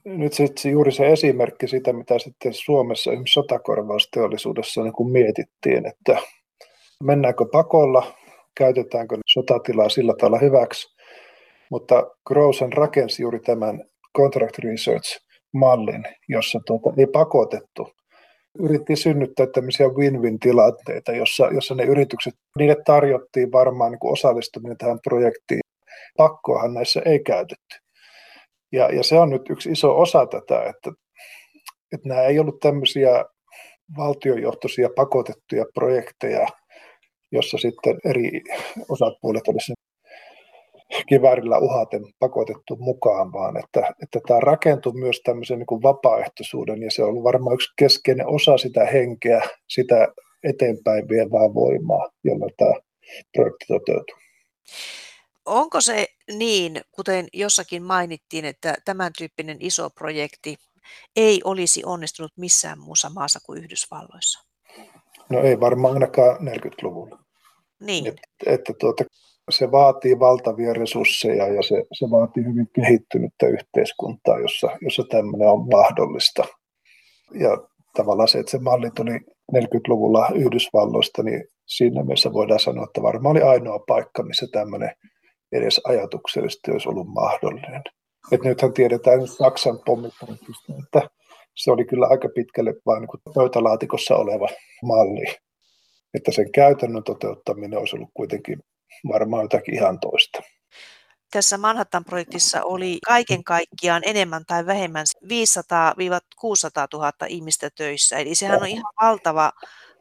nyt 0.08 0.34
sitten 0.34 0.72
juuri 0.72 0.92
se 0.92 1.08
esimerkki 1.12 1.68
siitä, 1.68 1.94
mitä 1.94 2.20
sitten 2.20 2.54
Suomessa 2.54 3.12
esimerkiksi 3.12 3.34
sotakorvausteollisuudessa 3.34 4.84
niin 4.84 4.94
kuin 4.94 5.12
mietittiin, 5.12 5.86
että 5.88 6.18
mennäänkö 7.04 7.46
pakolla, 7.52 8.14
käytetäänkö 8.56 9.18
sotatilaa 9.26 9.90
sillä 9.90 10.14
tavalla 10.20 10.40
hyväksi, 10.40 10.96
mutta 11.72 12.12
Grosen 12.28 12.74
rakensi 12.74 13.22
juuri 13.22 13.40
tämän 13.40 13.84
contract 14.18 14.60
research-mallin, 14.60 16.04
jossa 16.30 16.60
tuota, 16.66 16.94
ei 16.98 17.08
pakotettu. 17.08 17.92
Yritti 18.60 18.96
synnyttää 18.96 19.48
tämmöisiä 19.54 19.88
win-win-tilanteita, 19.88 21.12
jossa, 21.12 21.48
jossa 21.48 21.76
ne 21.76 21.84
yritykset, 21.84 22.34
niille 22.58 22.76
tarjottiin 22.86 23.52
varmaan 23.52 23.92
niin 23.92 24.12
osallistuminen 24.12 24.78
tähän 24.78 25.00
projektiin. 25.04 25.62
Pakkoahan 26.18 26.74
näissä 26.74 27.02
ei 27.06 27.20
käytetty. 27.20 27.87
Ja, 28.72 28.96
ja 28.96 29.04
se 29.04 29.20
on 29.20 29.30
nyt 29.30 29.50
yksi 29.50 29.72
iso 29.72 30.00
osa 30.00 30.26
tätä, 30.26 30.64
että, 30.64 30.92
että 31.94 32.10
nämä 32.10 32.22
ei 32.22 32.40
ollut 32.40 32.60
tämmöisiä 32.60 33.26
valtiojohtoisia 33.98 34.90
pakotettuja 34.96 35.66
projekteja, 35.74 36.48
jossa 37.32 37.58
sitten 37.58 38.00
eri 38.06 38.42
osapuolet 38.90 39.48
olisi 39.48 39.74
kiväärillä 41.10 41.58
uhaten 41.58 42.04
pakotettu 42.20 42.76
mukaan, 42.80 43.34
vaan 43.34 43.58
että, 43.58 43.94
että 44.04 44.20
tämä 44.28 44.40
rakentui 44.40 44.94
myös 44.94 45.22
tämmöisen 45.24 45.60
niin 45.60 45.66
kuin 45.68 45.84
vapaaehtoisuuden 45.84 46.84
ja 46.84 46.92
se 46.92 47.04
on 47.04 47.10
ollut 47.10 47.24
varmaan 47.24 47.54
yksi 47.54 47.74
keskeinen 47.78 48.28
osa 48.28 48.58
sitä 48.58 48.86
henkeä, 48.86 49.42
sitä 49.68 50.08
eteenpäin 50.44 51.10
vievää 51.10 51.54
voimaa, 51.54 52.10
jolla 52.24 52.48
tämä 52.58 52.74
projekti 53.34 53.66
toteutuu. 53.68 54.16
Onko 55.48 55.82
se 55.82 56.08
niin, 56.32 56.82
kuten 56.92 57.28
jossakin 57.34 57.84
mainittiin, 57.84 58.46
että 58.46 58.76
tämän 58.86 59.12
tyyppinen 59.18 59.58
iso 59.60 59.90
projekti 59.90 60.56
ei 61.16 61.42
olisi 61.44 61.82
onnistunut 61.86 62.32
missään 62.38 62.80
muussa 62.80 63.10
maassa 63.10 63.40
kuin 63.46 63.64
Yhdysvalloissa? 63.64 64.48
No 65.30 65.42
ei 65.42 65.60
varmaan 65.60 65.94
ainakaan 65.94 66.38
40-luvulla. 66.38 67.20
Niin. 67.80 68.08
Että, 68.08 68.22
että 68.46 68.74
tuota, 68.80 69.04
se 69.50 69.72
vaatii 69.72 70.20
valtavia 70.20 70.74
resursseja 70.74 71.48
ja 71.48 71.64
se, 71.64 71.84
se 71.94 72.10
vaatii 72.12 72.44
hyvin 72.46 72.70
kehittynyttä 72.74 73.48
yhteiskuntaa, 73.48 74.40
jossa, 74.40 74.78
jossa 74.82 75.04
tämmöinen 75.10 75.50
on 75.50 75.68
mahdollista. 75.70 76.44
Ja 77.34 77.58
tavallaan 77.96 78.28
se, 78.28 78.40
että 78.40 78.52
se 78.52 78.60
malli 78.60 78.90
tuli 78.96 79.20
40-luvulla 79.56 80.30
Yhdysvalloista, 80.36 81.24
niin 81.24 81.44
siinä 81.66 82.04
mielessä 82.04 82.34
voidaan 82.34 82.60
sanoa, 82.60 82.84
että 82.84 83.02
varmaan 83.02 83.32
oli 83.32 83.42
ainoa 83.42 83.80
paikka, 83.88 84.24
missä 84.24 84.48
tämmöinen 84.52 84.92
edes 85.52 85.82
ajatuksellisesti 85.84 86.72
olisi 86.72 86.90
ollut 86.90 87.08
mahdollinen. 87.08 87.84
Et 88.32 88.42
nythän 88.44 88.74
tiedetään 88.74 89.28
Saksan 89.28 89.80
pommittamisesta, 89.86 90.74
että 90.84 91.10
se 91.56 91.72
oli 91.72 91.86
kyllä 91.86 92.08
aika 92.08 92.30
pitkälle 92.36 92.74
vain 92.86 93.02
niin 93.02 93.34
pöytälaatikossa 93.36 94.16
oleva 94.16 94.48
malli. 94.84 95.36
Että 96.14 96.32
sen 96.32 96.52
käytännön 96.52 97.04
toteuttaminen 97.04 97.80
olisi 97.80 97.96
ollut 97.96 98.10
kuitenkin 98.14 98.60
varmaan 99.08 99.44
jotakin 99.44 99.76
ihan 99.76 100.00
toista. 100.00 100.40
Tässä 101.32 101.58
Manhattan-projektissa 101.58 102.64
oli 102.64 103.00
kaiken 103.06 103.44
kaikkiaan 103.44 104.02
enemmän 104.06 104.44
tai 104.48 104.66
vähemmän 104.66 105.06
500-600 105.24 105.28
000 106.94 107.12
ihmistä 107.28 107.70
töissä. 107.78 108.18
Eli 108.18 108.36
sehän 108.36 108.62
on 108.62 108.68
ihan 108.68 108.94
valtava, 109.02 109.52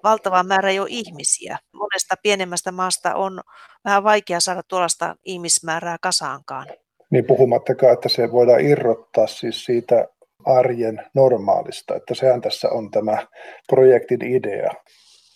valtava 0.05 0.42
määrä 0.42 0.70
jo 0.70 0.86
ihmisiä. 0.88 1.59
Monesta 1.72 2.14
pienemmästä 2.22 2.72
maasta 2.72 3.14
on 3.14 3.40
vähän 3.84 4.05
vaikea 4.05 4.40
saada 4.40 4.62
tuollaista 4.68 5.16
ihmismäärää 5.24 5.97
kasaankaan. 6.03 6.66
Niin 7.11 7.24
puhumattakaan, 7.24 7.92
että 7.92 8.09
se 8.09 8.32
voidaan 8.32 8.61
irrottaa 8.61 9.26
siis 9.26 9.64
siitä 9.64 10.09
arjen 10.44 11.03
normaalista, 11.14 11.97
että 11.97 12.14
sehän 12.14 12.40
tässä 12.40 12.68
on 12.68 12.90
tämä 12.90 13.26
projektin 13.68 14.22
idea 14.22 14.70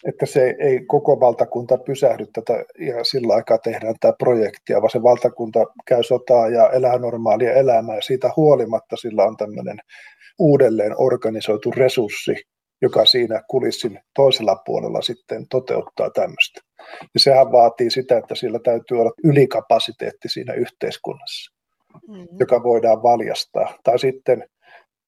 että 0.04 0.26
se 0.26 0.54
ei 0.58 0.80
koko 0.86 1.20
valtakunta 1.20 1.78
pysähdy 1.78 2.26
tätä 2.32 2.64
ja 2.78 3.04
sillä 3.04 3.34
aikaa 3.34 3.58
tehdään 3.58 3.94
tämä 4.00 4.12
projektia, 4.18 4.80
vaan 4.80 4.90
se 4.90 5.02
valtakunta 5.02 5.64
käy 5.86 6.02
sotaa 6.02 6.48
ja 6.48 6.70
elää 6.70 6.98
normaalia 6.98 7.52
elämää 7.52 7.96
ja 7.96 8.02
siitä 8.02 8.30
huolimatta 8.36 8.96
sillä 8.96 9.24
on 9.24 9.36
tämmöinen 9.36 9.78
uudelleen 10.38 10.94
organisoitu 10.96 11.70
resurssi, 11.70 12.34
joka 12.83 13.05
siinä 13.05 13.43
kulissin 13.49 14.01
toisella 14.14 14.57
puolella 14.64 15.03
sitten 15.03 15.49
toteuttaa 15.49 16.11
tämmöistä. 16.11 16.61
Ja 17.14 17.20
sehän 17.20 17.53
vaatii 17.53 17.91
sitä, 17.91 18.18
että 18.18 18.35
sillä 18.35 18.59
täytyy 18.59 19.01
olla 19.01 19.12
ylikapasiteetti 19.24 20.28
siinä 20.28 20.53
yhteiskunnassa, 20.55 21.55
mm-hmm. 22.09 22.26
joka 22.41 22.62
voidaan 22.62 23.03
valjastaa. 23.03 23.74
Tai 23.85 23.99
sitten, 23.99 24.49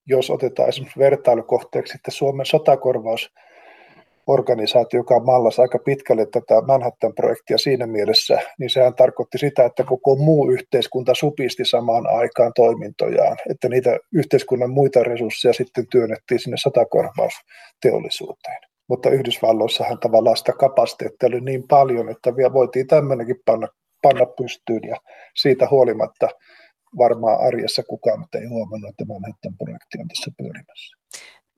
jos 0.07 0.31
otetaan 0.31 0.69
esimerkiksi 0.69 0.99
vertailukohteeksi 0.99 1.95
että 1.95 2.11
Suomen 2.11 2.47
sotakorvaus 2.47 3.31
organisaatio, 4.27 5.01
joka 5.01 5.21
mallasi 5.21 5.61
aika 5.61 5.79
pitkälle 5.79 6.27
tätä 6.27 6.63
Manhattan-projektia 6.67 7.59
siinä 7.59 7.87
mielessä, 7.87 8.39
niin 8.59 8.71
sehän 8.71 8.95
tarkoitti 8.95 9.39
sitä, 9.39 9.65
että 9.65 9.85
koko 9.85 10.17
muu 10.17 10.51
yhteiskunta 10.51 11.15
supisti 11.15 11.65
samaan 11.65 12.07
aikaan 12.07 12.53
toimintojaan, 12.55 13.37
että 13.51 13.69
niitä 13.69 13.99
yhteiskunnan 14.15 14.71
muita 14.71 15.03
resursseja 15.03 15.53
sitten 15.53 15.87
työnnettiin 15.91 16.41
sinne 16.41 16.57
satakorvausteollisuuteen. 16.57 18.61
Mutta 18.89 19.11
Yhdysvalloissahan 19.11 19.99
tavallaan 19.99 20.37
sitä 20.37 20.53
kapasiteettia 20.53 21.27
oli 21.27 21.41
niin 21.41 21.69
paljon, 21.69 22.09
että 22.09 22.37
vielä 22.37 22.53
voitiin 22.53 22.87
tämmöinenkin 22.87 23.37
panna, 23.45 23.69
panna 24.03 24.27
pystyyn 24.27 24.83
ja 24.89 24.97
siitä 25.37 25.69
huolimatta 25.71 26.29
varmaan 26.99 27.47
arjessa 27.47 27.83
kukaan 27.83 28.27
ei 28.35 28.47
huomannut, 28.47 28.91
että 28.91 29.05
Manhattan-projekti 29.05 29.99
on 30.01 30.09
tässä 30.09 30.31
pyörimässä 30.39 31.02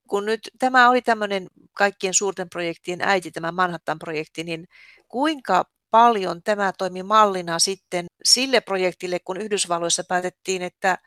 kun 0.09 0.25
nyt 0.25 0.51
tämä 0.59 0.89
oli 0.91 1.03
tämmöinen 1.03 1.47
kaikkien 1.73 2.15
suurten 2.15 2.51
projektien 2.51 3.01
äiti, 3.03 3.31
tämä 3.31 3.53
Manhattan-projekti, 3.53 4.45
niin 4.45 4.69
kuinka 5.09 5.65
paljon 5.91 6.43
tämä 6.43 6.73
toimi 6.79 7.03
mallina 7.03 7.59
sitten 7.59 8.07
sille 8.25 8.61
projektille, 8.61 9.19
kun 9.19 9.37
Yhdysvalloissa 9.37 10.05
päätettiin, 10.09 10.63
että 10.63 10.99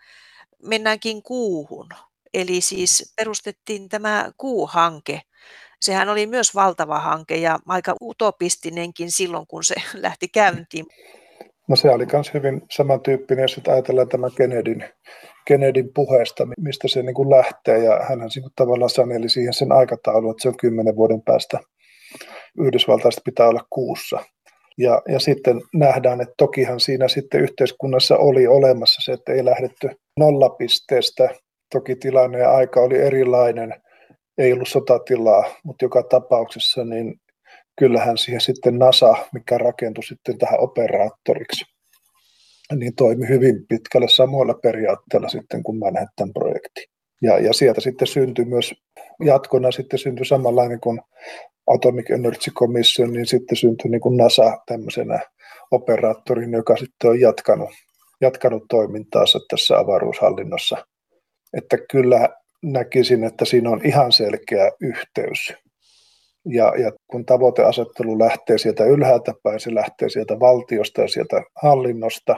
mennäänkin 0.64 1.24
kuuhun. 1.24 1.90
Eli 2.34 2.62
siis 2.62 3.14
perustettiin 3.16 3.90
tämä 3.90 4.32
kuuhanke. 4.38 5.22
Sehän 5.82 6.10
oli 6.10 6.28
myös 6.28 6.56
valtava 6.56 7.00
hanke 7.00 7.36
ja 7.36 7.60
aika 7.68 7.96
utopistinenkin 8.02 9.12
silloin, 9.12 9.48
kun 9.48 9.64
se 9.64 9.76
lähti 9.94 10.28
käyntiin. 10.28 10.86
No 11.68 11.76
se 11.76 11.90
oli 11.90 12.06
myös 12.14 12.34
hyvin 12.34 12.62
samantyyppinen, 12.72 13.42
jos 13.42 13.62
ajatellaan 13.68 14.10
tämä 14.10 14.28
Kennedyn 14.38 14.90
Kennedyn 15.48 15.90
puheesta, 15.94 16.48
mistä 16.58 16.88
se 16.88 17.04
niin 17.04 17.14
kuin 17.14 17.30
lähtee, 17.30 17.84
ja 17.84 18.00
hän 18.10 18.20
niin 18.20 18.52
tavallaan 18.56 18.90
saneli 18.90 19.30
siihen 19.30 19.54
sen 19.54 19.72
aikataulun, 19.72 20.32
että 20.32 20.42
se 20.42 20.48
on 20.50 20.58
kymmenen 20.58 20.96
vuoden 20.96 21.22
päästä 21.22 21.60
Yhdysvaltaista 22.60 23.22
pitää 23.26 23.48
olla 23.48 23.66
kuussa. 23.70 24.20
Ja, 24.78 25.02
ja 25.08 25.20
sitten 25.20 25.62
nähdään, 25.74 26.22
että 26.22 26.34
tokihan 26.38 26.80
siinä 26.80 27.08
sitten 27.08 27.42
yhteiskunnassa 27.42 28.18
oli 28.18 28.48
olemassa 28.48 29.02
se, 29.06 29.14
että 29.14 29.34
ei 29.34 29.46
lähdetty 29.46 29.90
nollapisteestä. 30.20 31.30
Toki 31.74 31.96
tilanne 31.96 32.40
ja 32.40 32.52
aika 32.52 32.82
oli 32.82 32.98
erilainen, 32.98 33.74
ei 34.38 34.54
ollut 34.54 34.68
sotatilaa, 34.68 35.44
mutta 35.64 35.86
joka 35.86 36.04
tapauksessa 36.04 36.86
niin 36.86 37.14
kyllähän 37.80 38.18
siihen 38.18 38.42
sitten 38.42 38.80
NASA, 38.80 39.16
mikä 39.34 39.58
rakentui 39.58 40.04
sitten 40.04 40.38
tähän 40.38 40.60
operaattoriksi, 40.60 41.77
niin 42.76 42.96
toimi 42.96 43.28
hyvin 43.28 43.66
pitkälle 43.70 44.08
samoilla 44.10 44.54
periaatteilla 44.54 45.30
sitten 45.30 45.64
kuin 45.64 45.80
Manhattan-projekti. 45.80 46.88
Ja, 47.22 47.40
ja 47.40 47.54
sieltä 47.54 47.82
sitten 47.82 48.08
syntyi 48.08 48.46
myös, 48.46 48.74
jatkona 49.26 49.72
sitten 49.72 50.00
syntyi 50.00 50.26
samanlainen 50.26 50.80
kuin 50.80 51.02
Atomic 51.68 52.12
Energy 52.12 52.52
Commission, 52.52 53.14
niin 53.14 53.26
sitten 53.26 53.58
syntyi 53.58 53.92
niin 53.92 54.02
kuin 54.02 54.18
NASA 54.18 54.58
tämmöisenä 54.66 55.20
operaattorin, 55.72 56.54
joka 56.54 56.78
sitten 56.78 57.10
on 57.10 57.20
jatkanut, 57.20 57.70
jatkanut 58.22 58.64
toimintaansa 58.70 59.40
tässä 59.50 59.78
avaruushallinnossa. 59.78 60.86
Että 61.54 61.78
kyllä 61.92 62.30
näkisin, 62.64 63.24
että 63.24 63.46
siinä 63.46 63.70
on 63.70 63.82
ihan 63.86 64.12
selkeä 64.12 64.72
yhteys. 64.82 65.54
Ja, 66.46 66.74
ja 66.78 66.92
kun 67.08 67.26
tavoiteasettelu 67.26 68.20
lähtee 68.20 68.58
sieltä 68.58 68.86
ylhäältä 68.86 69.34
päin, 69.44 69.60
se 69.60 69.76
lähtee 69.76 70.10
sieltä 70.10 70.40
valtiosta 70.40 71.02
ja 71.02 71.08
sieltä 71.08 71.44
hallinnosta, 71.62 72.36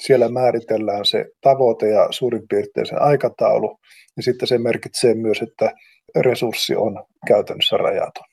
siellä 0.00 0.28
määritellään 0.28 1.04
se 1.04 1.24
tavoite 1.40 1.88
ja 1.88 2.06
suurin 2.10 2.42
piirtein 2.48 2.86
se 2.86 2.96
aikataulu, 2.96 3.78
niin 4.16 4.24
sitten 4.24 4.48
se 4.48 4.58
merkitsee 4.58 5.14
myös, 5.14 5.42
että 5.42 5.72
resurssi 6.16 6.76
on 6.76 7.04
käytännössä 7.26 7.76
rajaton. 7.76 8.24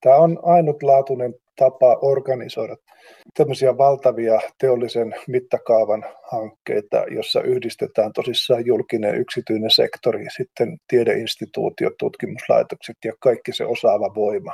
Tämä 0.00 0.16
on 0.16 0.38
ainutlaatuinen 0.42 1.34
tapa 1.56 1.98
organisoida 2.02 2.76
tämmöisiä 3.34 3.78
valtavia 3.78 4.40
teollisen 4.58 5.14
mittakaavan 5.28 6.04
hankkeita, 6.30 7.04
jossa 7.10 7.42
yhdistetään 7.42 8.12
tosissaan 8.12 8.66
julkinen 8.66 9.14
yksityinen 9.14 9.70
sektori, 9.70 10.26
sitten 10.36 10.78
tiedeinstituutiot, 10.88 11.92
tutkimuslaitokset 11.98 12.96
ja 13.04 13.12
kaikki 13.20 13.52
se 13.52 13.64
osaava 13.64 14.14
voima. 14.14 14.52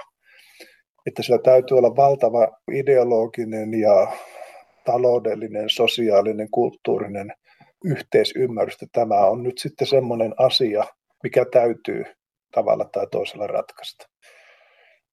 Että 1.07 1.23
sillä 1.23 1.39
täytyy 1.39 1.79
olla 1.79 1.97
valtava 1.97 2.49
ideologinen 2.73 3.75
ja 3.75 4.13
taloudellinen, 4.85 5.71
sosiaalinen, 5.71 6.51
kulttuurinen 6.51 7.33
yhteisymmärrys, 7.85 8.75
että 8.75 8.87
tämä 8.93 9.27
on 9.27 9.43
nyt 9.43 9.59
sitten 9.59 9.87
semmoinen 9.87 10.35
asia, 10.39 10.85
mikä 11.23 11.45
täytyy 11.53 12.05
tavalla 12.55 12.85
tai 12.85 13.07
toisella 13.11 13.47
ratkaista. 13.47 14.07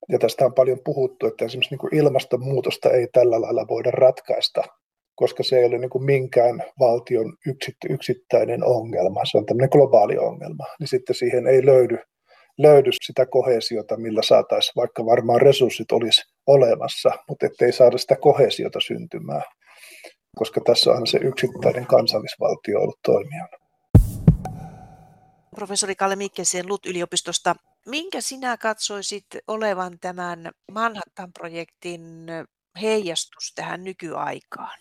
Ja 0.08 0.18
tästä 0.18 0.44
on 0.44 0.54
paljon 0.54 0.78
puhuttu, 0.84 1.26
että 1.26 1.44
esimerkiksi 1.44 1.74
niin 1.74 1.94
ilmastonmuutosta 1.94 2.90
ei 2.90 3.08
tällä 3.12 3.40
lailla 3.40 3.66
voida 3.68 3.90
ratkaista, 3.90 4.62
koska 5.14 5.42
se 5.42 5.58
ei 5.58 5.64
ole 5.64 5.78
niin 5.78 5.90
kuin 5.90 6.04
minkään 6.04 6.62
valtion 6.78 7.36
yksittäinen 7.90 8.64
ongelma, 8.64 9.24
se 9.24 9.38
on 9.38 9.46
tämmöinen 9.46 9.68
globaali 9.72 10.18
ongelma, 10.18 10.66
niin 10.80 10.88
sitten 10.88 11.14
siihen 11.14 11.46
ei 11.46 11.66
löydy, 11.66 11.98
löydy 12.58 12.90
sitä 12.92 13.26
kohesiota, 13.26 13.96
millä 13.96 14.22
saataisiin, 14.22 14.72
vaikka 14.76 15.06
varmaan 15.06 15.40
resurssit 15.40 15.92
olisi 15.92 16.22
olemassa, 16.46 17.10
mutta 17.28 17.46
ettei 17.46 17.72
saada 17.72 17.98
sitä 17.98 18.16
kohesiota 18.16 18.80
syntymään, 18.80 19.42
koska 20.36 20.60
tässä 20.60 20.90
on 20.90 21.06
se 21.06 21.18
yksittäinen 21.18 21.86
kansallisvaltio 21.86 22.80
ollut 22.80 22.98
toimijana. 23.04 23.62
Professori 25.56 25.94
Kalle 25.94 26.16
Mikkelsen 26.16 26.68
LUT-yliopistosta 26.68 27.54
Minkä 27.86 28.20
sinä 28.20 28.56
katsoisit 28.56 29.26
olevan 29.46 29.98
tämän 30.00 30.50
Manhattan-projektin 30.72 32.26
heijastus 32.80 33.52
tähän 33.54 33.84
nykyaikaan? 33.84 34.78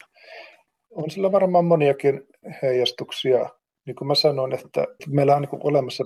On 0.90 1.12
sillä 1.12 1.32
varmaan 1.32 1.66
moniakin 1.66 2.22
heijastuksia. 2.62 3.50
Niin 3.86 3.96
kuin 3.96 4.08
mä 4.08 4.16
sanoin, 4.16 4.54
että 4.54 4.88
meillä 5.08 5.36
on 5.36 5.42
niin 5.42 5.60
olemassa 5.64 6.04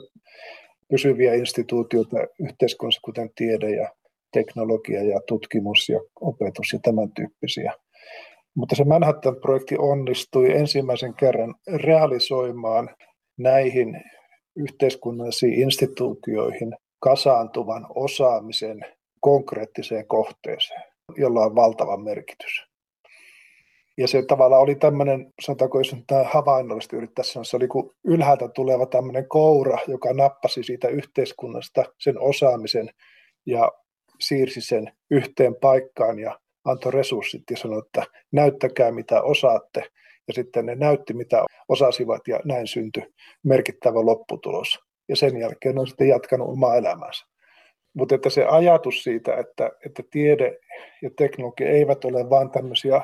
pysyviä 0.89 1.33
instituutioita 1.33 2.17
yhteiskunnassa, 2.39 3.01
kuten 3.03 3.29
tiede 3.35 3.69
ja 3.69 3.89
teknologia 4.33 5.03
ja 5.03 5.19
tutkimus 5.27 5.89
ja 5.89 5.99
opetus 6.21 6.73
ja 6.73 6.79
tämän 6.83 7.11
tyyppisiä. 7.11 7.73
Mutta 8.55 8.75
se 8.75 8.83
Manhattan-projekti 8.83 9.75
onnistui 9.77 10.51
ensimmäisen 10.51 11.13
kerran 11.13 11.55
realisoimaan 11.75 12.95
näihin 13.37 14.03
yhteiskunnallisiin 14.55 15.53
instituutioihin 15.53 16.75
kasaantuvan 16.99 17.87
osaamisen 17.95 18.85
konkreettiseen 19.19 20.07
kohteeseen, 20.07 20.83
jolla 21.17 21.41
on 21.41 21.55
valtava 21.55 21.97
merkitys. 21.97 22.65
Ja 23.97 24.07
se 24.07 24.23
tavallaan 24.25 24.61
oli 24.61 24.75
tämmöinen, 24.75 25.33
sanotaanko 25.41 25.79
jos 25.79 25.95
tämä 26.07 26.23
havainnollisesti 26.23 26.95
yrittäisi 26.95 27.31
sanoa, 27.31 27.43
se 27.43 27.57
oli 27.57 27.67
kuin 27.67 27.91
ylhäältä 28.03 28.47
tuleva 28.47 28.85
tämmöinen 28.85 29.27
koura, 29.27 29.77
joka 29.87 30.13
nappasi 30.13 30.63
siitä 30.63 30.87
yhteiskunnasta 30.87 31.83
sen 31.99 32.19
osaamisen 32.19 32.89
ja 33.45 33.71
siirsi 34.19 34.61
sen 34.61 34.91
yhteen 35.11 35.55
paikkaan 35.55 36.19
ja 36.19 36.39
antoi 36.65 36.91
resurssit 36.91 37.43
ja 37.51 37.57
sanoi, 37.57 37.81
että 37.85 38.03
näyttäkää 38.31 38.91
mitä 38.91 39.21
osaatte. 39.21 39.83
Ja 40.27 40.33
sitten 40.33 40.65
ne 40.65 40.75
näytti 40.75 41.13
mitä 41.13 41.45
osasivat 41.69 42.27
ja 42.27 42.39
näin 42.45 42.67
syntyi 42.67 43.03
merkittävä 43.43 44.05
lopputulos 44.05 44.79
ja 45.09 45.15
sen 45.15 45.37
jälkeen 45.37 45.79
on 45.79 45.87
sitten 45.87 46.07
jatkanut 46.07 46.49
omaa 46.49 46.75
elämäänsä. 46.75 47.25
Mutta 47.93 48.15
että 48.15 48.29
se 48.29 48.45
ajatus 48.45 49.03
siitä, 49.03 49.35
että, 49.35 49.71
että 49.85 50.03
tiede 50.11 50.57
ja 51.01 51.09
teknologia 51.17 51.69
eivät 51.69 52.05
ole 52.05 52.29
vain 52.29 52.51
tämmöisiä 52.51 53.01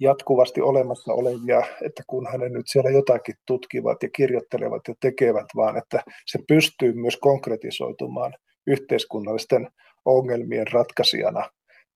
jatkuvasti 0.00 0.60
olemassa 0.60 1.12
olevia, 1.12 1.62
että 1.82 2.02
kunhan 2.06 2.40
ne 2.40 2.48
nyt 2.48 2.66
siellä 2.68 2.90
jotakin 2.90 3.34
tutkivat 3.46 4.02
ja 4.02 4.08
kirjoittelevat 4.16 4.82
ja 4.88 4.94
tekevät, 5.00 5.46
vaan 5.56 5.76
että 5.76 6.02
se 6.26 6.38
pystyy 6.48 6.92
myös 6.92 7.16
konkretisoitumaan 7.16 8.34
yhteiskunnallisten 8.66 9.68
ongelmien 10.04 10.66
ratkaisijana, 10.72 11.50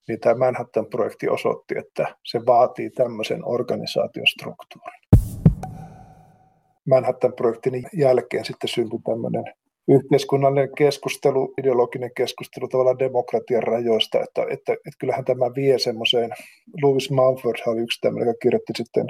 niin 0.09 0.21
tämä 0.21 0.35
Manhattan-projekti 0.35 1.29
osoitti, 1.29 1.79
että 1.79 2.17
se 2.25 2.41
vaatii 2.47 2.91
tämmöisen 2.91 3.41
organisaatiostruktuurin. 3.45 5.01
Manhattan-projektin 6.89 7.87
jälkeen 7.93 8.45
sitten 8.45 8.69
syntyi 8.69 8.99
tämmöinen 9.05 9.45
yhteiskunnallinen 9.89 10.75
keskustelu, 10.77 11.55
ideologinen 11.59 12.11
keskustelu 12.17 12.69
tavallaan 12.69 12.99
demokratian 12.99 13.63
rajoista, 13.63 14.19
että, 14.19 14.43
että, 14.43 14.73
että 14.73 14.99
kyllähän 14.99 15.25
tämä 15.25 15.55
vie 15.55 15.79
semmoiseen, 15.79 16.31
Louis 16.83 17.11
Mumford 17.11 17.59
oli 17.67 17.81
yksi 17.81 18.01
tämmöinen, 18.01 18.29
joka 18.29 18.39
kirjoitti 18.43 18.73
sitten 18.77 19.07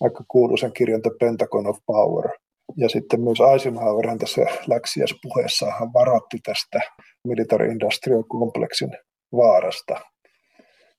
aika 0.00 0.24
kuuluisen 0.28 0.72
kirjan 0.72 1.02
The 1.02 1.10
Pentagon 1.20 1.66
of 1.66 1.78
Power. 1.86 2.28
Ja 2.76 2.88
sitten 2.88 3.20
myös 3.20 3.38
Eisenhower 3.52 4.08
hän 4.08 4.18
tässä 4.18 4.46
läksiäspuheessaan 4.66 5.78
hän 5.78 5.92
varoitti 5.92 6.38
tästä 6.44 6.80
military 7.24 7.70
industrial 7.70 8.22
complexin 8.22 8.90
vaarasta. 9.32 10.00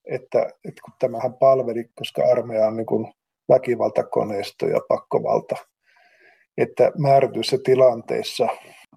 Että, 0.04 0.38
että 0.40 0.82
kun 0.84 0.94
tämähän 0.98 1.34
palveli, 1.34 1.84
koska 1.94 2.22
armeija 2.30 2.66
on 2.66 2.76
niin 2.76 2.86
kuin 2.86 3.12
väkivaltakoneisto 3.48 4.66
ja 4.66 4.80
pakkovalta, 4.88 5.56
että 6.58 6.92
määrätyissä 6.98 7.58
tilanteissa, 7.64 8.48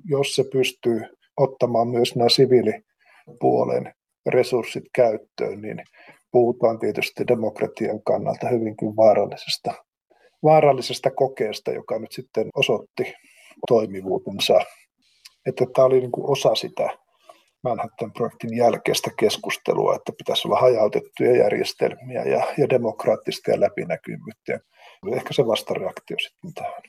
jos 0.06 0.36
se 0.36 0.44
pystyy 0.52 1.02
ottamaan 1.38 1.88
myös 1.88 2.16
nämä 2.16 2.30
siviilipuolen 2.30 3.94
resurssit 4.30 4.84
käyttöön, 4.96 5.62
niin 5.62 5.84
puhutaan 6.32 6.80
tietysti 6.80 7.28
demokratian 7.28 8.04
kannalta 8.04 8.48
hyvinkin 8.48 8.96
vaarallisesta, 8.96 9.74
vaarallisesta 10.44 11.12
kokeesta, 11.12 11.72
joka 11.72 12.00
nyt 12.00 12.12
sitten 12.12 12.50
osoitti 12.56 13.14
toimivuutensa. 13.68 14.60
Että 15.46 15.66
tämä 15.76 15.86
oli 15.86 16.00
niin 16.00 16.12
kuin 16.12 16.32
osa 16.32 16.56
sitä 16.56 16.90
Manhattan-projektin 17.64 18.58
jälkeistä 18.58 19.12
keskustelua, 19.20 19.96
että 19.96 20.12
pitäisi 20.18 20.48
olla 20.48 20.60
hajautettuja 20.60 21.38
järjestelmiä 21.38 22.24
ja, 22.24 22.44
ja 22.58 22.70
demokraattista 22.70 23.52
ja 23.52 23.60
läpinäkyvyyttä. 23.60 24.60
Ehkä 25.16 25.34
se 25.34 25.48
vastareaktio 25.48 26.18
sitten 26.20 26.54
tähän. 26.54 26.82